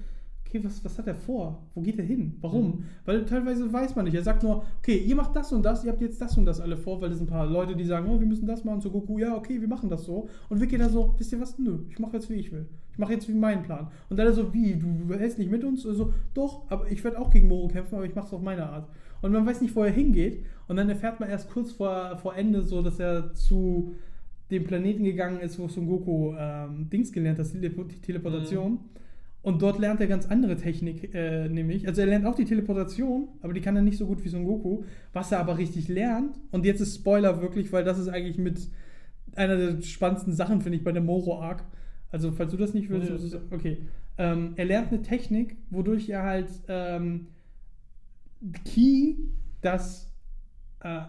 okay, 0.51 0.63
was, 0.63 0.83
was 0.83 0.97
hat 0.97 1.07
er 1.07 1.15
vor? 1.15 1.63
Wo 1.73 1.81
geht 1.81 1.97
er 1.97 2.05
hin? 2.05 2.35
Warum? 2.41 2.67
Mhm. 2.67 2.83
Weil 3.05 3.25
teilweise 3.25 3.71
weiß 3.71 3.95
man 3.95 4.05
nicht. 4.05 4.15
Er 4.15 4.23
sagt 4.23 4.43
nur, 4.43 4.65
okay, 4.79 4.97
ihr 4.97 5.15
macht 5.15 5.35
das 5.35 5.51
und 5.53 5.63
das, 5.63 5.83
ihr 5.85 5.91
habt 5.91 6.01
jetzt 6.01 6.19
das 6.21 6.37
und 6.37 6.45
das 6.45 6.59
alle 6.59 6.75
vor, 6.75 7.01
weil 7.01 7.11
es 7.11 7.21
ein 7.21 7.27
paar 7.27 7.45
Leute, 7.45 7.75
die 7.75 7.85
sagen, 7.85 8.07
oh, 8.09 8.19
wir 8.19 8.27
müssen 8.27 8.45
das 8.45 8.65
machen. 8.65 8.81
So 8.81 8.91
Goku, 8.91 9.17
ja, 9.17 9.35
okay, 9.35 9.61
wir 9.61 9.67
machen 9.67 9.89
das 9.89 10.03
so. 10.03 10.27
Und 10.49 10.59
Vegeta 10.59 10.89
so, 10.89 11.15
wisst 11.17 11.31
ihr 11.31 11.39
was? 11.39 11.57
Nö, 11.57 11.79
ich 11.89 11.99
mache 11.99 12.13
jetzt, 12.13 12.29
wie 12.29 12.35
ich 12.35 12.51
will. 12.51 12.65
Ich 12.91 12.97
mache 12.97 13.13
jetzt 13.13 13.29
wie 13.29 13.33
meinen 13.33 13.63
Plan. 13.63 13.87
Und 14.09 14.17
dann 14.17 14.33
so, 14.33 14.53
wie, 14.53 14.75
du, 14.75 15.05
du 15.07 15.13
hältst 15.17 15.39
nicht 15.39 15.49
mit 15.49 15.63
uns? 15.63 15.85
Also, 15.85 16.13
doch, 16.33 16.69
aber 16.69 16.91
ich 16.91 17.03
werde 17.03 17.19
auch 17.19 17.31
gegen 17.31 17.47
Moro 17.47 17.69
kämpfen, 17.69 17.95
aber 17.95 18.05
ich 18.05 18.15
mache 18.15 18.27
es 18.27 18.33
auf 18.33 18.41
meine 18.41 18.69
Art. 18.69 18.89
Und 19.21 19.31
man 19.31 19.45
weiß 19.45 19.61
nicht, 19.61 19.75
wo 19.75 19.83
er 19.83 19.91
hingeht. 19.91 20.43
Und 20.67 20.75
dann 20.75 20.89
erfährt 20.89 21.19
man 21.19 21.29
erst 21.29 21.49
kurz 21.49 21.71
vor, 21.71 22.17
vor 22.17 22.35
Ende 22.35 22.63
so, 22.63 22.81
dass 22.81 22.99
er 22.99 23.33
zu 23.33 23.93
dem 24.49 24.65
Planeten 24.65 25.05
gegangen 25.05 25.39
ist, 25.39 25.57
wo 25.59 25.69
Son 25.69 25.87
Goku 25.87 26.33
ähm, 26.37 26.89
Dings 26.89 27.11
gelernt 27.13 27.39
hat, 27.39 27.47
die 27.53 28.01
Teleportation. 28.01 28.73
Mhm. 28.73 28.79
Und 29.43 29.61
dort 29.61 29.79
lernt 29.79 29.99
er 29.99 30.07
ganz 30.07 30.27
andere 30.27 30.55
Technik, 30.55 31.15
äh, 31.15 31.49
nämlich. 31.49 31.87
Also 31.87 32.01
er 32.01 32.07
lernt 32.07 32.25
auch 32.25 32.35
die 32.35 32.45
Teleportation, 32.45 33.29
aber 33.41 33.53
die 33.53 33.61
kann 33.61 33.75
er 33.75 33.81
nicht 33.81 33.97
so 33.97 34.05
gut 34.05 34.23
wie 34.23 34.29
Son 34.29 34.45
Goku. 34.45 34.83
Was 35.13 35.31
er 35.31 35.39
aber 35.39 35.57
richtig 35.57 35.87
lernt, 35.87 36.39
und 36.51 36.63
jetzt 36.63 36.79
ist 36.79 36.95
Spoiler 36.95 37.41
wirklich, 37.41 37.71
weil 37.73 37.83
das 37.83 37.97
ist 37.97 38.07
eigentlich 38.07 38.37
mit 38.37 38.69
einer 39.35 39.57
der 39.57 39.81
spannendsten 39.81 40.33
Sachen, 40.33 40.61
finde 40.61 40.77
ich, 40.77 40.83
bei 40.83 40.91
der 40.91 41.01
Moro-Arc. 41.01 41.63
Also, 42.11 42.31
falls 42.31 42.51
du 42.51 42.57
das 42.57 42.73
nicht 42.73 42.89
willst, 42.89 43.33
ja. 43.33 43.39
okay. 43.51 43.77
Ähm, 44.17 44.53
er 44.57 44.65
lernt 44.65 44.91
eine 44.91 45.01
Technik, 45.01 45.55
wodurch 45.69 46.09
er 46.09 46.23
halt 46.23 46.49
ähm, 46.67 47.27
Key, 48.65 49.15
das 49.61 50.11
äh, 50.81 51.01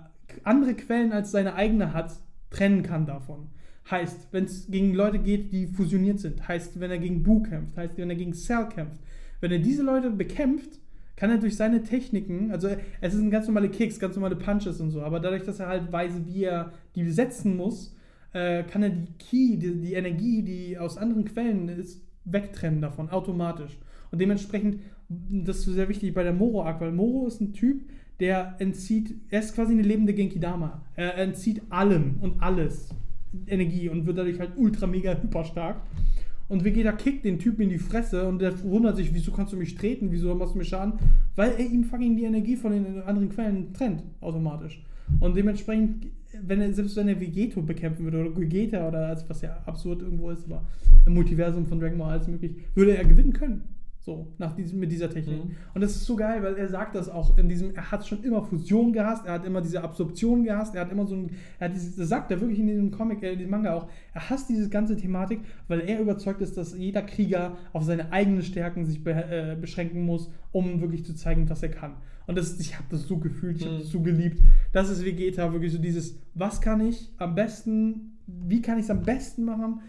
andere 0.45 0.75
Quellen 0.75 1.13
als 1.13 1.33
seine 1.33 1.55
eigene 1.55 1.93
hat, 1.93 2.15
trennen 2.51 2.83
kann 2.83 3.05
davon. 3.05 3.49
Heißt, 3.91 4.29
wenn 4.31 4.45
es 4.45 4.71
gegen 4.71 4.95
Leute 4.95 5.19
geht, 5.19 5.53
die 5.53 5.67
fusioniert 5.67 6.21
sind. 6.21 6.47
Heißt, 6.47 6.79
wenn 6.81 6.91
er 6.91 6.99
gegen 6.99 7.23
Boo 7.23 7.43
kämpft. 7.43 7.77
Heißt, 7.77 7.99
wenn 7.99 8.11
er 8.11 8.17
gegen 8.17 8.33
Cell 8.33 8.69
kämpft. 8.69 9.01
Wenn 9.41 9.51
er 9.51 9.59
diese 9.59 9.83
Leute 9.83 10.11
bekämpft, 10.11 10.79
kann 11.17 11.31
er 11.31 11.39
durch 11.39 11.57
seine 11.57 11.83
Techniken, 11.83 12.51
also 12.51 12.69
es 13.01 13.13
sind 13.13 13.31
ganz 13.31 13.47
normale 13.47 13.69
Kicks, 13.69 13.99
ganz 13.99 14.17
normale 14.17 14.37
Punches 14.37 14.81
und 14.81 14.91
so, 14.91 15.03
aber 15.03 15.21
dadurch, 15.21 15.45
dass 15.45 15.61
er 15.61 15.69
halt 15.69 15.93
weiß, 15.93 16.13
wie 16.27 16.45
er 16.45 16.73
die 16.97 17.09
setzen 17.11 17.57
muss, 17.57 17.95
äh, 18.33 18.63
kann 18.65 18.83
er 18.83 18.91
die 18.91 19.13
Key, 19.19 19.57
die, 19.57 19.81
die 19.81 19.95
Energie, 19.95 20.43
die 20.43 20.79
aus 20.79 20.97
anderen 20.97 21.25
Quellen 21.25 21.69
ist, 21.69 22.01
wegtrennen 22.25 22.81
davon, 22.81 23.11
automatisch. 23.11 23.79
Und 24.11 24.21
dementsprechend, 24.21 24.81
das 25.09 25.59
ist 25.59 25.67
sehr 25.67 25.89
wichtig 25.89 26.15
bei 26.15 26.23
der 26.23 26.33
Moro-Arc, 26.33 26.81
weil 26.81 26.93
Moro 26.93 27.27
ist 27.27 27.41
ein 27.41 27.53
Typ, 27.53 27.83
der 28.21 28.57
entzieht, 28.59 29.15
er 29.31 29.41
ist 29.41 29.55
quasi 29.55 29.73
eine 29.73 29.83
lebende 29.83 30.15
Genki-Dama. 30.15 30.83
Er 30.95 31.19
entzieht 31.19 31.63
allem 31.71 32.17
und 32.21 32.43
alles 32.43 32.91
Energie 33.47 33.89
und 33.89 34.07
wird 34.07 34.19
dadurch 34.19 34.39
halt 34.41 34.53
ultra 34.57 34.87
mega 34.87 35.17
hyper 35.21 35.45
stark. 35.45 35.77
Und 36.49 36.65
Vegeta 36.65 36.93
kickt 36.93 37.25
den 37.25 37.39
Typen 37.39 37.63
in 37.63 37.71
die 37.71 37.79
Fresse 37.79 38.29
und 38.29 38.41
der 38.41 38.63
wundert 38.63 38.97
sich, 38.97 39.15
wieso 39.15 39.33
kannst 39.33 39.53
du 39.53 39.57
mich 39.57 39.75
treten, 39.75 40.11
wieso 40.11 40.35
machst 40.35 40.55
du 40.55 40.59
mich 40.59 40.69
schaden? 40.69 40.95
Weil 41.35 41.53
er 41.53 41.67
ihm 41.67 41.85
fucking 41.85 42.17
die 42.17 42.25
Energie 42.25 42.57
von 42.57 42.73
den 42.73 43.03
anderen 43.03 43.31
Quellen 43.31 43.73
trennt, 43.73 44.03
automatisch. 44.21 44.85
Und 45.21 45.37
dementsprechend, 45.37 46.09
wenn 46.43 46.61
er, 46.61 46.73
selbst 46.73 46.97
wenn 46.97 47.09
er 47.09 47.19
Vegeto 47.19 47.63
bekämpfen 47.63 48.05
würde 48.05 48.21
oder 48.21 48.37
Vegeta 48.39 48.87
oder 48.87 49.17
was 49.29 49.41
ja 49.41 49.63
absurd 49.65 50.03
irgendwo 50.03 50.31
ist, 50.31 50.45
aber 50.45 50.63
im 51.07 51.15
Multiversum 51.15 51.67
von 51.67 51.81
Dragon 51.81 51.99
Ball 51.99 52.13
alles 52.13 52.29
möglich, 52.29 52.55
würde 52.75 52.97
er 52.97 53.05
gewinnen 53.05 53.33
können. 53.33 53.63
So, 54.05 54.33
nach 54.37 54.57
diesem, 54.57 54.81
mit 54.81 54.91
dieser 54.91 55.09
Technik. 55.09 55.45
Mhm. 55.45 55.53
Und 55.75 55.81
das 55.81 55.95
ist 55.95 56.07
so 56.07 56.17
geil, 56.17 56.43
weil 56.43 56.57
er 56.57 56.69
sagt 56.69 56.97
das 56.97 57.09
auch 57.09 57.39
in 57.39 57.49
diesem, 57.49 57.73
er 57.77 57.93
hat 57.93 58.05
schon 58.05 58.25
immer 58.25 58.43
Fusion 58.43 58.93
gehasst, 58.93 59.27
er 59.27 59.35
hat 59.35 59.45
immer 59.45 59.61
diese 59.61 59.81
Absorption 59.81 60.43
gehasst, 60.43 60.75
er 60.75 60.81
hat 60.81 60.91
immer 60.91 61.07
so 61.07 61.15
ein, 61.15 61.31
er 61.61 61.69
hat 61.69 61.77
dieses, 61.77 61.95
das 61.95 62.09
sagt 62.09 62.33
er 62.33 62.41
wirklich 62.41 62.59
in 62.59 62.67
diesem 62.67 62.91
Comic, 62.91 63.23
äh, 63.23 63.35
in 63.35 63.39
diesem 63.39 63.53
Manga 63.53 63.75
auch, 63.75 63.87
er 64.13 64.29
hasst 64.29 64.49
diese 64.49 64.69
ganze 64.69 64.97
Thematik, 64.97 65.43
weil 65.69 65.83
er 65.83 66.01
überzeugt 66.01 66.41
ist, 66.41 66.57
dass 66.57 66.77
jeder 66.77 67.03
Krieger 67.03 67.57
auf 67.73 67.85
seine 67.85 68.11
eigenen 68.11 68.43
Stärken 68.43 68.87
sich 68.87 69.05
be, 69.05 69.13
äh, 69.13 69.57
beschränken 69.61 70.05
muss, 70.05 70.33
um 70.51 70.81
wirklich 70.81 71.05
zu 71.05 71.15
zeigen, 71.15 71.49
was 71.49 71.63
er 71.63 71.69
kann. 71.69 71.95
Und 72.27 72.37
das, 72.37 72.59
ich 72.59 72.77
habe 72.77 72.89
das 72.91 73.03
so 73.07 73.19
gefühlt, 73.19 73.59
ich 73.59 73.67
habe 73.67 73.77
das 73.77 73.87
mhm. 73.87 73.91
so 73.91 74.01
geliebt. 74.01 74.43
Das 74.73 74.91
ist 74.91 75.05
Vegeta, 75.05 75.53
wirklich 75.53 75.73
so 75.73 75.79
dieses, 75.79 76.19
was 76.35 76.61
kann 76.61 76.81
ich 76.81 77.09
am 77.19 77.37
besten, 77.37 78.19
wie 78.27 78.63
kann 78.63 78.79
ich 78.79 78.85
es 78.87 78.91
am 78.91 79.05
besten 79.05 79.45
machen 79.45 79.81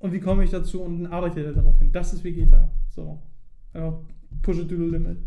und 0.00 0.12
wie 0.12 0.18
komme 0.18 0.42
ich 0.42 0.50
dazu 0.50 0.82
und 0.82 1.06
arbeite 1.06 1.52
darauf 1.52 1.78
hin. 1.78 1.92
Das 1.92 2.12
ist 2.12 2.24
Vegeta. 2.24 2.68
So. 2.88 3.22
Einfach 3.74 3.98
push 4.42 4.58
it 4.58 4.68
to 4.68 4.76
the 4.76 4.84
limit. 4.84 5.18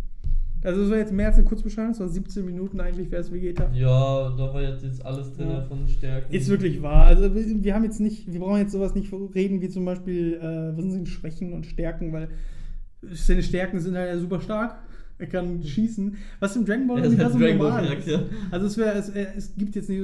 Also 0.63 0.81
das 0.81 0.89
war 0.89 0.97
jetzt 0.97 1.13
mehr 1.13 1.27
als 1.27 1.37
eine 1.37 1.45
Kurzbeschreibung, 1.45 1.91
das 1.91 1.99
war 1.99 2.09
17 2.09 2.43
Minuten 2.43 2.79
eigentlich, 2.79 3.11
wer 3.11 3.19
es 3.19 3.31
Vegeta. 3.31 3.69
Ja, 3.73 4.29
da 4.35 4.53
war 4.53 4.61
jetzt, 4.61 4.83
jetzt 4.83 5.05
alles 5.05 5.31
drin 5.33 5.49
ja. 5.49 5.61
von 5.61 5.87
Stärken. 5.87 6.33
Ist 6.33 6.49
wirklich 6.49 6.81
wahr. 6.81 7.05
Also 7.05 7.29
wir 7.33 7.75
haben 7.75 7.83
jetzt 7.83 7.99
nicht, 7.99 8.31
wir 8.31 8.39
brauchen 8.39 8.57
jetzt 8.57 8.71
sowas 8.71 8.95
nicht 8.95 9.13
reden 9.35 9.61
wie 9.61 9.69
zum 9.69 9.85
Beispiel, 9.85 10.33
äh, 10.33 10.75
was 10.75 10.83
sind 10.91 11.07
Schwächen 11.07 11.53
und 11.53 11.67
Stärken, 11.67 12.11
weil 12.11 12.29
seine 13.11 13.43
Stärken 13.43 13.79
sind 13.79 13.95
halt 13.95 14.19
super 14.19 14.41
stark. 14.41 14.79
Er 15.19 15.27
kann 15.27 15.63
schießen. 15.63 16.15
Was 16.39 16.55
im 16.55 16.65
Dragon 16.65 16.87
Ball 16.87 17.05
Universum 17.05 17.41
normal 17.41 17.85
ist. 17.93 18.07
Ja. 18.07 18.21
Also 18.51 18.67
es, 18.67 18.77
wär, 18.77 18.95
es, 18.95 19.09
es 19.09 19.55
gibt 19.55 19.75
jetzt 19.75 19.89
nicht 19.89 20.01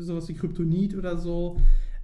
sowas 0.00 0.28
wie 0.28 0.34
Kryptonit 0.34 0.96
oder 0.96 1.16
so. 1.16 1.58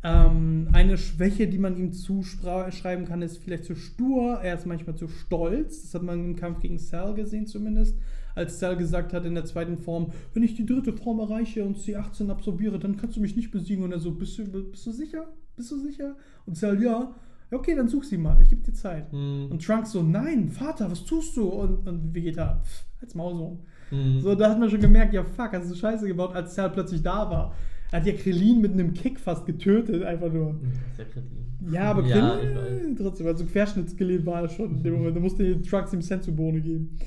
Ähm, 0.06 0.68
eine 0.74 0.98
Schwäche, 0.98 1.48
die 1.48 1.56
man 1.56 1.78
ihm 1.78 1.94
zuschreiben 1.94 3.06
kann, 3.06 3.22
ist 3.22 3.38
vielleicht 3.38 3.64
zu 3.64 3.74
stur. 3.74 4.38
Er 4.42 4.54
ist 4.54 4.66
manchmal 4.66 4.96
zu 4.96 5.08
stolz. 5.08 5.80
Das 5.80 5.94
hat 5.94 6.02
man 6.02 6.22
im 6.22 6.36
Kampf 6.36 6.60
gegen 6.60 6.78
Cell 6.78 7.14
gesehen 7.14 7.46
zumindest. 7.46 7.98
Als 8.34 8.58
Cell 8.58 8.76
gesagt 8.76 9.14
hat 9.14 9.24
in 9.24 9.34
der 9.34 9.46
zweiten 9.46 9.78
Form, 9.78 10.12
wenn 10.34 10.42
ich 10.42 10.54
die 10.56 10.66
dritte 10.66 10.92
Form 10.92 11.20
erreiche 11.20 11.64
und 11.64 11.78
C18 11.78 12.28
absorbiere, 12.28 12.78
dann 12.78 12.98
kannst 12.98 13.16
du 13.16 13.20
mich 13.20 13.34
nicht 13.34 13.50
besiegen. 13.50 13.82
Und 13.82 13.92
er 13.92 13.98
so, 13.98 14.10
bist 14.10 14.36
du, 14.36 14.44
bist 14.44 14.84
du 14.84 14.92
sicher? 14.92 15.26
Bist 15.56 15.70
du 15.70 15.78
sicher? 15.78 16.16
Und 16.44 16.58
Cell, 16.58 16.82
ja. 16.82 17.14
Okay, 17.50 17.74
dann 17.74 17.88
such 17.88 18.04
sie 18.04 18.18
mal, 18.18 18.40
ich 18.42 18.50
gebe 18.50 18.62
dir 18.62 18.74
Zeit. 18.74 19.10
Mhm. 19.12 19.46
Und 19.50 19.64
Trunks 19.64 19.92
so, 19.92 20.02
nein, 20.02 20.48
Vater, 20.48 20.90
was 20.90 21.04
tust 21.04 21.36
du? 21.36 21.48
Und, 21.48 21.86
und 21.86 22.14
Vegeta, 22.14 22.60
pff, 22.62 22.84
als 23.00 23.14
Maulsohn. 23.14 23.60
Mhm. 23.90 24.20
So, 24.20 24.34
da 24.34 24.50
hat 24.50 24.58
man 24.58 24.68
schon 24.68 24.80
gemerkt, 24.80 25.14
ja 25.14 25.22
fuck, 25.22 25.52
hast 25.52 25.70
du 25.70 25.74
Scheiße 25.74 26.06
gebaut, 26.06 26.34
als 26.34 26.54
Cell 26.54 26.70
plötzlich 26.70 27.02
da 27.02 27.30
war. 27.30 27.54
Er 27.90 28.01
hat 28.01 28.07
ja 28.07 28.12
Krillin 28.14 28.61
mit 28.61 28.73
einem 28.73 28.92
Kick 28.92 29.20
fast 29.20 29.47
getötet, 29.47 30.03
einfach 30.03 30.33
nur. 30.33 30.61
Das 30.62 30.92
ist 30.92 30.99
ja 30.99 31.05
Krillin. 31.05 31.44
Ja, 31.70 31.90
aber 31.90 32.03
Krillin 32.03 32.97
ja, 32.97 33.03
trotzdem, 33.03 33.27
also 33.27 33.44
Querschnittskrillin 33.44 34.27
war 34.27 34.42
er 34.42 34.49
schon 34.49 34.77
in 34.77 34.83
dem 34.83 34.94
Moment. 34.94 35.16
Da 35.16 35.20
musste 35.20 35.55
die 35.55 35.68
Trucks 35.68 35.92
ihm 35.92 36.03
Sensu-Bohne 36.03 36.61
geben. 36.61 36.99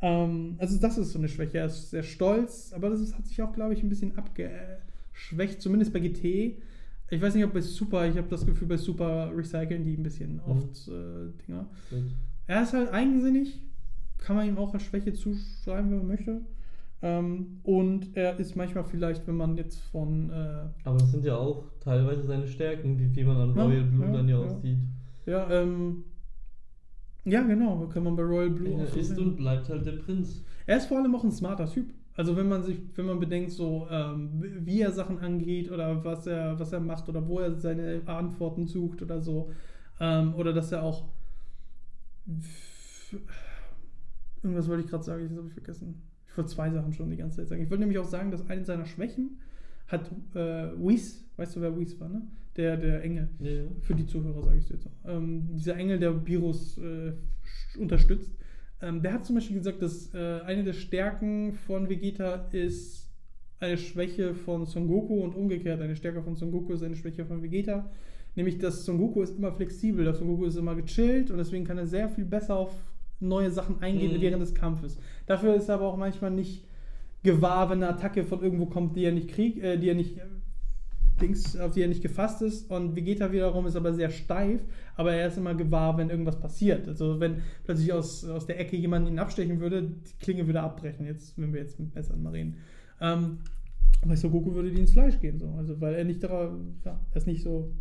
Ähm, 0.00 0.54
also 0.58 0.78
das 0.78 0.98
ist 0.98 1.12
so 1.12 1.18
eine 1.18 1.28
Schwäche. 1.28 1.58
Er 1.58 1.66
ist 1.66 1.90
sehr 1.90 2.02
stolz, 2.02 2.72
aber 2.74 2.90
das 2.90 3.00
ist, 3.00 3.16
hat 3.16 3.26
sich 3.26 3.40
auch, 3.42 3.52
glaube 3.52 3.74
ich, 3.74 3.82
ein 3.82 3.88
bisschen 3.88 4.16
abgeschwächt, 4.16 5.60
zumindest 5.60 5.92
bei 5.92 6.00
GT. 6.00 6.58
Ich 7.08 7.22
weiß 7.22 7.34
nicht, 7.34 7.44
ob 7.44 7.52
bei 7.52 7.60
Super, 7.60 8.06
ich 8.08 8.16
habe 8.16 8.28
das 8.28 8.44
Gefühl, 8.46 8.68
bei 8.68 8.76
Super 8.76 9.30
recyceln 9.34 9.84
die 9.84 9.96
ein 9.96 10.02
bisschen 10.02 10.34
mhm. 10.34 10.40
oft 10.46 10.88
äh, 10.88 11.32
Dinger. 11.46 11.66
Gut. 11.90 12.04
Er 12.46 12.62
ist 12.62 12.72
halt 12.72 12.92
eigensinnig, 12.92 13.60
kann 14.18 14.36
man 14.36 14.48
ihm 14.48 14.58
auch 14.58 14.72
als 14.74 14.82
Schwäche 14.82 15.12
zuschreiben, 15.12 15.90
wenn 15.90 15.98
man 15.98 16.06
möchte. 16.06 16.40
Ähm, 17.02 17.60
und 17.62 18.16
er 18.16 18.38
ist 18.38 18.56
manchmal 18.56 18.84
vielleicht, 18.84 19.26
wenn 19.26 19.36
man 19.36 19.56
jetzt 19.56 19.80
von. 19.80 20.30
Äh, 20.30 20.64
Aber 20.84 20.98
das 20.98 21.10
sind 21.10 21.24
ja 21.24 21.36
auch 21.36 21.64
teilweise 21.80 22.22
seine 22.22 22.46
Stärken, 22.46 22.98
wie, 22.98 23.14
wie 23.14 23.24
man 23.24 23.36
an 23.36 23.50
Royal 23.50 23.84
Blue 23.84 24.06
ja, 24.06 24.12
dann 24.12 24.28
ja, 24.28 24.40
ja 24.40 24.46
auch 24.46 24.60
sieht. 24.62 24.78
Ja, 25.26 25.50
ähm. 25.50 26.04
Ja, 27.24 27.42
genau, 27.42 27.88
kann 27.88 28.04
man 28.04 28.14
bei 28.14 28.22
Royal 28.22 28.50
Blue 28.50 28.80
Er 28.80 28.86
so 28.86 28.98
ist 28.98 29.08
sehen. 29.08 29.18
und 29.18 29.36
bleibt 29.36 29.68
halt 29.68 29.84
der 29.84 29.92
Prinz. 29.92 30.44
Er 30.64 30.76
ist 30.78 30.86
vor 30.86 30.98
allem 30.98 31.14
auch 31.14 31.24
ein 31.24 31.32
smarter 31.32 31.66
Typ. 31.66 31.86
Also 32.14 32.34
wenn 32.36 32.48
man 32.48 32.62
sich, 32.62 32.78
wenn 32.94 33.06
man 33.06 33.20
bedenkt, 33.20 33.50
so 33.50 33.86
ähm, 33.90 34.30
wie 34.64 34.80
er 34.80 34.90
Sachen 34.90 35.18
angeht 35.18 35.70
oder 35.70 36.02
was 36.02 36.26
er, 36.26 36.58
was 36.58 36.72
er 36.72 36.80
macht 36.80 37.08
oder 37.08 37.26
wo 37.28 37.40
er 37.40 37.54
seine 37.56 38.00
Antworten 38.06 38.66
sucht 38.66 39.02
oder 39.02 39.20
so. 39.20 39.50
Ähm, 40.00 40.34
oder 40.34 40.52
dass 40.54 40.72
er 40.72 40.82
auch. 40.82 41.04
Irgendwas 44.42 44.68
wollte 44.68 44.84
ich 44.84 44.90
gerade 44.90 45.04
sagen, 45.04 45.28
das 45.28 45.36
habe 45.36 45.48
ich 45.48 45.54
vergessen. 45.54 46.02
Ich 46.36 46.38
wollte 46.38 46.52
zwei 46.52 46.70
Sachen 46.70 46.92
schon 46.92 47.08
die 47.08 47.16
ganze 47.16 47.38
Zeit 47.38 47.48
sagen. 47.48 47.62
Ich 47.62 47.70
wollte 47.70 47.80
nämlich 47.80 47.98
auch 47.98 48.04
sagen, 48.04 48.30
dass 48.30 48.46
eine 48.50 48.62
seiner 48.62 48.84
Schwächen 48.84 49.38
hat 49.88 50.10
äh, 50.34 50.68
Whis, 50.76 51.24
weißt 51.38 51.56
du, 51.56 51.62
wer 51.62 51.78
Whis 51.78 51.98
war, 51.98 52.10
ne? 52.10 52.20
Der, 52.58 52.76
der 52.76 53.02
Engel. 53.02 53.30
Ja. 53.38 53.62
Für 53.80 53.94
die 53.94 54.04
Zuhörer 54.04 54.42
sage 54.42 54.58
ich 54.58 54.64
es 54.64 54.68
jetzt. 54.68 54.86
Ähm, 55.06 55.48
dieser 55.54 55.76
Engel, 55.76 55.98
der 55.98 56.26
Virus 56.26 56.76
äh, 56.76 57.14
unterstützt. 57.78 58.36
Ähm, 58.82 59.00
der 59.00 59.14
hat 59.14 59.24
zum 59.24 59.36
Beispiel 59.36 59.56
gesagt, 59.56 59.80
dass 59.80 60.12
äh, 60.12 60.40
eine 60.44 60.62
der 60.62 60.74
Stärken 60.74 61.54
von 61.54 61.88
Vegeta 61.88 62.46
ist 62.52 63.10
eine 63.58 63.78
Schwäche 63.78 64.34
von 64.34 64.66
Son 64.66 64.88
Goku 64.88 65.24
und 65.24 65.34
umgekehrt. 65.34 65.80
Eine 65.80 65.96
Stärke 65.96 66.22
von 66.22 66.36
Son 66.36 66.50
Goku 66.50 66.74
ist 66.74 66.82
eine 66.82 66.96
Schwäche 66.96 67.24
von 67.24 67.42
Vegeta. 67.42 67.90
Nämlich, 68.34 68.58
dass 68.58 68.84
Son 68.84 68.98
Goku 68.98 69.22
ist 69.22 69.38
immer 69.38 69.52
flexibel. 69.52 70.04
Der 70.04 70.12
Son 70.12 70.28
Goku 70.28 70.44
ist 70.44 70.56
immer 70.56 70.74
gechillt 70.74 71.30
und 71.30 71.38
deswegen 71.38 71.64
kann 71.64 71.78
er 71.78 71.86
sehr 71.86 72.10
viel 72.10 72.26
besser 72.26 72.56
auf 72.56 72.74
neue 73.20 73.50
Sachen 73.50 73.82
eingehen 73.82 74.16
mhm. 74.16 74.20
während 74.20 74.42
des 74.42 74.54
Kampfes. 74.54 74.98
Dafür 75.26 75.54
ist 75.54 75.68
er 75.68 75.76
aber 75.76 75.86
auch 75.86 75.96
manchmal 75.96 76.30
nicht 76.30 76.64
gewahr, 77.22 77.70
wenn 77.70 77.82
eine 77.82 77.92
Attacke 77.92 78.24
von 78.24 78.42
irgendwo 78.42 78.66
kommt, 78.66 78.96
die 78.96 79.04
er 79.04 79.12
nicht 79.12 79.28
kriegt, 79.28 79.62
äh, 79.62 79.78
die 79.78 79.88
er 79.88 79.94
nicht 79.94 80.18
Dings, 81.20 81.56
auf 81.56 81.72
die 81.72 81.82
er 81.82 81.88
nicht 81.88 82.02
gefasst 82.02 82.42
ist. 82.42 82.70
Und 82.70 82.94
Vegeta 82.94 83.32
wiederum 83.32 83.66
ist 83.66 83.76
aber 83.76 83.92
sehr 83.94 84.10
steif, 84.10 84.62
aber 84.96 85.14
er 85.14 85.28
ist 85.28 85.38
immer 85.38 85.54
gewahr, 85.54 85.96
wenn 85.96 86.10
irgendwas 86.10 86.38
passiert. 86.38 86.86
Also 86.88 87.20
wenn 87.20 87.42
plötzlich 87.64 87.92
aus, 87.92 88.24
aus 88.24 88.46
der 88.46 88.60
Ecke 88.60 88.76
jemand 88.76 89.08
ihn 89.08 89.18
abstechen 89.18 89.60
würde, 89.60 89.82
die 89.82 90.24
Klinge 90.24 90.46
würde 90.46 90.60
abbrechen, 90.60 91.06
jetzt, 91.06 91.38
wenn 91.40 91.52
wir 91.52 91.60
jetzt 91.60 91.80
mit 91.80 91.94
Messern 91.94 92.22
mal 92.22 92.32
reden. 92.32 92.56
Ähm, 93.00 93.38
bei 94.04 94.16
Son 94.16 94.30
Goku 94.30 94.54
würde 94.54 94.70
die 94.70 94.80
ins 94.80 94.92
Fleisch 94.92 95.18
gehen, 95.20 95.38
so. 95.38 95.54
Also 95.56 95.80
weil 95.80 95.94
er 95.94 96.04
nicht 96.04 96.22
darauf, 96.22 96.52
ja, 96.84 97.00
er 97.10 97.16
ist 97.16 97.26
nicht 97.26 97.42
so, 97.42 97.72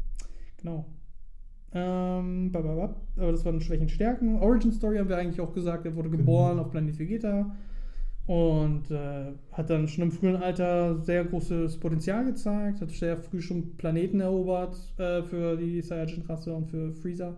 genau. 0.58 0.86
Ähm, 1.75 2.51
aber 2.53 2.95
das 3.17 3.43
waren 3.43 3.59
Schwächen, 3.59 3.89
Stärken. 3.89 4.38
Origin 4.39 4.71
Story 4.71 4.97
haben 4.97 5.09
wir 5.09 5.17
eigentlich 5.17 5.41
auch 5.41 5.53
gesagt, 5.53 5.85
er 5.85 5.95
wurde 5.95 6.09
Genau. 6.09 6.21
geboren 6.21 6.57
auf 6.59 6.71
Planet 6.71 6.97
Vegeta 6.97 7.53
und 8.27 8.89
äh, 8.89 9.33
hat 9.51 9.69
dann 9.69 9.88
schon 9.89 10.05
im 10.05 10.11
frühen 10.11 10.38
Alter 10.38 10.97
sehr 11.01 11.25
großes 11.25 11.77
Potenzial 11.79 12.23
gezeigt, 12.25 12.79
hat 12.79 12.91
sehr 12.91 13.17
früh 13.17 13.41
schon 13.41 13.75
Planeten 13.75 14.21
erobert 14.21 14.77
äh, 14.97 15.21
für 15.23 15.57
die 15.57 15.81
Saiyajin-Rasse 15.81 16.55
und 16.55 16.67
für 16.67 16.93
Freezer. 16.93 17.35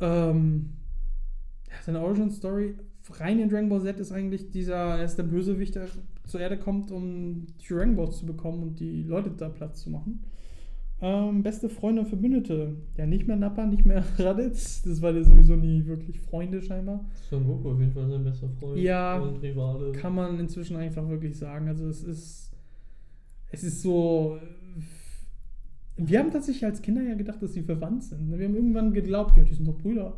Ähm, 0.00 0.70
seine 1.82 2.00
Origin 2.00 2.30
Story 2.30 2.74
rein 3.20 3.38
in 3.38 3.50
Dragon 3.50 3.68
Ball 3.68 3.82
Z 3.82 4.00
ist 4.00 4.12
eigentlich 4.12 4.50
dieser, 4.50 4.96
er 4.98 5.04
ist 5.04 5.16
der 5.16 5.24
Bösewicht, 5.24 5.74
der 5.74 5.88
zur 6.26 6.40
Erde 6.40 6.56
kommt, 6.56 6.90
um 6.90 7.46
die 7.60 7.68
Dragon 7.68 7.96
Balls 7.96 8.16
zu 8.18 8.26
bekommen 8.26 8.62
und 8.62 8.80
die 8.80 9.02
Leute 9.02 9.30
da 9.30 9.50
Platz 9.50 9.82
zu 9.82 9.90
machen. 9.90 10.24
Ähm, 11.00 11.42
beste 11.42 11.68
Freunde 11.68 12.02
und 12.02 12.08
Verbündete. 12.08 12.76
Ja, 12.96 13.04
nicht 13.04 13.26
mehr 13.26 13.36
Nappa, 13.36 13.66
nicht 13.66 13.84
mehr 13.84 14.04
Raditz. 14.18 14.82
Das 14.82 15.02
war 15.02 15.12
ja 15.12 15.22
sowieso 15.22 15.56
nie 15.56 15.84
wirklich 15.86 16.20
Freunde 16.20 16.62
scheinbar. 16.62 17.04
Son 17.28 17.46
Goku 17.46 17.72
auf 17.72 17.80
jeden 17.80 17.92
Fall 17.92 18.08
sein 18.08 18.24
bester 18.24 18.48
Freund 18.60 18.78
Ja, 18.78 19.18
und 19.18 19.42
Rivale. 19.42 19.92
Kann 19.92 20.14
man 20.14 20.38
inzwischen 20.38 20.76
einfach 20.76 21.08
wirklich 21.08 21.36
sagen. 21.36 21.68
Also 21.68 21.86
es 21.88 22.02
ist. 22.02 22.52
Es 23.50 23.64
ist 23.64 23.82
so. 23.82 24.38
Wir 25.96 26.18
haben 26.18 26.32
tatsächlich 26.32 26.64
als 26.64 26.82
Kinder 26.82 27.02
ja 27.02 27.14
gedacht, 27.14 27.40
dass 27.42 27.52
sie 27.52 27.62
verwandt 27.62 28.04
sind. 28.04 28.36
Wir 28.36 28.46
haben 28.46 28.56
irgendwann 28.56 28.92
geglaubt, 28.92 29.36
ja, 29.36 29.44
die 29.44 29.54
sind 29.54 29.68
doch 29.68 29.78
Brüder. 29.78 30.16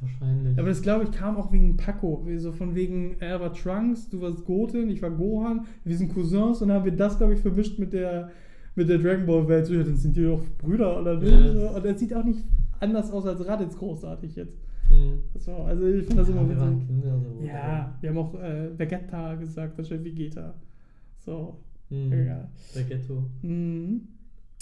Wahrscheinlich. 0.00 0.58
Aber 0.58 0.68
das 0.68 0.82
glaube 0.82 1.04
ich 1.04 1.10
kam 1.10 1.36
auch 1.36 1.52
wegen 1.52 1.76
Paco. 1.76 2.24
So 2.36 2.52
von 2.52 2.74
wegen, 2.74 3.16
er 3.20 3.40
war 3.40 3.52
Trunks, 3.52 4.08
du 4.08 4.20
warst 4.20 4.44
Goten, 4.44 4.88
ich 4.90 5.02
war 5.02 5.10
Gohan, 5.10 5.66
wir 5.84 5.96
sind 5.96 6.12
Cousins 6.14 6.62
und 6.62 6.68
dann 6.68 6.78
haben 6.78 6.84
wir 6.84 6.96
das, 6.96 7.18
glaube 7.18 7.34
ich, 7.34 7.40
vermischt 7.40 7.78
mit 7.78 7.92
der, 7.92 8.30
mit 8.78 8.88
der 8.88 8.98
Dragon 8.98 9.26
Ball 9.26 9.46
Welt. 9.48 9.68
Ja, 9.68 9.82
dann 9.82 9.96
sind 9.96 10.16
die 10.16 10.22
doch 10.24 10.42
Brüder 10.58 11.00
oder. 11.00 11.22
Ja. 11.22 11.52
So. 11.52 11.68
Und 11.76 11.84
er 11.84 11.98
sieht 11.98 12.14
auch 12.14 12.24
nicht 12.24 12.40
anders 12.80 13.10
aus 13.10 13.26
als 13.26 13.46
Raditz 13.46 13.76
großartig 13.76 14.34
jetzt. 14.36 14.56
Hm. 14.88 15.18
So, 15.38 15.52
also 15.52 15.86
ich 15.86 16.06
finde 16.06 16.22
das 16.22 16.28
immer 16.30 16.42
ja, 16.42 16.48
wir 16.48 16.56
waren 16.58 16.76
witzig. 16.76 16.88
Kinder. 16.88 17.20
So, 17.20 17.44
Ja, 17.46 17.98
wir 18.00 18.10
haben 18.10 18.18
auch 18.18 18.34
äh, 18.40 18.78
Vegeta 18.78 19.34
gesagt, 19.34 19.78
anstatt 19.78 20.02
Vegeta. 20.02 20.54
So, 21.18 21.58
Hm. 21.90 22.12
egal. 22.12 22.48
Der 22.74 22.82
Ghetto. 22.84 23.24
Mhm. 23.42 24.00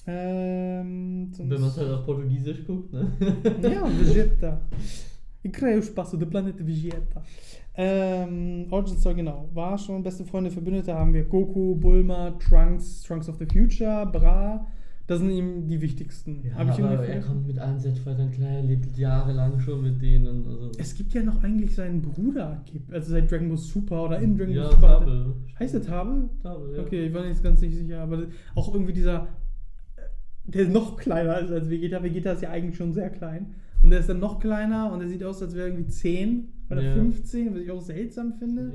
Ähm, 0.08 1.30
Wenn 1.36 1.48
man 1.60 1.68
es 1.68 1.76
halt 1.76 1.90
auf 1.90 2.04
Portugiesisch 2.06 2.64
guckt, 2.66 2.92
ne? 2.92 3.06
Ja, 3.62 3.82
Vegeta. 3.88 4.60
Ich 5.42 5.52
creio 5.52 5.82
Spaß, 5.82 6.12
der 6.12 6.26
Planet 6.26 6.64
Vegeta. 6.64 7.22
Ähm, 7.78 8.66
Origin 8.70 8.96
Story, 8.96 9.16
genau. 9.16 9.48
War 9.52 9.76
schon 9.76 10.02
beste 10.02 10.24
Freunde, 10.24 10.50
Verbündete 10.50 10.94
haben 10.94 11.12
wir 11.12 11.24
Goku, 11.24 11.74
Bulma, 11.74 12.30
Trunks, 12.32 13.02
Trunks 13.02 13.28
of 13.28 13.36
the 13.36 13.46
Future, 13.46 14.06
Bra. 14.06 14.66
Das 15.06 15.20
sind 15.20 15.30
ihm 15.30 15.68
die 15.68 15.80
wichtigsten. 15.80 16.42
Ja, 16.42 16.54
Hab 16.54 16.70
ich 16.70 16.82
aber 16.82 17.06
er 17.06 17.20
kommt 17.20 17.46
mit 17.46 17.58
allen 17.58 17.78
Z-Fightern 17.78 18.32
klar, 18.32 18.48
er 18.48 18.62
lebt 18.62 18.96
jahrelang 18.96 19.60
schon 19.60 19.82
mit 19.82 20.02
denen. 20.02 20.44
Also 20.46 20.72
Es 20.78 20.94
gibt 20.94 21.14
ja 21.14 21.22
noch 21.22 21.44
eigentlich 21.44 21.76
seinen 21.76 22.02
Bruder, 22.02 22.64
also 22.90 23.12
seit 23.12 23.30
Dragon 23.30 23.48
Ball 23.48 23.58
Super 23.58 24.04
oder 24.04 24.18
in 24.18 24.36
Dragon 24.36 24.54
ja, 24.54 24.62
Ball 24.62 24.72
Super. 24.72 24.88
Tabel. 24.88 25.34
Heißt 25.60 25.74
der 25.74 25.82
Tabel? 25.82 26.28
Tabel, 26.42 26.74
ja. 26.74 26.82
Okay, 26.82 27.06
ich 27.06 27.14
war 27.14 27.24
nicht 27.24 27.40
ganz 27.42 27.60
nicht 27.60 27.76
sicher, 27.76 28.00
aber 28.00 28.24
auch 28.56 28.72
irgendwie 28.74 28.94
dieser, 28.94 29.28
der 30.44 30.62
ist 30.62 30.72
noch 30.72 30.96
kleiner 30.96 31.38
ist 31.38 31.52
als 31.52 31.70
Vegeta. 31.70 32.02
Vegeta 32.02 32.32
ist 32.32 32.42
ja 32.42 32.50
eigentlich 32.50 32.76
schon 32.76 32.92
sehr 32.92 33.10
klein. 33.10 33.54
Und 33.82 33.90
der 33.90 34.00
ist 34.00 34.08
dann 34.08 34.18
noch 34.18 34.40
kleiner 34.40 34.92
und 34.92 34.98
der 34.98 35.08
sieht 35.08 35.22
aus, 35.22 35.40
als 35.40 35.54
wäre 35.54 35.68
er 35.68 35.72
irgendwie 35.72 35.88
10 35.88 36.48
oder 36.70 36.82
Ja. 36.82 36.94
15, 36.94 37.54
was 37.54 37.60
ich 37.60 37.70
auch 37.70 37.80
seltsam 37.80 38.34
finde. 38.34 38.72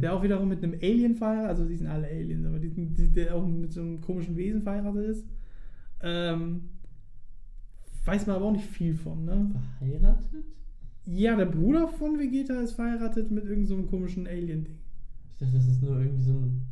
Der 0.00 0.12
auch 0.14 0.22
wiederum 0.22 0.48
mit 0.48 0.62
einem 0.64 0.74
Alien 0.82 1.14
verheiratet, 1.14 1.50
also 1.50 1.64
die 1.64 1.76
sind 1.76 1.86
alle 1.86 2.06
Aliens, 2.08 2.46
aber 2.46 2.58
die, 2.58 2.70
die, 2.70 3.08
der 3.10 3.34
auch 3.34 3.46
mit 3.46 3.72
so 3.72 3.80
einem 3.82 4.00
komischen 4.00 4.36
Wesen 4.36 4.62
verheiratet 4.62 5.04
ist. 5.06 5.26
Ähm, 6.02 6.62
weiß 8.04 8.26
man 8.26 8.36
aber 8.36 8.46
auch 8.46 8.52
nicht 8.52 8.66
viel 8.66 8.94
von, 8.94 9.24
ne? 9.24 9.50
Verheiratet? 9.78 10.44
Ja, 11.06 11.36
der 11.36 11.46
Bruder 11.46 11.88
von 11.88 12.18
Vegeta 12.18 12.60
ist 12.60 12.72
verheiratet 12.72 13.30
mit 13.30 13.44
irgendeinem 13.44 13.66
so 13.66 13.74
einem 13.74 13.86
komischen 13.86 14.26
Alien-Ding. 14.26 14.76
Ich 15.32 15.38
dachte, 15.38 15.54
das 15.54 15.66
ist 15.66 15.82
nur 15.82 15.98
irgendwie 16.00 16.22
so 16.22 16.32
ein 16.32 16.62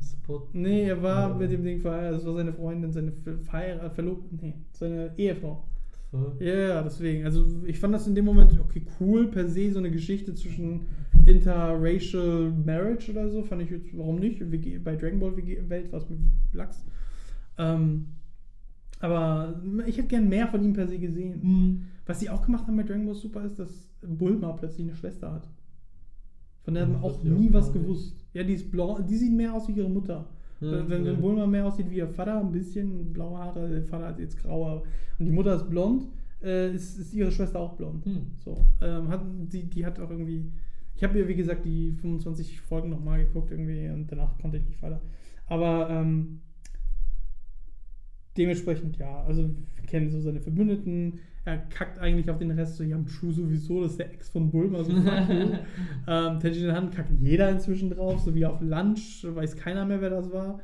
Spot. 0.00 0.48
Nee, 0.52 0.84
er 0.88 1.02
war 1.02 1.36
mit 1.36 1.50
dem 1.50 1.62
Ding 1.64 1.80
verheiratet. 1.80 2.18
Das 2.20 2.26
war 2.26 2.34
seine 2.34 2.52
Freundin, 2.52 2.92
seine 2.92 3.12
Ver- 3.12 3.38
Verheir- 3.38 3.90
Verlobte, 3.90 4.34
nee, 4.40 4.54
seine 4.72 5.12
Ehefrau. 5.16 5.64
So. 6.12 6.36
Ja, 6.40 6.82
deswegen. 6.82 7.24
Also 7.24 7.46
ich 7.66 7.78
fand 7.78 7.94
das 7.94 8.06
in 8.06 8.14
dem 8.14 8.26
Moment, 8.26 8.58
okay, 8.60 8.82
cool, 9.00 9.28
per 9.28 9.48
se, 9.48 9.72
so 9.72 9.78
eine 9.78 9.90
Geschichte 9.90 10.34
zwischen 10.34 10.82
interracial 11.24 12.52
marriage 12.64 13.10
oder 13.10 13.30
so, 13.30 13.42
fand 13.42 13.62
ich 13.62 13.70
jetzt, 13.70 13.96
warum 13.96 14.18
nicht? 14.18 14.38
Bei 14.84 14.94
Dragon 14.94 15.18
Ball 15.18 15.34
Welt 15.36 15.90
war 15.90 16.00
es 16.00 16.08
mit 16.10 16.18
Lachs. 16.52 16.84
Ähm, 17.56 18.08
aber 19.00 19.60
ich 19.86 19.96
hätte 19.96 20.08
gern 20.08 20.28
mehr 20.28 20.46
von 20.48 20.62
ihm 20.62 20.74
per 20.74 20.86
se 20.86 20.98
gesehen. 20.98 21.40
Mhm. 21.42 21.82
Was 22.04 22.20
sie 22.20 22.28
auch 22.28 22.44
gemacht 22.44 22.66
haben 22.66 22.76
bei 22.76 22.82
Dragon 22.82 23.06
Ball 23.06 23.14
Super 23.14 23.44
ist, 23.44 23.58
dass 23.58 23.90
Bulma 24.02 24.52
plötzlich 24.52 24.86
eine 24.86 24.96
Schwester 24.96 25.32
hat. 25.32 25.48
Von 26.64 26.74
der 26.74 26.88
Ja, 26.88 27.00
auch 27.00 27.16
ist 27.16 27.24
ja 27.24 27.30
nie 27.30 27.48
auch 27.48 27.54
was 27.54 27.72
gewusst. 27.72 28.16
Ja, 28.34 28.42
die 28.44 28.54
ist 28.54 28.70
blau, 28.70 29.00
die 29.00 29.16
sieht 29.16 29.32
mehr 29.32 29.54
aus 29.54 29.66
wie 29.66 29.72
ihre 29.72 29.88
Mutter. 29.88 30.28
Hm, 30.62 30.88
wenn, 30.88 31.04
wenn, 31.04 31.20
Bulma 31.20 31.46
mehr 31.46 31.66
aussieht 31.66 31.90
wie 31.90 31.96
ihr 31.96 32.08
Vater, 32.08 32.40
ein 32.40 32.52
bisschen 32.52 33.12
blaue 33.12 33.38
Haare, 33.38 33.68
der 33.68 33.84
Vater 33.84 34.06
hat 34.06 34.18
jetzt 34.18 34.38
graue 34.42 34.82
und 35.18 35.26
die 35.26 35.32
Mutter 35.32 35.54
ist 35.56 35.68
blond, 35.68 36.06
äh, 36.42 36.72
ist, 36.74 36.98
ist 36.98 37.12
ihre 37.14 37.30
Schwester 37.30 37.58
auch 37.60 37.74
blond. 37.74 38.04
Hm. 38.04 38.26
So, 38.38 38.64
ähm, 38.80 39.08
hat, 39.08 39.22
die, 39.52 39.68
die 39.68 39.84
hat 39.84 39.98
auch 40.00 40.10
irgendwie. 40.10 40.50
Ich 40.94 41.02
habe 41.02 41.18
ihr, 41.18 41.26
wie 41.26 41.34
gesagt, 41.34 41.64
die 41.64 41.92
25 42.00 42.60
Folgen 42.60 42.90
nochmal 42.90 43.24
geguckt 43.24 43.50
irgendwie 43.50 43.88
und 43.88 44.10
danach 44.12 44.38
konnte 44.38 44.58
ich 44.58 44.66
nicht 44.66 44.82
weiter. 44.82 45.00
Aber 45.48 45.90
ähm, 45.90 46.40
dementsprechend 48.36 48.98
ja, 48.98 49.24
also 49.24 49.50
wir 49.74 49.86
kennen 49.86 50.10
so 50.10 50.20
seine 50.20 50.40
Verbündeten. 50.40 51.18
Er 51.44 51.58
kackt 51.58 51.98
eigentlich 51.98 52.30
auf 52.30 52.38
den 52.38 52.52
Rest 52.52 52.76
so, 52.76 52.84
Yamchu 52.84 53.32
sowieso, 53.32 53.82
das 53.82 53.92
ist 53.92 53.98
der 53.98 54.12
Ex 54.12 54.28
von 54.28 54.48
Bulma, 54.50 54.84
so 54.84 54.92
ähm, 56.06 56.38
Tenjin 56.40 56.72
Han 56.72 56.90
kackt 56.90 57.10
jeder 57.20 57.50
inzwischen 57.50 57.90
drauf, 57.90 58.20
so 58.20 58.32
wie 58.34 58.46
auf 58.46 58.60
Lunch, 58.60 59.26
weiß 59.28 59.56
keiner 59.56 59.84
mehr, 59.84 60.00
wer 60.00 60.10
das 60.10 60.32
war. 60.32 60.60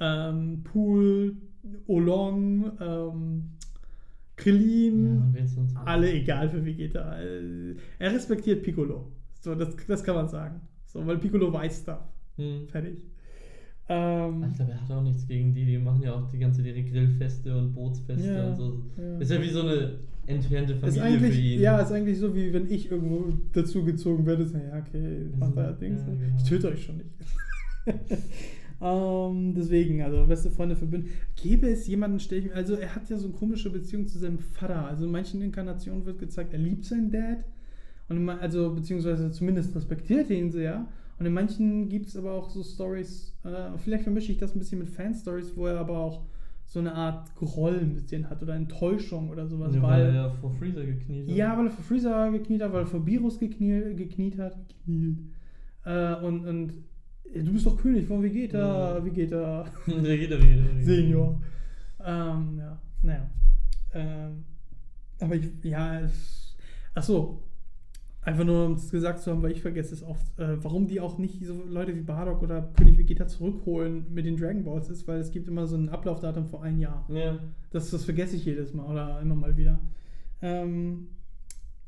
Ähm, 0.00 0.62
Pool, 0.64 1.36
Olong, 1.86 2.72
ähm, 2.80 3.44
Krillin, 4.36 5.34
Ja, 5.34 5.80
alle 5.84 6.12
egal 6.12 6.48
für 6.50 6.64
Vegeta. 6.64 7.18
Äh, 7.20 7.74
Er 7.98 8.12
respektiert 8.12 8.62
Piccolo. 8.62 9.10
So, 9.40 9.54
das, 9.54 9.74
das 9.86 10.02
kann 10.04 10.16
man 10.16 10.28
sagen. 10.28 10.60
So, 10.84 11.06
weil 11.06 11.18
Piccolo 11.18 11.52
weiß 11.52 11.84
da. 11.84 12.06
Hm. 12.36 12.66
Fertig. 12.68 12.98
Ähm, 13.88 14.44
Ich 14.50 14.56
glaube, 14.56 14.72
er 14.72 14.82
hat 14.82 14.90
auch 14.90 15.02
nichts 15.02 15.26
gegen 15.26 15.54
die. 15.54 15.64
Die 15.64 15.78
machen 15.78 16.02
ja 16.02 16.14
auch 16.14 16.28
die 16.30 16.38
ganze 16.38 16.62
ihre 16.62 16.82
Grillfeste 16.82 17.56
und 17.56 17.72
Bootsfeste 17.72 18.34
Ja, 18.34 18.48
und 18.48 18.56
so. 18.56 18.82
ja. 18.98 19.18
Ist 19.18 19.30
ja 19.30 19.40
wie 19.40 19.48
so 19.50 19.60
eine 19.62 19.98
entfernte 20.26 20.72
ist 20.74 20.80
Familie 20.80 21.02
eigentlich, 21.04 21.34
für 21.34 21.40
ihn. 21.40 21.60
ja, 21.60 21.78
ist 21.80 21.92
eigentlich 21.92 22.18
so, 22.18 22.34
wie 22.34 22.52
wenn 22.52 22.70
ich 22.70 22.90
irgendwo 22.90 23.32
dazu 23.52 23.84
gezogen 23.84 24.26
werde. 24.26 24.44
Ja, 24.44 24.78
okay, 24.78 25.26
macht 25.38 25.56
euer 25.56 25.72
Ding. 25.72 25.92
Ja, 25.94 25.98
so. 25.98 26.10
genau. 26.12 26.36
Ich 26.36 26.42
töte 26.44 26.68
euch 26.68 26.84
schon 26.84 26.96
nicht. 26.98 27.10
ähm, 28.82 29.54
deswegen, 29.54 30.02
also 30.02 30.26
beste 30.26 30.50
Freunde 30.50 30.76
verbünden. 30.76 31.10
Gäbe 31.36 31.68
es 31.68 31.86
jemanden, 31.86 32.20
stell 32.20 32.38
ich 32.40 32.44
mir, 32.46 32.54
also 32.54 32.74
er 32.74 32.94
hat 32.94 33.08
ja 33.08 33.16
so 33.16 33.26
eine 33.28 33.34
komische 33.36 33.70
Beziehung 33.70 34.06
zu 34.06 34.18
seinem 34.18 34.38
Vater. 34.38 34.86
Also 34.86 35.04
in 35.06 35.10
manchen 35.12 35.40
Inkarnationen 35.42 36.04
wird 36.04 36.18
gezeigt, 36.18 36.52
er 36.52 36.58
liebt 36.58 36.84
seinen 36.84 37.10
Dad. 37.10 37.44
Und 38.08 38.18
in, 38.18 38.24
ma- 38.24 38.38
also, 38.38 38.72
beziehungsweise 38.74 39.30
zumindest 39.32 39.74
respektiert 39.74 40.30
er 40.30 40.36
ihn 40.36 40.50
sehr. 40.50 40.86
Und 41.18 41.26
in 41.26 41.32
manchen 41.32 41.88
gibt 41.88 42.06
es 42.08 42.16
aber 42.16 42.32
auch 42.32 42.50
so 42.50 42.62
Stories, 42.62 43.32
äh, 43.44 43.76
vielleicht 43.78 44.02
vermische 44.04 44.30
ich 44.32 44.38
das 44.38 44.54
ein 44.54 44.58
bisschen 44.58 44.78
mit 44.78 44.88
Fan-Stories, 44.88 45.56
wo 45.56 45.66
er 45.66 45.78
aber 45.80 45.98
auch 45.98 46.22
so 46.68 46.80
eine 46.80 46.94
Art 46.94 47.34
Groll 47.36 47.78
ein 47.80 47.94
bisschen 47.94 48.28
hat 48.28 48.42
oder 48.42 48.54
Enttäuschung 48.54 49.30
oder 49.30 49.46
sowas. 49.46 49.74
Ja, 49.74 49.82
weil, 49.82 49.90
weil 50.04 50.08
er 50.08 50.14
ja 50.14 50.30
vor 50.30 50.50
Freezer 50.50 50.84
gekniet 50.84 51.28
hat. 51.28 51.36
ja, 51.36 51.56
weil 51.56 51.66
er 51.66 51.70
vor 51.70 51.84
Freezer 51.84 52.30
gekniet 52.32 52.62
hat, 52.62 52.72
weil 52.72 52.80
er 52.80 52.86
vor 52.86 53.06
Virus 53.06 53.38
gekniet, 53.38 53.96
gekniet 53.96 54.38
hat. 54.38 54.56
Äh, 55.84 56.14
und, 56.16 56.46
und 56.46 56.72
du 57.34 57.52
bist 57.52 57.66
doch 57.66 57.76
König 57.80 58.06
von 58.06 58.22
Vegeta, 58.22 58.96
Ja. 58.98 59.04
Vegeta 59.04 59.64
er 59.86 60.02
wieder. 60.02 60.38
Senior. 60.82 61.40
Ähm, 62.04 62.58
ja, 62.58 62.78
naja. 63.02 63.30
Ähm, 63.94 64.44
aber 65.20 65.34
ich, 65.36 65.48
ja, 65.62 66.00
es, 66.00 66.56
ach 66.94 67.02
so. 67.02 67.42
Einfach 68.26 68.42
nur, 68.42 68.66
um 68.66 68.72
es 68.72 68.90
gesagt 68.90 69.20
zu 69.20 69.30
haben, 69.30 69.40
weil 69.44 69.52
ich 69.52 69.62
vergesse 69.62 69.94
es 69.94 70.02
oft, 70.02 70.36
äh, 70.40 70.62
warum 70.64 70.88
die 70.88 70.98
auch 70.98 71.16
nicht 71.16 71.46
so 71.46 71.62
Leute 71.68 71.94
wie 71.94 72.00
Bardock 72.00 72.42
oder 72.42 72.72
König 72.76 72.98
Vegeta 72.98 73.28
zurückholen 73.28 74.04
mit 74.12 74.26
den 74.26 74.36
Dragon 74.36 74.64
Balls 74.64 74.90
ist, 74.90 75.06
weil 75.06 75.20
es 75.20 75.30
gibt 75.30 75.46
immer 75.46 75.68
so 75.68 75.76
ein 75.76 75.88
Ablaufdatum 75.88 76.48
vor 76.48 76.60
ein 76.64 76.80
Jahr. 76.80 77.06
Ja. 77.08 77.38
Das, 77.70 77.88
das 77.92 78.04
vergesse 78.04 78.34
ich 78.34 78.44
jedes 78.44 78.74
Mal 78.74 78.84
oder 78.90 79.20
immer 79.20 79.36
mal 79.36 79.56
wieder. 79.56 79.78
Ähm, 80.42 81.06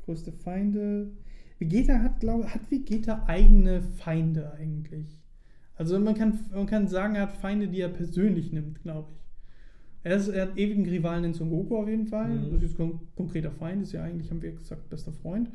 größte 0.05 0.31
Feinde. 0.31 1.11
Vegeta 1.57 1.99
hat, 1.99 2.21
glaube 2.21 2.53
hat 2.53 2.71
Vegeta 2.71 3.25
eigene 3.27 3.81
Feinde 3.81 4.53
eigentlich. 4.53 5.19
Also 5.75 5.99
man 5.99 6.15
kann, 6.15 6.39
man 6.53 6.67
kann 6.67 6.87
sagen, 6.87 7.15
er 7.15 7.23
hat 7.23 7.33
Feinde, 7.33 7.67
die 7.67 7.81
er 7.81 7.89
persönlich 7.89 8.53
nimmt, 8.53 8.81
glaube 8.81 9.09
ich. 9.11 9.19
Er, 10.03 10.15
ist, 10.15 10.29
er 10.29 10.43
hat 10.43 10.57
ewigen 10.57 10.87
Rivalen 10.87 11.25
in 11.25 11.33
Son 11.33 11.49
Goku 11.49 11.75
auf 11.75 11.89
jeden 11.89 12.07
Fall. 12.07 12.29
Mhm. 12.29 12.53
Das 12.53 12.63
ist 12.63 12.77
kon 12.77 13.01
konkreter 13.17 13.51
Feind, 13.51 13.83
ist 13.83 13.91
ja 13.91 14.03
eigentlich, 14.03 14.31
haben 14.31 14.41
wir 14.41 14.53
gesagt, 14.53 14.89
bester 14.89 15.11
Freund. 15.11 15.49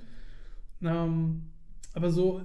Ähm, 0.83 1.43
aber 1.95 2.11
so 2.11 2.41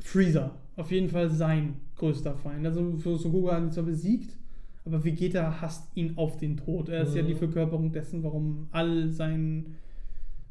Freezer, 0.00 0.54
auf 0.76 0.90
jeden 0.90 1.08
Fall 1.08 1.30
sein 1.30 1.76
größter 1.96 2.34
Feind. 2.36 2.64
Also 2.66 2.82
Goku 2.82 3.50
hat 3.50 3.62
ihn 3.62 3.72
zwar 3.72 3.84
besiegt, 3.84 4.36
aber 4.84 5.04
Vegeta 5.04 5.60
hasst 5.60 5.84
ihn 5.96 6.12
auf 6.16 6.36
den 6.38 6.56
Tod. 6.56 6.88
Er 6.88 7.02
ist 7.02 7.14
ja 7.16 7.22
Mhm. 7.22 7.26
die 7.28 7.34
Verkörperung 7.34 7.92
dessen, 7.92 8.22
warum 8.22 8.68
all 8.70 9.08
sein, 9.10 9.74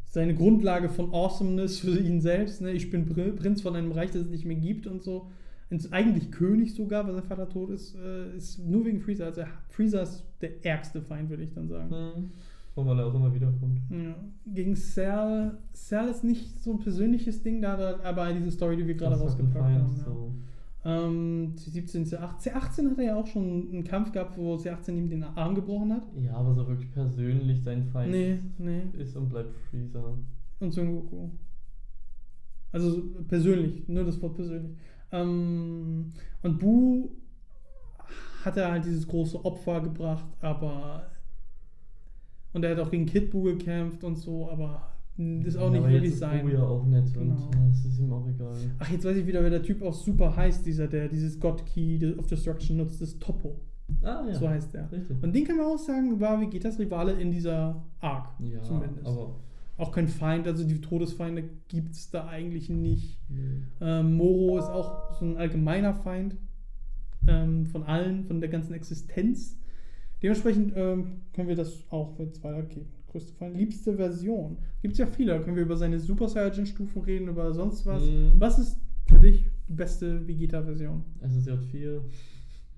seine 0.06 0.36
Grundlage 0.36 0.90
von 0.90 1.14
Awesomeness 1.14 1.80
für 1.80 1.98
ihn 2.00 2.22
selbst, 2.22 2.62
ne? 2.62 2.72
ich 2.72 2.90
bin 2.92 3.08
Pr- 3.08 3.32
Prinz 3.34 3.62
von 3.62 3.76
einem 3.76 3.92
Reich, 3.92 4.12
das 4.12 4.24
es 4.24 4.30
nicht 4.30 4.46
mehr 4.46 4.58
gibt 4.58 4.86
und 4.88 5.02
so, 5.04 5.28
und 5.70 5.92
eigentlich 5.92 6.32
König 6.32 6.76
sogar, 6.76 7.06
weil 7.06 7.14
sein 7.14 7.24
Vater 7.24 7.50
tot 7.50 7.70
ist, 7.72 7.96
äh, 7.96 8.36
ist 8.38 8.60
nur 8.60 8.86
wegen 8.86 9.02
Freezer. 9.02 9.26
Also 9.26 9.42
Freezer 9.70 10.04
ist 10.04 10.24
der 10.42 10.64
ärgste 10.66 11.02
Feind, 11.02 11.30
würde 11.30 11.44
ich 11.44 11.54
dann 11.54 11.68
sagen. 11.68 11.90
Mhm. 11.90 12.32
Weil 12.86 13.00
er 13.00 13.08
auch 13.08 13.16
immer 13.16 13.34
wiederkommt. 13.34 13.80
Ja. 13.90 14.16
Gegen 14.46 14.76
Cell, 14.76 15.58
Cell 15.74 16.08
ist 16.10 16.24
nicht 16.24 16.62
so 16.62 16.72
ein 16.74 16.80
persönliches 16.80 17.42
Ding, 17.42 17.62
da 17.62 17.78
er 17.78 18.06
aber 18.06 18.32
diese 18.34 18.52
Story, 18.52 18.78
die 18.78 18.88
wir 18.88 18.96
gerade 18.96 19.16
rausgepackt 19.18 19.64
haben. 19.64 19.96
Ja. 19.98 20.04
so. 20.04 20.32
Ähm, 20.86 21.54
C17, 21.58 22.08
C18. 22.08 22.50
C18 22.54 22.92
hat 22.92 22.98
er 22.98 23.04
ja 23.04 23.16
auch 23.16 23.28
schon 23.28 23.68
einen 23.74 23.84
Kampf 23.84 24.12
gehabt, 24.12 24.38
wo 24.38 24.56
C18 24.56 24.92
ihm 24.96 25.10
den 25.10 25.24
Arm 25.24 25.56
gebrochen 25.56 25.92
hat. 25.92 26.04
Ja, 26.16 26.36
aber 26.36 26.54
so 26.54 26.68
wirklich 26.68 26.90
persönlich 26.92 27.62
sein 27.64 27.84
Feind 27.84 28.12
Nee, 28.12 28.40
nee. 28.58 28.84
ist 28.98 29.16
und 29.18 29.28
bleibt 29.30 29.54
Freezer. 29.70 30.14
Und 30.60 30.72
Son 30.72 30.94
Goku. 30.94 31.30
Also 32.72 33.02
persönlich, 33.28 33.88
nur 33.88 34.04
das 34.04 34.22
Wort 34.22 34.36
persönlich. 34.36 34.72
Ähm, 35.12 36.14
und 36.44 36.60
Bu 36.60 37.10
hat 38.46 38.58
er 38.58 38.72
halt 38.72 38.86
dieses 38.86 39.08
große 39.08 39.44
Opfer 39.44 39.82
gebracht, 39.82 40.26
aber. 40.42 41.10
Und 42.58 42.64
er 42.64 42.72
hat 42.76 42.80
auch 42.80 42.90
gegen 42.90 43.06
Kid 43.06 43.30
Bu 43.30 43.44
gekämpft 43.44 44.04
und 44.04 44.16
so, 44.16 44.50
aber 44.50 44.82
das 45.16 45.54
ist 45.54 45.58
auch 45.58 45.66
Ja, 45.66 45.70
nicht 45.70 45.80
aber 45.84 45.90
wirklich 45.92 46.10
jetzt 46.12 46.20
sein. 46.20 46.48
ist 46.48 46.54
ja 46.54 46.64
auch 46.64 46.86
nett 46.86 47.14
Genau. 47.14 47.36
und 47.36 47.56
äh, 47.56 47.70
es 47.72 47.86
ist 47.86 48.00
ihm 48.00 48.12
auch 48.12 48.28
egal. 48.28 48.56
Ach, 48.80 48.90
jetzt 48.92 49.06
weiß 49.06 49.16
ich 49.18 49.28
wieder, 49.28 49.42
wer 49.44 49.50
der 49.52 49.62
Typ 49.64 49.82
auch 49.84 49.94
super 49.94 50.36
heißt, 50.36 50.66
dieser, 50.66 50.88
der 50.88 51.08
dieses 51.08 51.40
God 51.40 51.66
Key 51.68 52.00
of 52.18 52.26
Destruction 52.28 52.78
nutzt, 52.78 53.00
das 53.02 53.10
ist 53.10 53.22
Topo. 53.22 53.60
Ah, 54.02 54.26
ja. 54.28 54.34
So 54.34 54.50
heißt 54.50 54.74
der. 54.74 54.92
Richtig. 54.92 55.16
Und 55.22 55.34
den 55.36 55.46
kann 55.46 55.58
man 55.58 55.68
auch 55.68 55.78
sagen, 55.78 56.20
war 56.20 56.42
Vegetas 56.42 56.78
Rivale 56.80 57.14
in 57.14 57.32
dieser 57.32 57.84
Arc. 58.02 58.28
ja, 58.40 58.62
zumindest. 58.64 59.06
aber. 59.08 59.36
Auch 59.78 59.92
kein 59.92 60.08
Feind, 60.08 60.48
also 60.48 60.64
die 60.64 60.82
Todesfeinde 60.82 61.44
gibt 61.68 61.94
es 61.94 62.10
da 62.10 62.28
eigentlich 62.28 62.68
nicht. 62.70 63.20
Nee. 63.30 63.62
Ähm, 63.80 64.16
Moro 64.18 64.58
ist 64.58 64.66
auch 64.70 65.14
so 65.14 65.24
ein 65.26 65.38
allgemeiner 65.38 65.94
Feind 65.94 66.36
ähm, 67.28 67.68
von 67.68 67.84
allen, 67.84 68.24
von 68.26 68.40
der 68.42 68.50
ganzen 68.50 68.74
Existenz. 68.74 69.56
Dementsprechend 70.22 70.74
ähm, 70.76 71.22
können 71.34 71.48
wir 71.48 71.56
das 71.56 71.84
auch 71.90 72.18
jetzt 72.20 72.44
weitergeben. 72.44 72.88
Größte 73.12 73.34
Feind. 73.34 73.56
Liebste 73.58 73.94
Version. 73.96 74.58
Gibt 74.82 74.94
es 74.94 74.98
ja 75.00 75.06
viele. 75.08 75.34
Da 75.34 75.40
können 75.40 75.56
wir 75.56 75.64
über 75.64 75.78
seine 75.78 76.00
Super 76.00 76.28
Saiyan-Stufen 76.28 77.02
reden, 77.04 77.28
über 77.30 77.54
sonst 77.54 77.86
was. 77.86 78.04
Mhm. 78.04 78.34
Was 78.38 78.60
ist 78.60 78.78
für 79.08 79.20
dich 79.20 79.46
die 79.70 79.74
beste 79.74 80.28
Vegeta-Version? 80.28 81.04
SSJ4. 81.24 82.00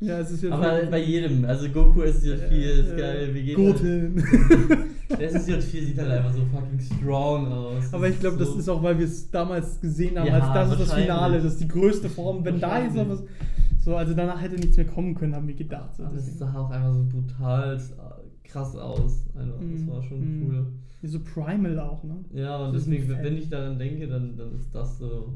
Ja, 0.02 0.20
es 0.20 0.32
ist 0.32 0.44
ja. 0.44 0.52
Aber 0.52 0.86
bei 0.86 1.02
jedem. 1.04 1.44
Also 1.46 1.68
Goku 1.70 2.02
SSJ4 2.04 2.52
ist 2.52 2.92
Äh, 2.92 2.98
geil. 2.98 3.34
Vegeta. 3.34 3.58
Goten. 3.62 4.24
SSJ4 5.10 5.62
sieht 5.86 5.98
halt 5.98 6.12
einfach 6.12 6.34
so 6.34 6.42
fucking 6.46 6.80
strong 6.80 7.52
aus. 7.52 7.92
Aber 7.94 8.08
ich 8.08 8.20
glaube, 8.20 8.38
das 8.38 8.56
ist 8.56 8.70
auch, 8.70 8.82
weil 8.84 8.98
wir 9.00 9.06
es 9.06 9.30
damals 9.32 9.82
gesehen 9.82 10.18
haben, 10.20 10.28
Ja, 10.28 10.40
als 10.40 10.54
das 10.70 10.80
ist 10.80 10.90
das. 10.92 11.00
Finale, 11.02 11.38
das 11.42 11.54
ist 11.54 11.62
die 11.62 11.68
größte 11.68 12.10
Form. 12.10 12.46
Wenn 12.46 12.60
da 12.60 12.84
jetzt 12.84 12.96
noch 12.96 13.10
was. 13.10 13.24
So, 13.80 13.96
also 13.96 14.14
danach 14.14 14.42
hätte 14.42 14.56
nichts 14.56 14.78
mehr 14.78 14.86
kommen 14.86 15.16
können, 15.16 15.34
haben 15.36 15.48
wir 15.48 15.56
gedacht. 15.56 15.96
So, 15.96 16.04
es 16.04 16.12
deswegen. 16.14 16.38
sah 16.38 16.54
auch 16.54 16.70
einfach 16.70 16.94
so 16.94 17.04
brutal 17.06 17.78
äh, 17.78 18.48
krass 18.48 18.76
aus. 18.76 19.26
Einfach. 19.36 19.58
Das 19.60 19.82
Mhm. 19.82 19.88
war 19.88 20.04
schon 20.04 20.20
Mhm. 20.20 20.48
cool. 20.48 20.66
so 21.04 21.20
Primal 21.22 21.80
auch, 21.80 22.04
ne? 22.04 22.18
Ja, 22.34 22.58
und 22.66 22.74
Das 22.74 22.84
deswegen, 22.86 23.08
wenn 23.10 23.38
ich 23.38 23.50
daran 23.50 23.80
denke, 23.80 24.08
dann, 24.08 24.36
dann 24.36 24.54
ist 24.56 24.74
das 24.76 24.98
so 25.00 25.34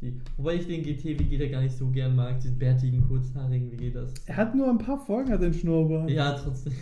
die. 0.00 0.20
Wobei 0.36 0.54
ich 0.54 0.66
den 0.68 0.82
GT 0.84 1.18
Vegeta 1.18 1.46
gar 1.46 1.60
nicht 1.62 1.76
so 1.76 1.88
gern 1.88 2.14
mag, 2.14 2.38
diesen 2.40 2.56
bärtigen, 2.58 3.02
kurzhaarigen 3.08 3.72
Vegetas. 3.72 4.14
Er 4.26 4.36
hat 4.36 4.54
nur 4.54 4.68
ein 4.70 4.78
paar 4.78 4.98
Folgen, 5.04 5.30
hat 5.32 5.42
den 5.42 5.52
Schnurrbart. 5.54 6.08
Ja, 6.10 6.32
trotzdem. 6.34 6.72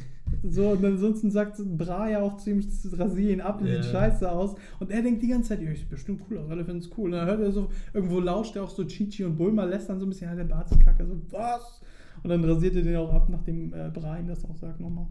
So, 0.42 0.70
und 0.70 0.85
ansonsten 0.85 1.31
sagt 1.31 1.57
Bra 1.76 2.09
ja 2.09 2.20
auch 2.22 2.37
zu 2.38 2.50
ihm, 2.50 2.64
rasier 2.92 3.33
ihn 3.33 3.40
ab, 3.40 3.61
Ja. 3.64 3.83
sieht 3.83 3.90
scheiße 3.92 4.31
aus. 4.31 4.55
Und 4.79 4.90
er 4.90 5.03
denkt 5.03 5.22
die 5.22 5.29
ganze 5.29 5.50
Zeit, 5.50 5.62
ja, 5.62 5.74
sieht 5.74 5.88
bestimmt 5.90 6.22
cool 6.31 6.38
aus, 6.38 6.50
alle 6.50 6.64
finden 6.64 6.81
es 6.81 6.90
cool. 6.96 7.11
Und 7.12 7.18
dann 7.18 7.26
hört 7.26 7.40
er 7.40 7.53
so, 7.53 7.68
irgendwo 7.92 8.20
lauscht 8.20 8.57
er 8.57 8.64
auch 8.64 8.70
so 8.70 8.85
Chichi 8.85 9.24
und 9.24 9.37
Bulma, 9.37 9.64
lässt 9.64 9.88
dann 9.88 9.98
so 10.00 10.07
ein 10.07 10.09
bisschen, 10.09 10.29
ja, 10.31 10.35
der 10.35 10.44
Bart 10.44 10.70
ist 10.70 10.81
kacke, 10.81 11.07
so, 11.07 11.20
was? 11.31 11.83
Und 12.22 12.31
dann 12.31 12.44
rasiert 12.44 12.74
er 12.76 12.83
den 12.83 12.96
auch 12.96 13.12
ab, 13.12 13.29
nachdem 13.31 13.72
äh, 13.74 13.90
Bra 13.92 14.18
ihm 14.18 14.26
das 14.29 14.44
auch 14.44 14.57
sagt 14.57 14.81
nochmal. 14.81 15.07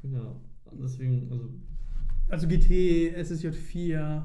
Genau. 0.00 0.36
Deswegen, 0.72 1.28
also. 1.30 1.48
Also 2.28 2.48
GT, 2.48 3.14
SSJ4, 3.18 4.22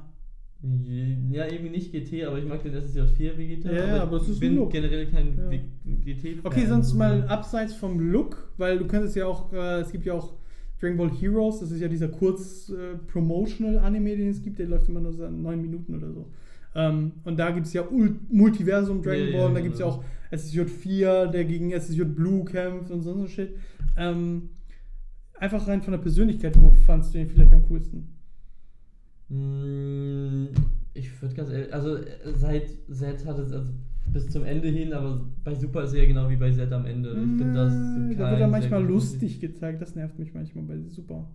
Ja, 1.32 1.46
irgendwie 1.46 1.70
nicht 1.70 1.92
GT, 1.92 2.24
aber 2.26 2.40
ich 2.40 2.46
mag 2.46 2.64
den 2.64 2.74
SSJ4 2.74 3.38
Vegeta. 3.38 3.72
Ja, 3.72 3.88
ja, 3.88 4.02
aber 4.02 4.18
das 4.18 4.28
ich 4.28 4.34
ist 4.34 4.40
bin 4.40 4.54
ein 4.54 4.56
Look. 4.58 4.72
generell 4.72 5.06
kein 5.06 5.38
Ja. 5.38 5.58
GT. 6.04 6.40
Okay, 6.44 6.62
Fan, 6.62 6.70
sonst 6.70 6.90
so. 6.90 6.98
mal 6.98 7.28
abseits 7.28 7.74
vom 7.74 8.00
Look, 8.00 8.52
weil 8.58 8.80
du 8.80 8.88
könntest 8.88 9.16
ja 9.16 9.28
auch, 9.28 9.54
äh, 9.54 9.82
es 9.82 9.92
gibt 9.92 10.06
ja 10.06 10.14
auch 10.14 10.34
Dragon 10.82 10.98
Ball 10.98 11.12
Heroes, 11.12 11.60
das 11.60 11.72
ist 11.72 11.80
ja 11.80 11.88
dieser 11.88 12.08
kurz 12.08 12.70
äh, 12.70 12.98
Promotional 13.12 13.78
Anime, 13.80 14.18
den 14.18 14.30
es 14.30 14.42
gibt, 14.42 14.58
der 14.58 14.68
läuft 14.68 14.90
immer 14.90 15.00
nur 15.00 15.14
so 15.14 15.30
neun 15.30 15.62
Minuten 15.62 15.96
oder 15.96 16.12
so. 16.12 16.26
Ähm, 16.76 17.12
und 17.24 17.38
da 17.38 17.52
gibt 17.52 17.68
es 17.68 17.74
ja 17.74 17.84
Ul 17.90 18.20
Multiversum 18.30 19.02
Dragon 19.04 19.20
Ja, 19.28 19.30
ja, 19.32 19.38
Ball, 19.38 19.48
und 19.50 19.54
da 19.56 19.62
gibt 19.62 19.76
es 19.76 19.80
ja 19.80 19.86
auch 19.86 20.04
SSJ4, 20.32 21.28
der 21.28 21.46
gegen 21.46 21.72
SSJ 21.72 22.04
Blue 22.04 22.44
kämpft 22.46 22.92
und 22.92 23.02
so 23.02 23.14
so 23.14 23.28
Shit. 23.28 23.56
Ähm, 23.96 24.50
einfach 25.36 25.68
rein 25.68 25.82
von 25.82 25.92
der 25.92 26.00
Persönlichkeit, 26.00 26.60
wo 26.62 26.72
fandst 26.86 27.14
du 27.14 27.20
ihn 27.20 27.30
vielleicht 27.30 27.54
am 27.54 27.64
coolsten? 27.70 28.17
Mm, 29.30 30.48
Ich 30.94 31.22
würde 31.22 31.36
ganz 31.36 31.50
ehrlich, 31.50 31.74
also 31.74 31.98
äh, 31.98 32.06
seit 32.36 32.70
Z 32.90 33.26
hat 33.26 33.38
es, 33.40 33.52
also 33.52 33.72
bis 34.12 34.30
zum 34.30 34.44
Ende 34.46 34.70
hin, 34.70 34.94
aber 34.94 35.26
bei 35.44 35.54
Super 35.54 35.84
ist 35.84 35.94
er 35.94 36.04
ja 36.04 36.08
genau 36.08 36.30
wie 36.30 36.38
bei 36.38 36.52
Z 36.52 36.72
am 36.72 36.86
Ende. 36.86 37.10
Ich 37.12 37.16
finde 37.38 37.54
das 37.54 37.74
Äh, 37.74 38.14
so 38.14 38.20
da 38.24 38.32
wird 38.32 38.40
er 38.42 38.48
manchmal 38.48 38.84
lustig 38.84 39.40
gezeigt, 39.40 39.82
das 39.82 39.96
nervt 39.96 40.18
mich 40.18 40.34
manchmal 40.34 40.64
bei 40.64 40.80
Super. 40.88 41.28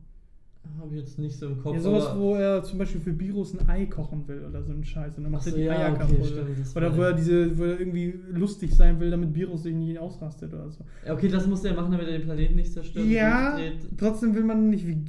Habe 0.79 0.95
ich 0.97 1.01
jetzt 1.03 1.19
nicht 1.19 1.37
so 1.37 1.47
im 1.47 1.59
Kopf. 1.61 1.75
Ja, 1.75 1.81
sowas, 1.81 2.11
wo 2.17 2.35
er 2.37 2.63
zum 2.63 2.79
Beispiel 2.79 3.01
für 3.01 3.19
Virus 3.19 3.53
ein 3.53 3.69
Ei 3.69 3.87
kochen 3.87 4.27
will 4.29 4.45
oder 4.49 4.63
so 4.63 4.73
ein 4.73 4.83
Scheiß 4.85 5.17
und 5.19 5.25
dann 5.25 5.33
macht 5.33 5.43
Ach 5.43 5.47
er 5.47 5.51
so, 5.53 5.57
die 5.59 5.65
ja, 5.65 5.73
Eier 5.73 5.91
okay, 5.93 5.99
kaputt. 6.01 6.27
stimmt, 6.27 6.77
oder 6.77 6.97
wo 6.97 7.03
er 7.03 7.13
diese, 7.13 7.59
wo 7.59 7.65
er 7.65 7.79
irgendwie 7.81 8.15
lustig 8.31 8.75
sein 8.75 8.99
will, 9.01 9.11
damit 9.11 9.35
Virus 9.35 9.65
sich 9.65 9.75
nicht 9.75 9.99
ausrastet 9.99 10.53
oder 10.55 10.71
so. 10.71 10.85
Ja, 11.07 11.15
Okay, 11.15 11.29
das 11.29 11.47
musste 11.47 11.69
er 11.69 11.75
machen, 11.75 11.91
damit 11.93 12.07
er 12.07 12.13
den 12.19 12.23
Planeten 12.23 12.55
nicht 12.55 12.73
zerstört. 12.73 13.07
Ja, 13.07 13.59
trotzdem 13.99 14.35
will 14.35 14.45
man 14.45 14.71
nicht 14.71 14.87
wie. 14.87 15.05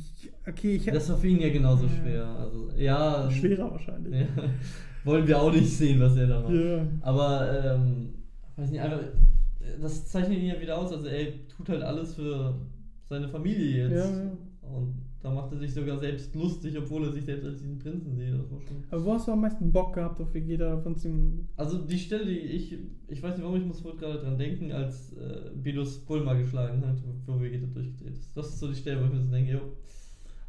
Okay, 0.47 0.75
ich 0.75 0.85
Das 0.85 1.09
war 1.09 1.17
für 1.17 1.27
ihn 1.27 1.39
ja 1.39 1.49
genauso 1.49 1.85
Ja. 1.85 1.91
schwer. 1.91 2.25
Also, 2.25 2.69
ja. 2.75 3.31
schwerer 3.31 3.71
wahrscheinlich. 3.71 4.13
Ja, 4.21 4.27
wollen 5.05 5.27
wir 5.27 5.41
auch 5.41 5.51
nicht 5.51 5.69
sehen, 5.71 5.99
was 6.01 6.17
er 6.17 6.27
da 6.27 6.41
macht. 6.41 6.53
Ja. 6.53 6.85
Aber, 7.01 7.63
ähm, 7.75 8.09
weiß 8.57 8.69
nicht, 8.71 8.81
einfach, 8.81 8.99
das 9.81 10.07
zeichnet 10.07 10.39
ihn 10.39 10.47
ja 10.47 10.59
wieder 10.59 10.77
aus. 10.77 10.91
Also, 10.91 11.07
er 11.07 11.25
tut 11.47 11.69
halt 11.69 11.83
alles 11.83 12.15
für 12.15 12.55
seine 13.07 13.29
Familie 13.29 13.87
jetzt. 13.87 13.91
Ja, 14.11 14.23
ja. 14.23 14.31
Und 14.75 15.02
da 15.23 15.31
macht 15.31 15.51
er 15.53 15.57
sich 15.57 15.73
sogar 15.73 15.97
selbst 15.97 16.35
lustig, 16.35 16.77
obwohl 16.77 17.05
er 17.05 17.11
sich 17.13 17.23
selbst 17.23 17.45
als 17.45 17.59
diesen 17.61 17.79
Prinzen 17.79 18.15
sieht. 18.17 18.33
Aber 18.91 19.05
wo 19.05 19.13
hast 19.13 19.27
du 19.27 19.31
am 19.31 19.39
meisten 19.41 19.71
Bock 19.71 19.93
gehabt 19.95 20.19
auf 20.19 20.33
Vegeta 20.33 20.77
von 20.81 20.95
dem. 20.95 21.47
Also, 21.55 21.77
die 21.79 21.97
Stelle, 21.97 22.25
die 22.25 22.37
ich, 22.39 22.77
ich 23.07 23.23
weiß 23.23 23.35
nicht 23.37 23.43
warum, 23.45 23.57
ich 23.57 23.65
muss 23.65 23.83
wohl 23.85 23.95
gerade 23.95 24.19
dran 24.19 24.37
denken, 24.37 24.71
als 24.73 25.13
äh, 25.13 25.49
Bilus 25.55 25.99
Bulma 26.05 26.33
geschlagen 26.33 26.85
hat, 26.85 26.97
wo 27.25 27.39
Vegeta 27.39 27.65
durchgedreht 27.67 28.17
ist. 28.17 28.35
Das 28.35 28.49
ist 28.49 28.59
so 28.59 28.67
die 28.67 28.75
Stelle, 28.75 29.01
wo 29.01 29.05
ich 29.05 29.13
mir 29.13 29.21
so 29.21 29.31
denke, 29.31 29.53
jo, 29.53 29.59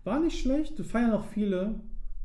War 0.02 0.20
nicht 0.20 0.38
schlecht, 0.38 0.78
feiern 0.80 1.12
auch 1.12 1.24
viele. 1.24 1.76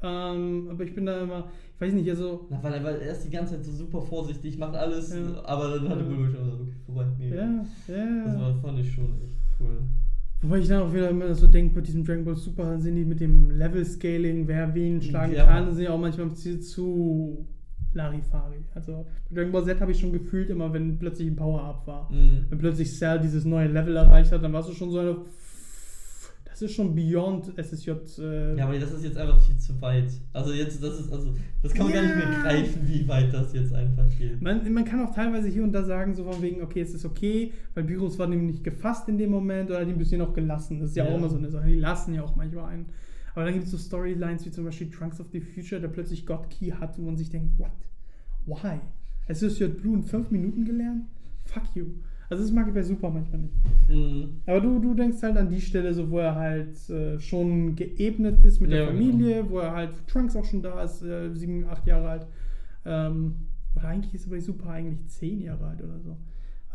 Ähm, 0.01 0.69
aber 0.71 0.83
ich 0.85 0.95
bin 0.95 1.05
da 1.05 1.21
immer. 1.21 1.49
Ich 1.75 1.81
weiß 1.81 1.93
nicht, 1.93 2.09
also. 2.09 2.47
Na, 2.49 2.63
weil 2.63 2.73
er, 2.73 2.83
weil 2.83 2.95
er 3.01 3.11
ist 3.11 3.25
die 3.25 3.29
ganze 3.29 3.55
Zeit 3.55 3.65
so 3.65 3.71
super 3.73 4.01
vorsichtig, 4.01 4.57
macht 4.57 4.75
alles, 4.75 5.13
Ja. 5.13 5.43
aber 5.45 5.75
dann 5.77 5.87
hatte 5.89 6.01
Ja. 6.01 6.07
Bulma 6.07 6.29
schon 6.31 6.45
so, 6.45 6.53
okay, 6.63 6.73
vorbei. 6.85 7.05
Nee. 7.19 7.29
Ja, 7.35 7.45
ja. 7.45 8.23
Das 8.25 8.39
war, 8.39 8.55
fand 8.61 8.79
ich 8.79 8.91
schon 8.91 9.13
echt 9.21 9.37
cool. 9.59 9.81
Wobei 10.41 10.59
ich 10.59 10.67
dann 10.67 10.83
auch 10.83 10.93
wieder 10.93 11.09
immer 11.09 11.33
so 11.35 11.47
denke, 11.47 11.75
bei 11.75 11.81
diesem 11.81 12.05
Dragon 12.05 12.23
Ball 12.23 12.35
Super 12.35 12.63
dann 12.63 12.81
sind 12.81 12.95
die 12.95 13.03
mit 13.03 13.19
dem 13.19 13.51
Level-Scaling, 13.51 14.47
wer 14.47 14.73
wen 14.73 15.01
schlagen 15.01 15.33
Ja. 15.33 15.45
kann, 15.45 15.73
sind 15.73 15.83
ja 15.83 15.91
auch 15.91 15.99
manchmal 15.99 16.33
zu 16.33 17.45
Larifari. 17.93 18.63
Also 18.73 19.05
bei 19.29 19.35
Dragon 19.35 19.51
Ball 19.51 19.65
Z 19.65 19.81
habe 19.81 19.91
ich 19.91 19.99
schon 19.99 20.13
gefühlt 20.13 20.49
immer, 20.49 20.71
wenn 20.71 20.97
plötzlich 20.97 21.27
ein 21.27 21.35
Power-Up 21.35 21.85
war. 21.87 22.11
Mhm. 22.11 22.45
Wenn 22.49 22.57
plötzlich 22.59 22.97
Cell 22.97 23.19
dieses 23.19 23.45
neue 23.45 23.67
Level 23.67 23.95
erreicht 23.97 24.31
hat, 24.31 24.43
dann 24.43 24.53
warst 24.53 24.69
du 24.69 24.73
schon 24.73 24.91
so 24.91 24.99
eine. 24.99 25.17
Das 26.59 26.69
ist 26.71 26.75
schon 26.75 26.93
beyond 26.93 27.57
SSJ. 27.57 27.91
Äh, 28.19 28.57
Ja, 28.57 28.65
aber 28.65 28.77
das 28.77 28.91
ist 28.91 29.05
jetzt 29.05 29.17
einfach 29.17 29.41
viel 29.41 29.57
zu 29.57 29.79
weit. 29.81 30.11
Also 30.33 30.51
jetzt, 30.51 30.83
das 30.83 30.99
ist, 30.99 31.09
also, 31.09 31.33
das 31.63 31.73
kann 31.73 31.85
man 31.85 31.93
gar 31.93 32.01
nicht 32.01 32.15
mehr 32.17 32.41
greifen, 32.41 32.81
wie 32.85 33.07
weit 33.07 33.33
das 33.33 33.53
jetzt 33.53 33.73
einfach 33.73 34.05
geht. 34.17 34.41
Man, 34.41 34.73
man 34.73 34.83
kann 34.83 35.05
auch 35.05 35.15
teilweise 35.15 35.47
hier 35.47 35.63
und 35.63 35.71
da 35.71 35.83
sagen, 35.85 36.15
so 36.15 36.25
von 36.29 36.41
wegen, 36.41 36.61
okay, 36.61 36.81
es 36.81 36.93
ist 36.93 37.05
okay, 37.05 37.53
weil 37.75 37.87
Virus 37.87 38.19
war 38.19 38.27
nämlich 38.27 38.55
nicht 38.55 38.63
gefasst 38.65 39.07
in 39.07 39.17
dem 39.17 39.31
Moment 39.31 39.69
oder 39.69 39.79
hat 39.79 39.87
ihn 39.87 39.93
ein 39.93 39.97
bisschen 39.97 40.19
auch 40.21 40.33
gelassen. 40.33 40.81
Das 40.81 40.89
ist 40.89 40.95
ja, 40.97 41.05
Ja. 41.05 41.11
auch 41.11 41.17
immer 41.17 41.29
so 41.29 41.37
eine 41.37 41.49
Sache. 41.49 41.67
Die 41.69 41.75
lassen 41.79 42.13
ja 42.13 42.23
auch 42.23 42.35
manchmal 42.35 42.65
einen. 42.73 42.87
Aber 43.35 43.45
dann 43.45 43.53
gibt 43.53 43.65
es 43.65 43.71
so 43.71 43.77
Storylines 43.77 44.45
wie 44.45 44.51
zum 44.51 44.65
Beispiel 44.65 44.89
Trunks 44.89 45.21
of 45.21 45.27
the 45.31 45.39
Future, 45.39 45.79
der 45.79 45.87
plötzlich 45.87 46.25
God 46.25 46.49
Key 46.49 46.71
hat, 46.71 46.97
wo 46.97 47.03
man 47.03 47.15
sich 47.15 47.29
denkt, 47.29 47.57
what? 47.57 47.71
Why? 48.45 48.79
Es 49.27 49.41
ja 49.59 49.67
Blue 49.69 49.95
in 49.95 50.03
fünf 50.03 50.29
Minuten 50.29 50.65
gelernt? 50.65 51.05
Fuck 51.45 51.73
you. 51.75 51.85
Also 52.29 52.43
das 52.43 52.51
mag 52.51 52.67
ich 52.67 52.73
bei 52.73 52.83
Super 52.83 53.09
manchmal 53.09 53.41
nicht. 53.41 53.55
Mhm. 53.89 54.41
Aber 54.45 54.61
du, 54.61 54.79
du 54.79 54.93
denkst 54.93 55.21
halt 55.23 55.35
an 55.37 55.49
die 55.49 55.61
Stelle, 55.61 55.93
so 55.93 56.09
wo 56.11 56.19
er 56.19 56.35
halt 56.35 56.89
äh, 56.89 57.19
schon 57.19 57.75
geebnet 57.75 58.45
ist 58.45 58.59
mit 58.59 58.71
der 58.71 58.81
Ja, 58.81 58.87
Familie, 58.87 59.49
wo 59.49 59.59
er 59.59 59.71
halt 59.71 60.07
Trunks 60.07 60.35
auch 60.35 60.45
schon 60.45 60.61
da 60.61 60.83
ist, 60.83 61.01
äh, 61.01 61.33
sieben, 61.33 61.65
acht 61.65 61.87
Jahre 61.87 62.09
alt. 62.09 62.27
Ähm, 62.85 63.35
oder 63.75 63.87
eigentlich 63.87 64.13
ist 64.13 64.27
er 64.27 64.31
bei 64.31 64.39
Super 64.39 64.69
eigentlich 64.69 65.07
zehn 65.07 65.41
Jahre 65.41 65.65
alt 65.65 65.81
oder 65.81 65.99
so. 65.99 66.17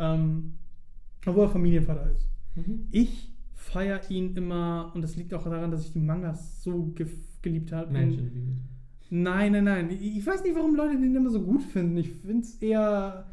Ähm, 0.01 0.55
aber 1.25 1.37
wo 1.37 1.43
er 1.43 1.49
Familienvater 1.49 2.11
ist. 2.11 2.29
Mhm. 2.57 2.88
Ich 2.90 3.33
feiere 3.55 4.01
ihn 4.11 4.35
immer, 4.37 4.90
und 4.95 5.03
das 5.03 5.17
liegt 5.17 5.33
auch 5.35 5.45
daran, 5.45 5.71
dass 5.71 5.87
ich 5.87 5.93
die 5.93 6.01
Mangas 6.01 6.62
so 6.62 6.93
ge 6.95 7.07
geliebt 7.43 7.73
habe. 7.73 7.93
Menschen. 7.93 8.64
Nein, 9.11 9.53
nein, 9.53 9.64
nein. 9.64 9.90
Ich 9.90 10.27
weiß 10.27 10.43
nicht, 10.43 10.57
warum 10.57 10.75
Leute 10.75 10.99
den 10.99 11.14
immer 11.14 11.29
so 11.31 11.43
gut 11.43 11.62
finden. 11.62 11.97
Ich 11.99 12.11
finde 12.11 12.40
es 12.40 12.55
eher 12.57 13.27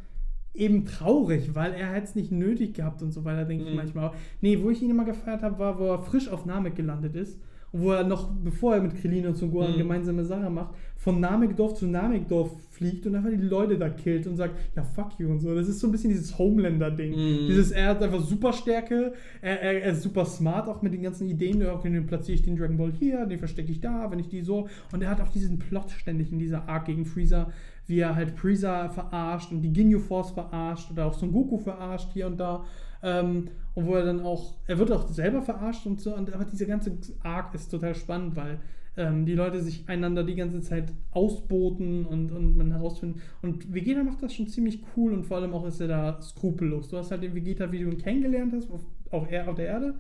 eben 0.54 0.86
traurig, 0.86 1.56
weil 1.56 1.74
er 1.74 1.94
hätte 1.94 2.06
es 2.08 2.16
nicht 2.16 2.32
nötig 2.32 2.74
gehabt 2.74 3.02
und 3.02 3.12
so 3.12 3.24
weiter, 3.24 3.46
denke 3.46 3.64
ich 3.66 3.70
Mhm. 3.72 3.76
manchmal. 3.78 4.12
Nee, 4.42 4.60
wo 4.62 4.70
ich 4.70 4.82
ihn 4.82 4.90
immer 4.90 5.06
gefeiert 5.06 5.44
habe, 5.44 5.58
war, 5.60 5.80
wo 5.80 5.86
er 5.88 6.00
frisch 6.00 6.28
auf 6.30 6.46
Namek 6.46 6.76
gelandet 6.76 7.16
ist. 7.16 7.40
Und 7.74 7.84
wo 7.84 7.92
er 7.94 8.04
noch, 8.04 8.30
bevor 8.44 8.76
er 8.76 8.82
mit 8.82 8.96
Krillin 9.00 9.26
und 9.28 9.38
Son 9.38 9.50
Gohan 9.50 9.72
Mhm. 9.74 9.78
gemeinsame 9.78 10.26
Sache 10.26 10.50
macht, 10.50 10.76
von 10.98 11.22
Namekdorf 11.22 11.76
zu 11.76 11.88
Namekdorf 11.88 12.52
fliegt 12.72 13.08
und 13.08 13.16
einfach 13.16 13.30
die 13.30 13.38
Leute 13.38 13.78
da 13.78 13.88
killt 13.88 14.28
und 14.28 14.36
sagt, 14.36 14.56
ja, 14.76 14.84
fuck 14.84 15.12
you 15.20 15.30
und 15.30 15.40
so. 15.40 15.56
Das 15.56 15.70
ist 15.70 15.80
so 15.80 15.88
ein 15.88 15.92
bisschen 15.94 16.10
dieses 16.10 16.38
Homelander-Ding. 16.38 17.12
Mhm. 17.12 17.48
Dieses, 17.48 17.72
er 17.72 17.88
hat 17.88 18.04
einfach 18.04 18.20
Superstärke, 18.22 19.14
er, 19.42 19.62
er, 19.62 19.84
er 19.84 19.92
ist 19.94 20.04
super 20.04 20.26
smart, 20.26 20.68
auch 20.68 20.82
mit 20.82 20.94
den 20.94 21.02
ganzen 21.02 21.30
Ideen, 21.30 21.66
okay, 21.66 21.90
den 21.90 22.06
platziere 22.08 22.36
ich 22.36 22.42
den 22.44 22.58
Dragon 22.58 22.76
Ball 22.76 22.92
hier, 22.92 23.26
den 23.26 23.40
verstecke 23.40 23.72
ich 23.72 23.80
da, 23.80 24.12
wenn 24.12 24.20
ich 24.20 24.28
die 24.28 24.42
so. 24.42 24.68
Und 24.92 25.02
er 25.02 25.10
hat 25.10 25.22
auch 25.22 25.30
diesen 25.30 25.58
Plot 25.58 25.92
ständig 25.92 26.32
in 26.34 26.40
dieser 26.40 26.68
Arc 26.68 26.86
gegen 26.88 27.06
Freezer, 27.06 27.52
wie 27.88 28.00
er 28.00 28.16
halt 28.16 28.32
Freezer 28.32 28.90
verarscht 28.90 29.52
und 29.52 29.62
die 29.62 29.74
Ginyu 29.74 30.00
Force 30.00 30.32
verarscht 30.32 30.92
oder 30.92 31.06
auch 31.06 31.14
Son 31.14 31.32
Goku 31.32 31.58
verarscht 31.58 32.10
hier 32.14 32.28
und 32.28 32.40
da. 32.40 32.64
Ähm, 33.04 33.50
und 33.74 33.88
wo 33.88 33.96
er 33.96 34.06
dann 34.06 34.20
auch, 34.22 34.56
er 34.68 34.78
wird 34.78 34.92
auch 34.92 35.08
selber 35.08 35.42
verarscht 35.42 35.86
und 35.86 36.02
so. 36.02 36.16
Und 36.16 36.34
aber 36.34 36.46
dieser 36.46 36.66
ganze 36.66 36.98
Arc 37.24 37.54
ist 37.56 37.70
total 37.70 37.96
spannend, 37.96 38.36
weil 38.36 38.60
ähm, 38.98 39.26
die 39.26 39.36
Leute 39.36 39.62
sich 39.62 39.88
einander 39.88 40.24
die 40.24 40.36
ganze 40.36 40.62
Zeit 40.62 40.92
ausboten 41.12 42.06
und, 42.06 42.32
und 42.32 42.58
man 42.58 42.72
herausfinden. 42.72 43.22
Und 43.42 43.74
Vegeta 43.74 44.04
macht 44.04 44.22
das 44.22 44.34
schon 44.34 44.48
ziemlich 44.48 44.84
cool 44.96 45.14
und 45.14 45.26
vor 45.26 45.38
allem 45.38 45.54
auch 45.54 45.66
ist 45.66 45.80
er 45.80 45.88
da 45.88 46.22
skrupellos. 46.22 46.90
Du 46.90 46.98
hast 46.98 47.12
halt 47.12 47.24
den 47.24 47.34
Vegeta, 47.34 47.72
wie 47.72 47.80
du 47.80 47.86
ihn 47.86 47.98
kennengelernt 47.98 48.54
hast, 48.56 48.70
auf, 48.70 48.82
auf, 49.10 49.32
er, 49.32 49.50
auf 49.50 49.56
der 49.56 49.68
Erde, 49.68 49.96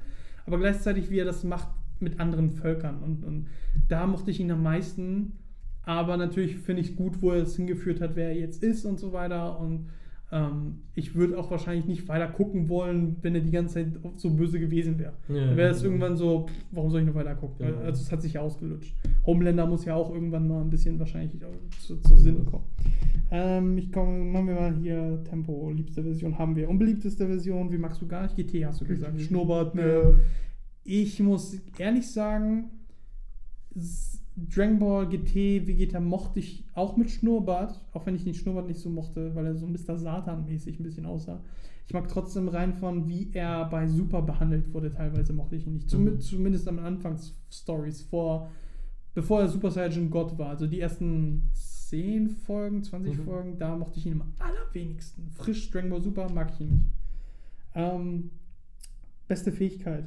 aber 0.45 0.57
gleichzeitig, 0.57 1.09
wie 1.09 1.19
er 1.19 1.25
das 1.25 1.43
macht 1.43 1.69
mit 1.99 2.19
anderen 2.19 2.51
Völkern. 2.51 3.01
Und, 3.01 3.23
und 3.23 3.47
da 3.87 4.07
mochte 4.07 4.31
ich 4.31 4.39
ihn 4.39 4.51
am 4.51 4.63
meisten. 4.63 5.33
Aber 5.83 6.17
natürlich 6.17 6.57
finde 6.57 6.81
ich 6.81 6.91
es 6.91 6.95
gut, 6.95 7.21
wo 7.21 7.31
er 7.31 7.43
es 7.43 7.55
hingeführt 7.55 8.01
hat, 8.01 8.15
wer 8.15 8.29
er 8.29 8.37
jetzt 8.37 8.63
ist 8.63 8.85
und 8.85 8.99
so 8.99 9.13
weiter. 9.13 9.59
Und 9.59 9.87
ähm, 10.31 10.81
ich 10.95 11.15
würde 11.15 11.37
auch 11.37 11.51
wahrscheinlich 11.51 11.85
nicht 11.85 12.07
weiter 12.07 12.27
gucken 12.27 12.69
wollen, 12.69 13.17
wenn 13.21 13.35
er 13.35 13.41
die 13.41 13.51
ganze 13.51 13.75
Zeit 13.75 13.87
so 14.15 14.29
böse 14.29 14.59
gewesen 14.59 14.97
wäre. 14.97 15.13
Ja, 15.27 15.47
Dann 15.47 15.57
wäre 15.57 15.71
es 15.71 15.79
genau. 15.81 15.91
irgendwann 15.91 16.17
so, 16.17 16.47
pff, 16.47 16.53
warum 16.71 16.89
soll 16.89 17.01
ich 17.01 17.07
noch 17.07 17.15
weiter 17.15 17.35
gucken? 17.35 17.67
Genau. 17.67 17.79
Also 17.79 18.01
es 18.01 18.11
hat 18.11 18.21
sich 18.21 18.33
ja 18.33 18.41
ausgelutscht. 18.41 18.95
Homelander 19.25 19.65
muss 19.65 19.83
ja 19.83 19.95
auch 19.95 20.13
irgendwann 20.13 20.47
mal 20.47 20.61
ein 20.61 20.69
bisschen 20.69 20.97
wahrscheinlich 20.99 21.37
zu, 21.79 21.97
zu 21.97 22.15
Sinn 22.15 22.45
kommen. 22.45 22.65
Ähm, 23.29 23.77
ich 23.77 23.91
komme, 23.91 24.23
machen 24.25 24.47
wir 24.47 24.55
mal 24.55 24.75
hier 24.75 25.21
Tempo, 25.23 25.71
liebste 25.71 26.03
Version 26.03 26.37
haben 26.37 26.55
wir. 26.55 26.69
Unbeliebteste 26.69 27.27
Version, 27.27 27.71
wie 27.71 27.77
magst 27.77 28.01
du 28.01 28.07
gar 28.07 28.23
nicht? 28.23 28.35
GT 28.35 28.65
hast 28.65 28.81
du 28.81 28.85
gesagt. 28.85 29.19
Schnurrbart, 29.19 29.75
ne? 29.75 29.81
Ja. 29.81 30.13
Ich 30.83 31.19
muss 31.19 31.57
ehrlich 31.77 32.09
sagen, 32.09 32.69
Dragon 34.49 34.79
Ball 34.79 35.07
GT 35.07 35.67
Vegeta 35.67 35.99
mochte 35.99 36.39
ich 36.39 36.63
auch 36.73 36.97
mit 36.97 37.09
Schnurrbart, 37.11 37.79
auch 37.93 38.05
wenn 38.05 38.15
ich 38.15 38.23
den 38.23 38.33
Schnurrbart 38.33 38.67
nicht 38.67 38.79
so 38.79 38.89
mochte, 38.89 39.35
weil 39.35 39.45
er 39.45 39.55
so 39.55 39.67
Mr. 39.67 39.97
Satan-mäßig 39.97 40.79
ein 40.79 40.83
bisschen 40.83 41.05
aussah. 41.05 41.41
Ich 41.87 41.93
mag 41.93 42.07
trotzdem 42.07 42.47
rein 42.47 42.73
von, 42.73 43.07
wie 43.09 43.29
er 43.33 43.65
bei 43.65 43.87
Super 43.87 44.21
behandelt 44.21 44.73
wurde, 44.73 44.89
teilweise 44.91 45.33
mochte 45.33 45.55
ich 45.57 45.67
ihn 45.67 45.73
nicht. 45.73 45.89
Zum, 45.89 46.05
Mhm. 46.05 46.19
Zumindest 46.21 46.67
am 46.67 46.79
Anfangsstories, 46.79 48.01
vor, 48.03 48.49
bevor 49.13 49.41
er 49.41 49.49
Super 49.49 49.71
Saiyan 49.71 50.09
God 50.09 50.37
war. 50.37 50.49
Also 50.49 50.67
die 50.67 50.79
ersten 50.79 51.49
10 51.53 52.29
Folgen, 52.29 52.83
20 52.83 53.17
Mhm. 53.17 53.23
Folgen, 53.23 53.57
da 53.57 53.75
mochte 53.75 53.99
ich 53.99 54.05
ihn 54.05 54.13
am 54.21 54.33
allerwenigsten. 54.39 55.29
Frisch 55.31 55.69
Dragon 55.69 55.89
Ball 55.89 56.01
Super 56.01 56.31
mag 56.31 56.51
ich 56.53 56.61
ihn 56.61 56.69
nicht. 56.69 56.85
Ähm, 57.75 58.31
beste 59.27 59.51
Fähigkeit. 59.51 60.05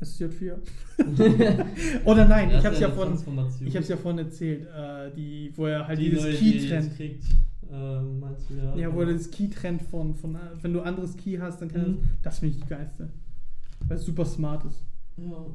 SJ4. 0.00 0.54
Oder 2.04 2.28
nein, 2.28 2.50
ich 2.50 2.56
ist 2.56 2.64
hab's 2.64 2.80
ja. 2.80 2.88
Transformation. 2.90 3.66
Ich 3.68 3.76
hab's 3.76 3.88
ja 3.88 3.96
vorhin 3.96 4.18
erzählt, 4.26 4.66
äh, 4.66 5.10
die, 5.14 5.52
wo 5.56 5.66
er 5.66 5.86
halt 5.86 5.98
die 5.98 6.10
dieses 6.10 6.24
neue, 6.24 6.34
Key 6.34 6.52
die 6.52 6.68
trennt. 6.68 6.96
kriegt, 6.96 7.24
äh, 7.72 8.00
meinst 8.00 8.50
du 8.50 8.54
ja? 8.54 8.76
Ja, 8.76 8.94
wo 8.94 9.00
er 9.00 9.12
das 9.12 9.30
Key 9.30 9.48
trennt 9.48 9.82
von, 9.82 10.14
von, 10.14 10.36
wenn 10.62 10.72
du 10.72 10.80
anderes 10.82 11.16
Key 11.16 11.38
hast, 11.38 11.60
dann 11.60 11.68
kann 11.68 11.80
er 11.82 11.88
Mhm. 11.88 11.98
das, 12.22 12.22
das 12.22 12.38
finde 12.40 12.56
ich 12.56 12.62
die 12.62 12.68
geilste. 12.68 13.08
Weil 13.86 13.96
es 13.96 14.04
super 14.06 14.24
smart 14.24 14.64
ist. 14.64 14.82
Ja. 15.16 15.46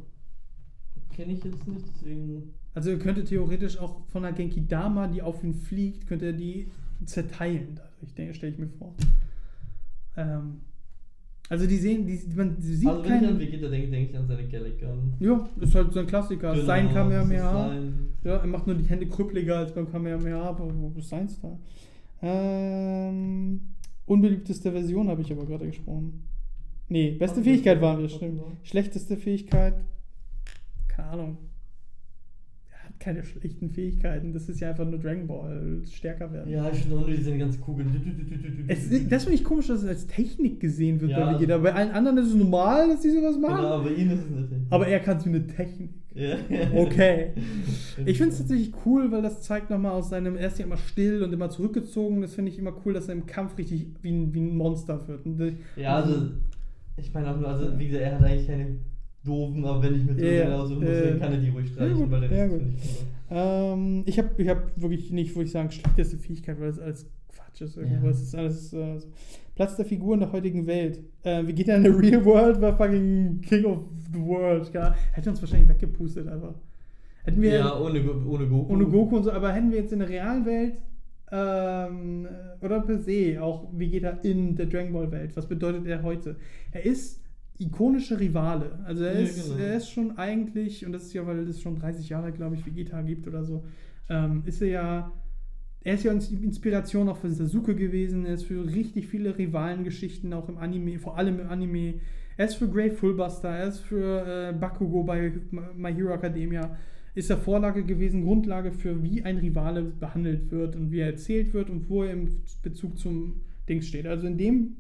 Kenne 1.16 1.34
ich 1.34 1.44
jetzt 1.44 1.68
nicht, 1.68 1.86
deswegen. 1.96 2.54
Also 2.74 2.92
er 2.92 3.00
könnte 3.00 3.24
theoretisch 3.26 3.78
auch 3.78 4.06
von 4.08 4.24
einer 4.24 4.36
Genki 4.36 4.68
Dama, 4.68 5.08
die 5.08 5.22
auf 5.22 5.44
ihn 5.44 5.54
fliegt, 5.54 6.08
könnte 6.08 6.28
er 6.28 6.34
die 6.34 6.68
zerteilen. 7.06 7.76
dadurch, 7.76 8.14
denke, 8.14 8.34
stelle 8.34 8.54
ich 8.54 8.60
mir 8.60 8.70
vor. 8.70 8.94
Ähm, 10.16 10.62
also 11.50 11.66
die 11.66 11.78
sehen, 11.78 12.06
die, 12.06 12.20
man 12.36 12.62
sieht 12.62 12.88
also 12.88 13.04
wenn 13.04 13.24
ich 13.24 13.30
an. 13.30 13.40
Vegeta 13.40 13.68
denke, 13.68 13.90
denke 13.90 14.12
ich 14.12 14.18
an 14.18 14.28
seine 14.28 14.48
Gallic 14.48 14.80
Gun. 14.80 15.14
Ja, 15.20 15.50
ist 15.60 15.74
halt 15.74 15.92
so 15.92 16.00
ein 16.00 16.06
Klassiker. 16.06 16.54
Genau, 16.54 16.66
sein 16.66 16.94
Kamehameha. 16.94 17.74
Ja, 18.24 18.36
er 18.38 18.48
macht 18.48 18.68
nur 18.68 18.76
die 18.76 18.84
Hände 18.84 19.08
krüppeliger 19.08 19.58
als 19.58 19.74
beim 19.74 19.92
Kamehameha, 19.92 20.42
aber 20.42 20.66
wo 20.72 20.94
ist 20.98 21.10
sein 21.10 21.28
Style? 21.28 21.58
Ähm, 22.22 23.62
unbeliebteste 24.06 24.72
Version 24.72 25.08
habe 25.08 25.22
ich 25.22 25.32
aber 25.32 25.46
gerade 25.46 25.66
gesprochen. 25.66 26.24
Nee, 26.88 27.12
beste 27.12 27.40
Ach, 27.40 27.44
Fähigkeit 27.44 27.82
waren 27.82 28.00
wir, 28.00 28.10
stimmt. 28.10 28.42
Schlechteste 28.64 29.18
Fähigkeit, 29.18 29.76
keine 30.88 31.08
Ahnung. 31.10 31.38
Hat 33.00 33.06
keine 33.06 33.24
schlechten 33.24 33.70
Fähigkeiten, 33.70 34.34
das 34.34 34.50
ist 34.50 34.60
ja 34.60 34.70
einfach 34.72 34.86
nur 34.86 35.00
Dragon 35.00 35.26
Ball, 35.28 35.82
stärker 35.90 36.32
werden. 36.34 36.52
Ja, 36.52 36.70
ich 36.70 36.80
finde 36.80 36.98
auch 36.98 37.08
nur 37.08 37.16
diese 37.16 37.38
ganzen 37.38 37.62
Kugeln. 37.62 38.66
Es, 38.68 38.90
das 39.10 39.24
finde 39.24 39.36
ich 39.38 39.44
komisch, 39.44 39.68
dass 39.68 39.84
es 39.84 39.88
als 39.88 40.08
Technik 40.08 40.60
gesehen 40.60 41.00
wird 41.00 41.12
Ja, 41.12 41.26
bei 41.26 41.34
Vegeta. 41.36 41.54
also- 41.54 41.64
Bei 41.64 41.74
allen 41.74 41.92
anderen 41.92 42.18
ist 42.18 42.28
es 42.28 42.36
normal, 42.36 42.90
dass 42.90 43.02
die 43.02 43.10
sowas 43.10 43.38
machen. 43.40 43.56
Genau, 43.58 43.70
aber 43.80 43.92
ihn 43.92 44.12
ist 44.12 44.20
es 44.24 44.30
nicht. 44.30 44.52
Aber 44.70 44.88
er 44.88 45.00
kann 45.00 45.18
es 45.18 45.26
wie 45.26 45.30
eine 45.30 45.48
Technik. 45.48 45.92
Ja. 46.14 46.36
Okay. 46.76 47.32
Ich 48.06 48.18
finde 48.18 48.32
es 48.34 48.40
tatsächlich 48.40 48.72
cool, 48.86 49.12
weil 49.12 49.22
das 49.22 49.42
zeigt 49.42 49.70
nochmal 49.70 49.92
aus 49.92 50.10
seinem, 50.10 50.36
er 50.38 50.48
ist 50.48 50.58
ja 50.60 50.66
immer 50.66 50.78
still 50.78 51.22
und 51.24 51.34
immer 51.34 51.50
zurückgezogen. 51.50 52.22
Das 52.22 52.34
finde 52.34 52.52
ich 52.52 52.58
immer 52.60 52.74
cool, 52.86 52.94
dass 52.94 53.08
er 53.10 53.14
im 53.16 53.26
Kampf 53.26 53.58
richtig 53.58 53.88
wie 54.02 54.12
ein, 54.12 54.34
wie 54.34 54.40
ein 54.40 54.56
Monster 54.58 55.06
wird. 55.08 55.26
Und 55.26 55.42
Ja, 55.76 55.98
also, 55.98 56.28
ich 56.98 57.14
meine 57.14 57.30
auch 57.32 57.38
nur, 57.40 57.48
also, 57.50 57.78
wie 57.78 57.88
gesagt, 57.88 58.04
er 58.04 58.16
hat 58.20 58.24
eigentlich 58.26 58.48
keine 58.48 58.68
doofen, 59.24 59.64
aber 59.66 59.84
wenn 59.84 59.96
ich 59.96 60.06
mit 60.06 60.20
Ja, 60.20 60.26
yeah, 60.26 60.50
ja. 60.50 60.56
aussuchen 60.58 60.80
muss, 60.80 60.90
Äh, 60.90 61.18
kann 61.20 61.32
er 61.34 61.38
die 61.40 61.50
ruhig 61.50 61.68
ja, 61.68 61.74
streichen, 61.74 61.96
gut, 61.98 62.12
weil 62.12 62.22
der 62.22 62.32
ja, 62.32 62.44
Rest 62.44 62.52
gut. 62.54 62.62
finde 62.62 62.76
ich 62.84 63.06
ähm, 63.32 64.04
ich 64.08 64.18
habe 64.18 64.30
ich 64.42 64.50
hab 64.50 64.82
wirklich 64.82 65.12
nicht, 65.12 65.36
wo 65.36 65.42
ich 65.42 65.52
sagen, 65.52 65.70
schlechteste 65.72 66.18
Fähigkeit, 66.18 66.60
weil 66.60 66.68
das 66.70 66.80
alles 66.80 67.06
Quatsch 67.32 67.62
ist. 67.62 67.78
Irgendwo. 67.78 68.06
Ja. 68.08 68.12
Ist 68.12 68.34
alles 68.36 68.74
äh, 68.74 68.98
so. 69.00 69.08
Platz 69.56 69.76
der 69.76 69.86
Figur 69.86 70.14
in 70.16 70.22
der 70.22 70.32
heutigen 70.32 70.66
Welt. 70.66 71.00
Äh, 71.24 71.46
wie 71.46 71.54
geht 71.54 71.68
er 71.68 71.78
in 71.78 71.84
der 71.84 72.00
Real 72.00 72.24
World? 72.26 72.60
War 72.62 72.76
fucking 72.76 73.42
King 73.42 73.66
of 73.66 73.84
the 74.14 74.20
World. 74.20 74.72
Ja, 74.74 74.96
hätte 75.12 75.30
uns 75.30 75.42
wahrscheinlich 75.42 75.70
weggepustet 75.70 76.28
einfach. 76.28 76.56
Hätten 77.24 77.42
wir. 77.42 77.54
Ja, 77.54 77.80
ohne, 77.80 78.02
ohne 78.26 78.48
Goku. 78.48 78.74
ohne 78.74 78.86
Goku 78.86 79.18
und 79.18 79.24
so, 79.26 79.32
aber 79.32 79.52
hätten 79.52 79.70
wir 79.70 79.78
jetzt 79.80 79.92
in 79.94 80.00
der 80.00 80.10
realen 80.10 80.46
Welt 80.46 80.82
ähm, 81.32 82.28
oder 82.62 82.80
per 82.82 82.98
se 83.00 83.38
auch 83.42 83.68
Vegeta 83.74 84.10
in 84.24 84.56
der 84.56 84.66
Dragon 84.66 84.92
Ball 84.94 85.12
Welt, 85.12 85.36
was 85.36 85.46
bedeutet 85.48 85.86
er 85.86 86.02
heute? 86.02 86.38
Er 86.72 86.84
ist 86.86 87.22
ikonische 87.60 88.20
Rivale. 88.20 88.80
Also 88.86 89.04
er, 89.04 89.14
Ja, 89.16 89.20
ist, 89.28 89.50
genau. 89.52 89.60
er 89.62 89.76
ist 89.78 89.90
schon 89.90 90.18
eigentlich, 90.18 90.86
und 90.86 90.92
das 90.94 91.04
ist 91.04 91.14
ja, 91.14 91.26
weil 91.28 91.40
es 91.48 91.62
schon 91.62 91.76
30 91.76 92.10
Jahre, 92.10 92.32
glaube 92.32 92.56
ich, 92.56 92.66
Vegeta 92.66 93.02
gibt 93.02 93.28
oder 93.28 93.44
so, 93.44 93.64
ähm, 94.10 94.44
ist 94.46 94.62
er 94.62 94.68
ja, 94.70 95.12
er 95.82 95.94
ist 95.96 96.04
ja 96.04 96.12
Ins- 96.12 96.32
Inspiration 96.32 97.10
auch 97.10 97.18
für 97.18 97.30
Sasuke 97.30 97.76
gewesen, 97.76 98.26
er 98.26 98.34
ist 98.36 98.44
für 98.46 98.66
richtig 98.66 99.08
viele 99.08 99.38
Rivalengeschichten 99.38 100.34
auch 100.34 100.50
im 100.50 100.58
Anime, 100.58 101.00
vor 101.00 101.18
allem 101.18 101.40
im 101.40 101.48
Anime. 101.50 101.96
Er 102.38 102.46
ist 102.46 102.56
für 102.56 102.70
Grey 102.70 102.90
Fullbuster, 102.92 103.50
er 103.50 103.68
ist 103.68 103.80
für 103.80 104.26
äh, 104.50 104.54
Bakugo 104.54 105.04
bei 105.04 105.32
My 105.76 105.94
Hero 105.94 106.14
Academia 106.14 106.78
ist 107.16 107.30
er 107.30 107.38
Vorlage 107.38 107.84
gewesen, 107.84 108.24
Grundlage 108.24 108.72
für 108.72 109.04
wie 109.04 109.24
ein 109.24 109.38
Rivale 109.40 109.82
behandelt 109.82 110.52
wird 110.52 110.76
und 110.76 110.92
wie 110.92 111.00
er 111.00 111.08
erzählt 111.08 111.54
wird 111.54 111.70
und 111.70 111.90
wo 111.90 112.04
er 112.04 112.14
im 112.14 112.30
Bezug 112.62 112.98
zum 112.98 113.42
Dings 113.68 113.88
steht. 113.88 114.06
Also 114.06 114.28
in 114.28 114.38
dem, 114.38 114.78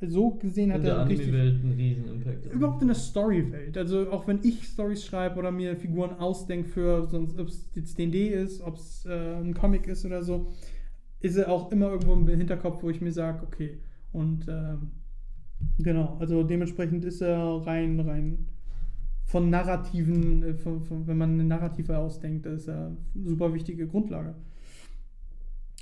so 0.00 0.30
gesehen 0.30 0.72
hat 0.72 0.78
in 0.78 0.84
der 0.84 0.94
er 0.96 1.08
richtig, 1.08 1.28
Anime-Welt 1.28 1.62
einen 1.62 1.72
riesen 1.72 2.08
Impact. 2.08 2.52
überhaupt 2.52 2.82
in 2.82 2.88
der 2.88 2.96
Story-Welt. 2.96 3.78
Also 3.78 4.10
auch 4.10 4.26
wenn 4.26 4.40
ich 4.42 4.64
Stories 4.64 5.04
schreibe 5.04 5.38
oder 5.38 5.50
mir 5.50 5.76
Figuren 5.76 6.18
ausdenke 6.18 6.68
für, 6.68 7.06
sonst 7.06 7.38
ob 7.38 7.48
es 7.48 7.70
jetzt 7.74 7.98
D&D 7.98 8.28
ist, 8.28 8.60
ob 8.60 8.76
es 8.76 9.06
äh, 9.06 9.36
ein 9.36 9.54
Comic 9.54 9.86
ist 9.86 10.04
oder 10.04 10.22
so, 10.22 10.52
ist 11.20 11.36
er 11.36 11.50
auch 11.50 11.72
immer 11.72 11.90
irgendwo 11.90 12.12
im 12.12 12.28
Hinterkopf, 12.28 12.82
wo 12.82 12.90
ich 12.90 13.00
mir 13.00 13.12
sage, 13.12 13.42
okay, 13.42 13.78
und 14.12 14.46
ähm, 14.48 14.90
genau, 15.78 16.16
also 16.20 16.42
dementsprechend 16.42 17.04
ist 17.04 17.22
er 17.22 17.38
rein, 17.66 17.98
rein 18.00 18.46
von 19.24 19.50
Narrativen, 19.50 20.42
äh, 20.42 20.54
von, 20.54 20.82
von, 20.82 21.06
wenn 21.06 21.18
man 21.18 21.32
eine 21.32 21.44
Narrative 21.44 21.98
ausdenkt, 21.98 22.46
ist 22.46 22.68
er 22.68 22.86
eine 23.14 23.28
super 23.28 23.52
wichtige 23.52 23.86
Grundlage. 23.86 24.34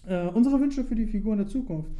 Äh, 0.06 0.28
unsere 0.28 0.60
Wünsche 0.60 0.84
für 0.84 0.94
die 0.94 1.06
Figuren 1.06 1.38
der 1.38 1.46
Zukunft. 1.46 1.90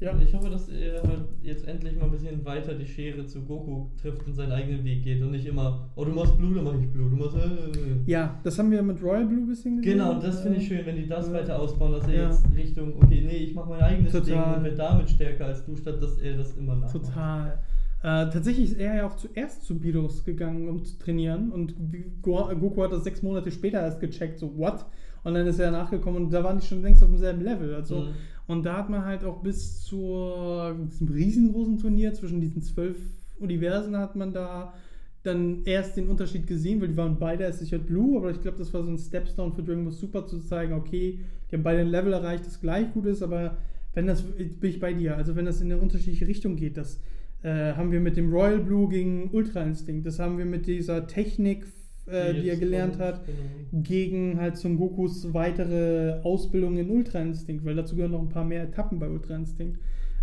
Ja. 0.00 0.18
Ich 0.18 0.34
hoffe, 0.34 0.48
dass 0.48 0.68
er 0.70 1.02
halt 1.02 1.26
jetzt 1.42 1.68
endlich 1.68 1.94
mal 1.96 2.06
ein 2.06 2.10
bisschen 2.10 2.42
weiter 2.46 2.72
die 2.74 2.86
Schere 2.86 3.26
zu 3.26 3.42
Goku 3.42 3.88
trifft 4.00 4.26
und 4.26 4.34
seinen 4.34 4.52
eigenen 4.52 4.82
Weg 4.82 5.04
geht 5.04 5.20
und 5.22 5.32
nicht 5.32 5.44
immer, 5.44 5.90
oh, 5.94 6.06
du 6.06 6.12
machst 6.12 6.38
Blue, 6.38 6.54
dann 6.54 6.64
mach 6.64 6.74
ich 6.74 6.88
Blue, 6.88 7.10
du 7.10 7.16
machst. 7.16 7.36
Äh, 7.36 7.40
äh. 7.40 7.96
Ja, 8.06 8.40
das 8.42 8.58
haben 8.58 8.70
wir 8.70 8.82
mit 8.82 9.02
Royal 9.02 9.26
Blue 9.26 9.40
ein 9.40 9.46
bisschen 9.46 9.76
gesehen. 9.76 9.98
Genau, 9.98 10.18
das 10.18 10.40
finde 10.40 10.56
ich 10.58 10.68
schön, 10.68 10.86
wenn 10.86 10.96
die 10.96 11.06
das 11.06 11.26
ja. 11.26 11.34
weiter 11.34 11.58
ausbauen, 11.58 11.92
dass 11.92 12.08
er 12.08 12.14
ja. 12.14 12.30
jetzt 12.30 12.44
Richtung, 12.56 12.94
okay, 12.96 13.22
nee, 13.26 13.36
ich 13.36 13.54
mache 13.54 13.68
mein 13.68 13.82
eigenes 13.82 14.12
Total. 14.12 14.24
Ding 14.24 14.54
und 14.56 14.64
werde 14.64 14.76
damit 14.76 15.10
stärker 15.10 15.44
als 15.44 15.64
du, 15.66 15.76
statt 15.76 16.02
dass 16.02 16.16
er 16.16 16.38
das 16.38 16.56
immer 16.56 16.76
nachmacht. 16.76 16.92
Total. 16.92 17.58
Äh, 18.02 18.30
tatsächlich 18.30 18.72
ist 18.72 18.80
er 18.80 18.94
ja 18.94 19.06
auch 19.06 19.16
zuerst 19.16 19.64
zu 19.64 19.78
Bidos 19.78 20.24
gegangen, 20.24 20.66
um 20.70 20.82
zu 20.82 20.98
trainieren. 20.98 21.52
Und 21.52 21.74
Goku 22.22 22.82
hat 22.82 22.92
das 22.92 23.04
sechs 23.04 23.22
Monate 23.22 23.50
später 23.50 23.82
erst 23.82 24.00
gecheckt, 24.00 24.38
so, 24.38 24.56
what? 24.56 24.86
Und 25.22 25.34
dann 25.34 25.46
ist 25.46 25.58
er 25.58 25.70
nachgekommen 25.70 26.24
und 26.24 26.32
da 26.32 26.42
waren 26.42 26.58
die 26.58 26.66
schon 26.66 26.80
längst 26.80 27.02
auf 27.02 27.10
demselben 27.10 27.42
Level. 27.42 27.74
Also, 27.74 27.96
mhm. 27.96 28.14
Und 28.50 28.64
da 28.64 28.78
hat 28.78 28.90
man 28.90 29.04
halt 29.04 29.22
auch 29.22 29.42
bis 29.42 29.80
zu 29.84 30.74
diesem 30.90 31.06
riesengroßen 31.06 31.78
Turnier 31.78 32.14
zwischen 32.14 32.40
diesen 32.40 32.62
zwölf 32.62 32.96
Universen 33.38 33.96
hat 33.96 34.16
man 34.16 34.32
da 34.32 34.74
dann 35.22 35.62
erst 35.66 35.96
den 35.96 36.08
Unterschied 36.08 36.48
gesehen, 36.48 36.80
weil 36.80 36.88
die 36.88 36.96
waren 36.96 37.16
beide 37.16 37.44
erst 37.44 37.60
sicher 37.60 37.78
Blue, 37.78 38.18
aber 38.18 38.32
ich 38.32 38.40
glaube, 38.40 38.58
das 38.58 38.74
war 38.74 38.82
so 38.82 38.90
ein 38.90 38.98
Stepstone 38.98 39.52
für 39.52 39.62
Dragon 39.62 39.84
Ball 39.84 39.92
Super 39.92 40.26
zu 40.26 40.40
zeigen, 40.40 40.72
okay, 40.72 41.20
die 41.48 41.54
haben 41.54 41.62
beide 41.62 41.82
ein 41.82 41.90
Level 41.90 42.12
erreicht, 42.12 42.44
das 42.44 42.60
gleich 42.60 42.92
gut 42.92 43.06
ist, 43.06 43.22
aber 43.22 43.56
wenn 43.94 44.08
das, 44.08 44.22
bin 44.22 44.56
ich 44.62 44.80
bei 44.80 44.94
dir, 44.94 45.16
also 45.16 45.36
wenn 45.36 45.44
das 45.44 45.60
in 45.60 45.70
eine 45.70 45.80
unterschiedliche 45.80 46.26
Richtung 46.26 46.56
geht, 46.56 46.76
das 46.76 47.00
äh, 47.44 47.74
haben 47.74 47.92
wir 47.92 48.00
mit 48.00 48.16
dem 48.16 48.32
Royal 48.32 48.58
Blue 48.58 48.88
gegen 48.88 49.30
Ultra 49.30 49.62
Instinct, 49.62 50.06
das 50.06 50.18
haben 50.18 50.38
wir 50.38 50.44
mit 50.44 50.66
dieser 50.66 51.06
Technik, 51.06 51.66
äh, 52.10 52.34
die 52.34 52.48
er 52.48 52.56
gelernt 52.56 52.98
hat, 52.98 53.24
genau. 53.26 53.82
gegen 53.82 54.40
halt 54.40 54.56
Son 54.56 54.76
Gokus 54.76 55.32
weitere 55.32 56.20
Ausbildung 56.22 56.76
in 56.76 56.90
Ultra 56.90 57.20
Instinct, 57.20 57.64
weil 57.64 57.76
dazu 57.76 57.96
gehören 57.96 58.12
noch 58.12 58.22
ein 58.22 58.28
paar 58.28 58.44
mehr 58.44 58.64
Etappen 58.64 58.98
bei 58.98 59.08
Ultra 59.08 59.36
Instinct. 59.36 59.78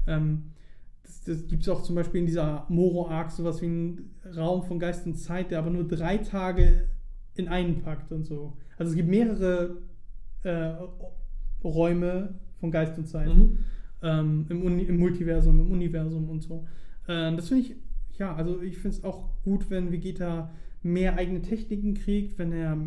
Ähm, 0.07 0.51
das, 1.03 1.23
das 1.23 1.47
gibt 1.47 1.63
es 1.63 1.69
auch 1.69 1.83
zum 1.83 1.95
Beispiel 1.95 2.21
in 2.21 2.25
dieser 2.25 2.65
Moro-Arc 2.69 3.31
sowas 3.31 3.61
wie 3.61 3.65
einen 3.65 4.15
Raum 4.35 4.63
von 4.63 4.79
Geist 4.79 5.05
und 5.05 5.15
Zeit, 5.15 5.51
der 5.51 5.59
aber 5.59 5.69
nur 5.69 5.87
drei 5.87 6.17
Tage 6.17 6.87
in 7.35 7.47
einen 7.47 7.81
packt 7.81 8.11
und 8.11 8.25
so. 8.25 8.57
Also 8.77 8.91
es 8.91 8.95
gibt 8.95 9.09
mehrere 9.09 9.77
äh, 10.43 10.73
Räume 11.63 12.35
von 12.59 12.71
Geist 12.71 12.97
und 12.97 13.07
Zeit 13.07 13.33
mhm. 13.33 13.59
ähm, 14.01 14.45
im, 14.49 14.63
Uni 14.63 14.83
im 14.83 14.97
Multiversum, 14.97 15.59
im 15.59 15.71
Universum 15.71 16.29
und 16.29 16.41
so. 16.41 16.65
Äh, 17.07 17.35
das 17.35 17.47
finde 17.47 17.63
ich, 17.63 17.75
ja, 18.17 18.35
also 18.35 18.61
ich 18.61 18.77
finde 18.77 18.97
es 18.97 19.03
auch 19.03 19.29
gut, 19.43 19.69
wenn 19.69 19.91
Vegeta 19.91 20.51
mehr 20.91 21.17
eigene 21.17 21.41
Techniken 21.41 21.93
kriegt, 21.93 22.37
wenn 22.37 22.51
er. 22.51 22.77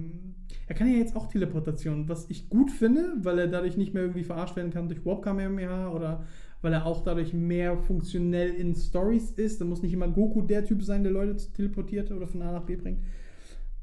Er 0.67 0.75
kann 0.75 0.89
ja 0.89 0.99
jetzt 0.99 1.17
auch 1.17 1.29
Teleportation, 1.29 2.09
was 2.09 2.31
ich 2.31 2.49
gut 2.49 2.71
finde, 2.71 3.13
weil 3.23 3.39
er 3.39 3.49
dadurch 3.49 3.77
nicht 3.77 3.93
mehr 3.93 4.05
irgendwie 4.05 4.25
verarscht 4.25 4.57
werden 4.57 4.73
kann 4.73 4.89
durch 4.89 5.05
Warp 5.05 5.23
Kamehameha 5.23 5.91
oder 5.91 6.25
weil 6.63 6.73
er 6.73 6.87
auch 6.87 7.03
dadurch 7.03 7.33
mehr 7.33 7.77
funktionell 7.77 8.55
in 8.55 8.75
Stories 8.75 9.31
ist. 9.33 9.61
Da 9.61 9.65
muss 9.65 9.83
nicht 9.83 9.93
immer 9.93 10.09
Goku 10.09 10.43
der 10.43 10.65
Typ 10.65 10.83
sein, 10.83 11.03
der 11.03 11.13
Leute 11.13 11.37
teleportiert 11.53 12.11
oder 12.13 12.27
von 12.27 12.43
A 12.43 12.53
nach 12.53 12.65
B 12.65 12.77
bringt. 12.77 13.01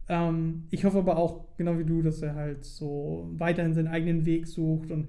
Ähm, 0.09 0.63
ich 0.69 0.85
hoffe 0.85 0.99
aber 0.99 1.17
auch, 1.17 1.57
genau 1.57 1.77
wie 1.77 1.83
du, 1.83 2.01
dass 2.01 2.21
er 2.21 2.35
halt 2.35 2.63
so 2.63 3.29
weiterhin 3.33 3.73
seinen 3.73 3.87
eigenen 3.87 4.25
Weg 4.25 4.47
sucht 4.47 4.91
und 4.91 5.07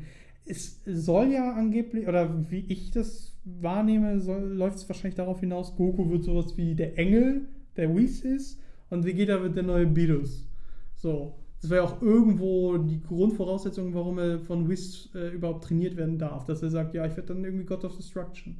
es 0.49 0.81
soll 0.87 1.31
ja 1.33 1.53
angeblich, 1.53 2.09
oder 2.09 2.51
wie 2.51 2.65
ich 2.69 2.91
das 2.91 3.37
wahrnehme, 3.45 4.15
läuft 4.15 4.79
es 4.79 4.89
wahrscheinlich 4.89 5.17
darauf 5.17 5.41
hinaus, 5.41 5.77
Goku 5.77 6.11
wird 6.11 6.25
sowas 6.25 6.57
wie 6.57 6.75
der 6.75 6.99
Engel, 6.99 7.43
der 7.77 7.95
Whis 7.95 8.23
ist, 8.23 8.61
und 8.91 9.05
Vegeta 9.05 9.43
wird 9.43 9.57
der 9.57 9.63
neue 9.63 9.87
Beerus. 9.87 10.47
So. 10.95 11.35
Das 11.61 11.71
wäre 11.71 11.83
auch 11.83 12.01
irgendwo 12.01 12.79
die 12.79 13.01
Grundvoraussetzung, 13.01 13.93
warum 13.93 14.19
er 14.19 14.39
von 14.39 14.69
Whis 14.69 15.11
äh, 15.15 15.35
überhaupt 15.35 15.65
trainiert 15.65 15.97
werden 15.97 16.17
darf. 16.17 16.45
Dass 16.45 16.63
er 16.63 16.71
sagt, 16.71 16.95
ja, 16.95 17.05
ich 17.05 17.17
werde 17.17 17.35
dann 17.35 17.45
irgendwie 17.45 17.65
God 17.65 17.85
of 17.85 17.97
Destruction. 17.97 18.59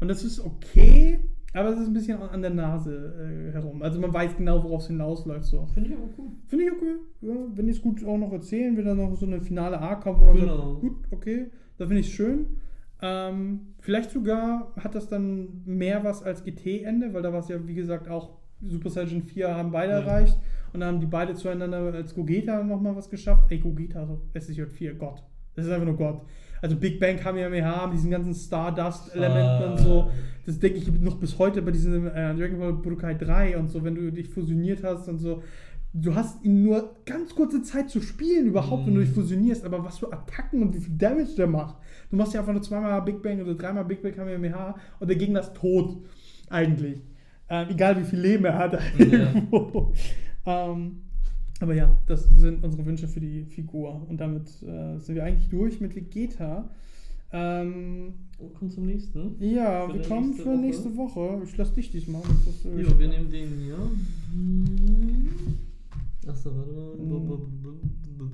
Und 0.00 0.08
das 0.08 0.24
ist 0.24 0.40
okay, 0.40 1.20
aber 1.52 1.70
es 1.70 1.80
ist 1.80 1.88
ein 1.88 1.92
bisschen 1.92 2.18
an 2.18 2.40
der 2.40 2.52
Nase 2.52 3.50
äh, 3.50 3.52
herum. 3.52 3.82
Also 3.82 4.00
man 4.00 4.14
weiß 4.14 4.36
genau, 4.36 4.64
worauf 4.64 4.82
es 4.82 4.86
hinausläuft. 4.86 5.44
So. 5.44 5.66
Finde 5.74 5.90
ich 5.90 5.96
aber 5.96 6.08
cool. 6.16 6.28
Finde 6.46 6.64
ich 6.64 6.72
okay. 6.72 6.94
Ja, 7.20 7.34
wenn 7.54 7.66
die 7.66 7.72
es 7.72 7.82
gut 7.82 8.02
auch 8.04 8.16
noch 8.16 8.32
erzählen, 8.32 8.74
wenn 8.76 8.86
da 8.86 8.94
noch 8.94 9.14
so 9.16 9.26
eine 9.26 9.42
finale 9.42 9.78
A 9.78 9.96
kommt, 9.96 10.20
wo 10.20 10.32
genau. 10.32 10.56
sagt, 10.56 10.80
gut, 10.80 10.96
okay, 11.10 11.50
da 11.76 11.86
finde 11.86 12.00
ich 12.00 12.06
es 12.06 12.12
schön. 12.12 12.46
Ähm, 13.02 13.74
vielleicht 13.80 14.10
sogar 14.10 14.72
hat 14.76 14.94
das 14.94 15.08
dann 15.08 15.62
mehr 15.64 16.04
was 16.04 16.22
als 16.22 16.44
GT-Ende, 16.44 17.12
weil 17.12 17.22
da 17.22 17.32
war 17.32 17.40
es 17.40 17.48
ja, 17.48 17.66
wie 17.66 17.74
gesagt, 17.74 18.08
auch 18.08 18.39
Super 18.66 18.90
Saiyan 18.90 19.22
4 19.22 19.54
haben 19.54 19.70
beide 19.70 19.92
ja. 19.92 20.00
erreicht. 20.00 20.38
Und 20.72 20.80
dann 20.80 20.90
haben 20.90 21.00
die 21.00 21.06
beide 21.06 21.34
zueinander 21.34 21.78
als 21.92 22.14
Gogeta 22.14 22.62
nochmal 22.62 22.94
was 22.94 23.10
geschafft. 23.10 23.50
Ey, 23.50 23.58
Gogeta, 23.58 24.00
also 24.00 24.22
SSJ4, 24.34 24.94
Gott. 24.94 25.22
Das 25.54 25.66
ist 25.66 25.72
einfach 25.72 25.86
nur 25.86 25.96
Gott. 25.96 26.22
Also 26.62 26.76
Big 26.76 27.00
Bang 27.00 27.16
Kamehameha, 27.16 27.86
mit 27.86 27.96
diesen 27.96 28.10
ganzen 28.10 28.34
Stardust-Elementen 28.34 29.64
ah. 29.64 29.70
und 29.70 29.78
so. 29.78 30.10
Das 30.46 30.58
denke 30.58 30.78
ich 30.78 31.00
noch 31.00 31.16
bis 31.16 31.38
heute 31.38 31.62
bei 31.62 31.70
diesem 31.70 32.06
äh, 32.06 32.34
Dragon 32.34 32.58
Ball 32.58 32.72
Budokai 32.74 33.14
3 33.14 33.56
und 33.56 33.68
so, 33.68 33.82
wenn 33.82 33.94
du 33.94 34.12
dich 34.12 34.28
fusioniert 34.28 34.84
hast 34.84 35.08
und 35.08 35.18
so. 35.18 35.42
Du 35.92 36.14
hast 36.14 36.44
ihn 36.44 36.62
nur 36.62 36.96
ganz 37.04 37.34
kurze 37.34 37.62
Zeit 37.62 37.90
zu 37.90 38.00
spielen 38.00 38.46
überhaupt, 38.46 38.84
mm. 38.84 38.86
wenn 38.86 38.94
du 38.94 39.00
dich 39.00 39.10
mhm. 39.10 39.14
fusionierst, 39.14 39.64
aber 39.64 39.84
was 39.84 39.98
für 39.98 40.12
Attacken 40.12 40.62
und 40.62 40.74
wie 40.74 40.78
viel 40.78 40.96
Damage 40.96 41.34
der 41.36 41.48
macht. 41.48 41.76
Du 42.10 42.16
machst 42.16 42.32
ja 42.32 42.40
einfach 42.40 42.52
nur 42.52 42.62
zweimal 42.62 43.02
Big 43.02 43.22
Bang 43.22 43.40
oder 43.40 43.54
dreimal 43.54 43.84
Big 43.84 44.00
Bang 44.00 44.14
Kamehameha 44.14 44.76
und 45.00 45.08
der 45.08 45.16
Gegner 45.16 45.40
ist 45.40 45.54
tot. 45.54 45.96
Eigentlich. 46.48 47.00
Ähm, 47.50 47.68
egal 47.70 47.98
wie 48.00 48.04
viel 48.04 48.20
Leben 48.20 48.44
er 48.44 48.56
hat. 48.56 48.78
Ja. 48.98 49.34
ähm, 50.72 51.02
aber 51.60 51.74
ja, 51.74 51.98
das 52.06 52.24
sind 52.30 52.64
unsere 52.64 52.86
Wünsche 52.86 53.08
für 53.08 53.20
die 53.20 53.44
Figur. 53.44 54.06
Und 54.08 54.18
damit 54.18 54.48
äh, 54.62 54.98
sind 54.98 55.16
wir 55.16 55.24
eigentlich 55.24 55.48
durch 55.50 55.80
mit 55.80 55.94
Vegeta. 55.94 56.70
Ähm, 57.32 58.14
wir 58.38 58.48
kommen 58.50 58.70
zum 58.70 58.86
nächsten. 58.86 59.36
Ja, 59.40 59.86
für 59.86 59.94
wir 59.94 60.02
kommen 60.02 60.28
nächste 60.28 60.42
für 60.42 60.48
Woche. 60.50 60.58
nächste 60.58 60.96
Woche. 60.96 61.42
Ich 61.44 61.56
lasse 61.56 61.74
dich 61.74 61.90
diesmal. 61.90 62.22
Äh, 62.22 62.82
ja, 62.82 62.98
wir 62.98 63.08
nehmen 63.08 63.30
den 63.30 63.48
hier. 63.58 63.78
Achso, 66.26 66.50
warte 66.56 66.72
mal. 66.72 68.30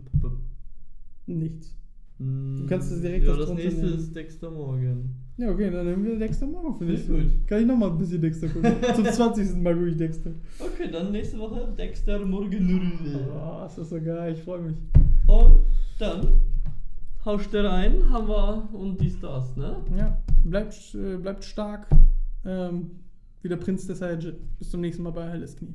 Nichts. 1.27 1.75
Du 2.19 2.67
kannst 2.67 2.93
es 2.93 3.01
direkt 3.03 3.27
Ja, 3.27 3.37
das 3.37 3.53
nächste 3.53 3.85
nehmen. 3.85 3.99
ist 3.99 4.15
Dexter 4.15 4.51
Morgan. 4.51 5.11
Ja, 5.39 5.51
okay, 5.51 5.71
dann 5.71 5.85
nehmen 5.85 6.05
wir 6.05 6.19
Dexter 6.19 6.47
morgen, 6.47 6.75
finde 6.77 6.95
ich. 6.95 7.07
Gut. 7.07 7.47
Kann 7.47 7.61
ich 7.61 7.67
nochmal 7.67 7.91
ein 7.91 7.99
bisschen 7.99 8.23
Dexter 8.23 8.49
gucken. 8.49 8.75
Zum 8.95 9.05
20. 9.05 9.57
Mal 9.57 9.75
gucke 9.75 9.89
ich 9.89 9.97
Dexter. 9.97 10.31
Okay, 10.59 10.91
dann 10.91 11.13
nächste 11.13 11.39
Woche 11.39 11.69
Dexter 11.77 12.25
Morgan. 12.25 12.99
Oh, 13.35 13.67
ist 13.67 13.77
das 13.77 13.91
so 13.91 14.01
geil, 14.01 14.33
ich 14.33 14.43
freue 14.43 14.61
mich. 14.61 14.77
Und 15.27 15.61
dann 15.99 16.41
haust 17.25 17.53
du 17.53 17.63
rein, 17.63 18.09
haben 18.09 18.29
wir 18.29 18.69
und 18.73 18.99
die 18.99 19.11
Stars, 19.11 19.55
ne? 19.57 19.77
Ja, 19.99 20.17
bleibt, 20.43 20.95
äh, 20.95 21.17
bleibt 21.17 21.45
stark. 21.45 21.87
Ähm, 22.47 22.93
wie 23.43 23.49
der 23.49 23.57
Prinz 23.57 23.87
des 23.87 23.99
Saiyajin. 23.99 24.35
Bis 24.59 24.71
zum 24.71 24.81
nächsten 24.81 25.03
Mal 25.03 25.11
bei 25.11 25.29
Helles 25.29 25.57
Knie. 25.57 25.75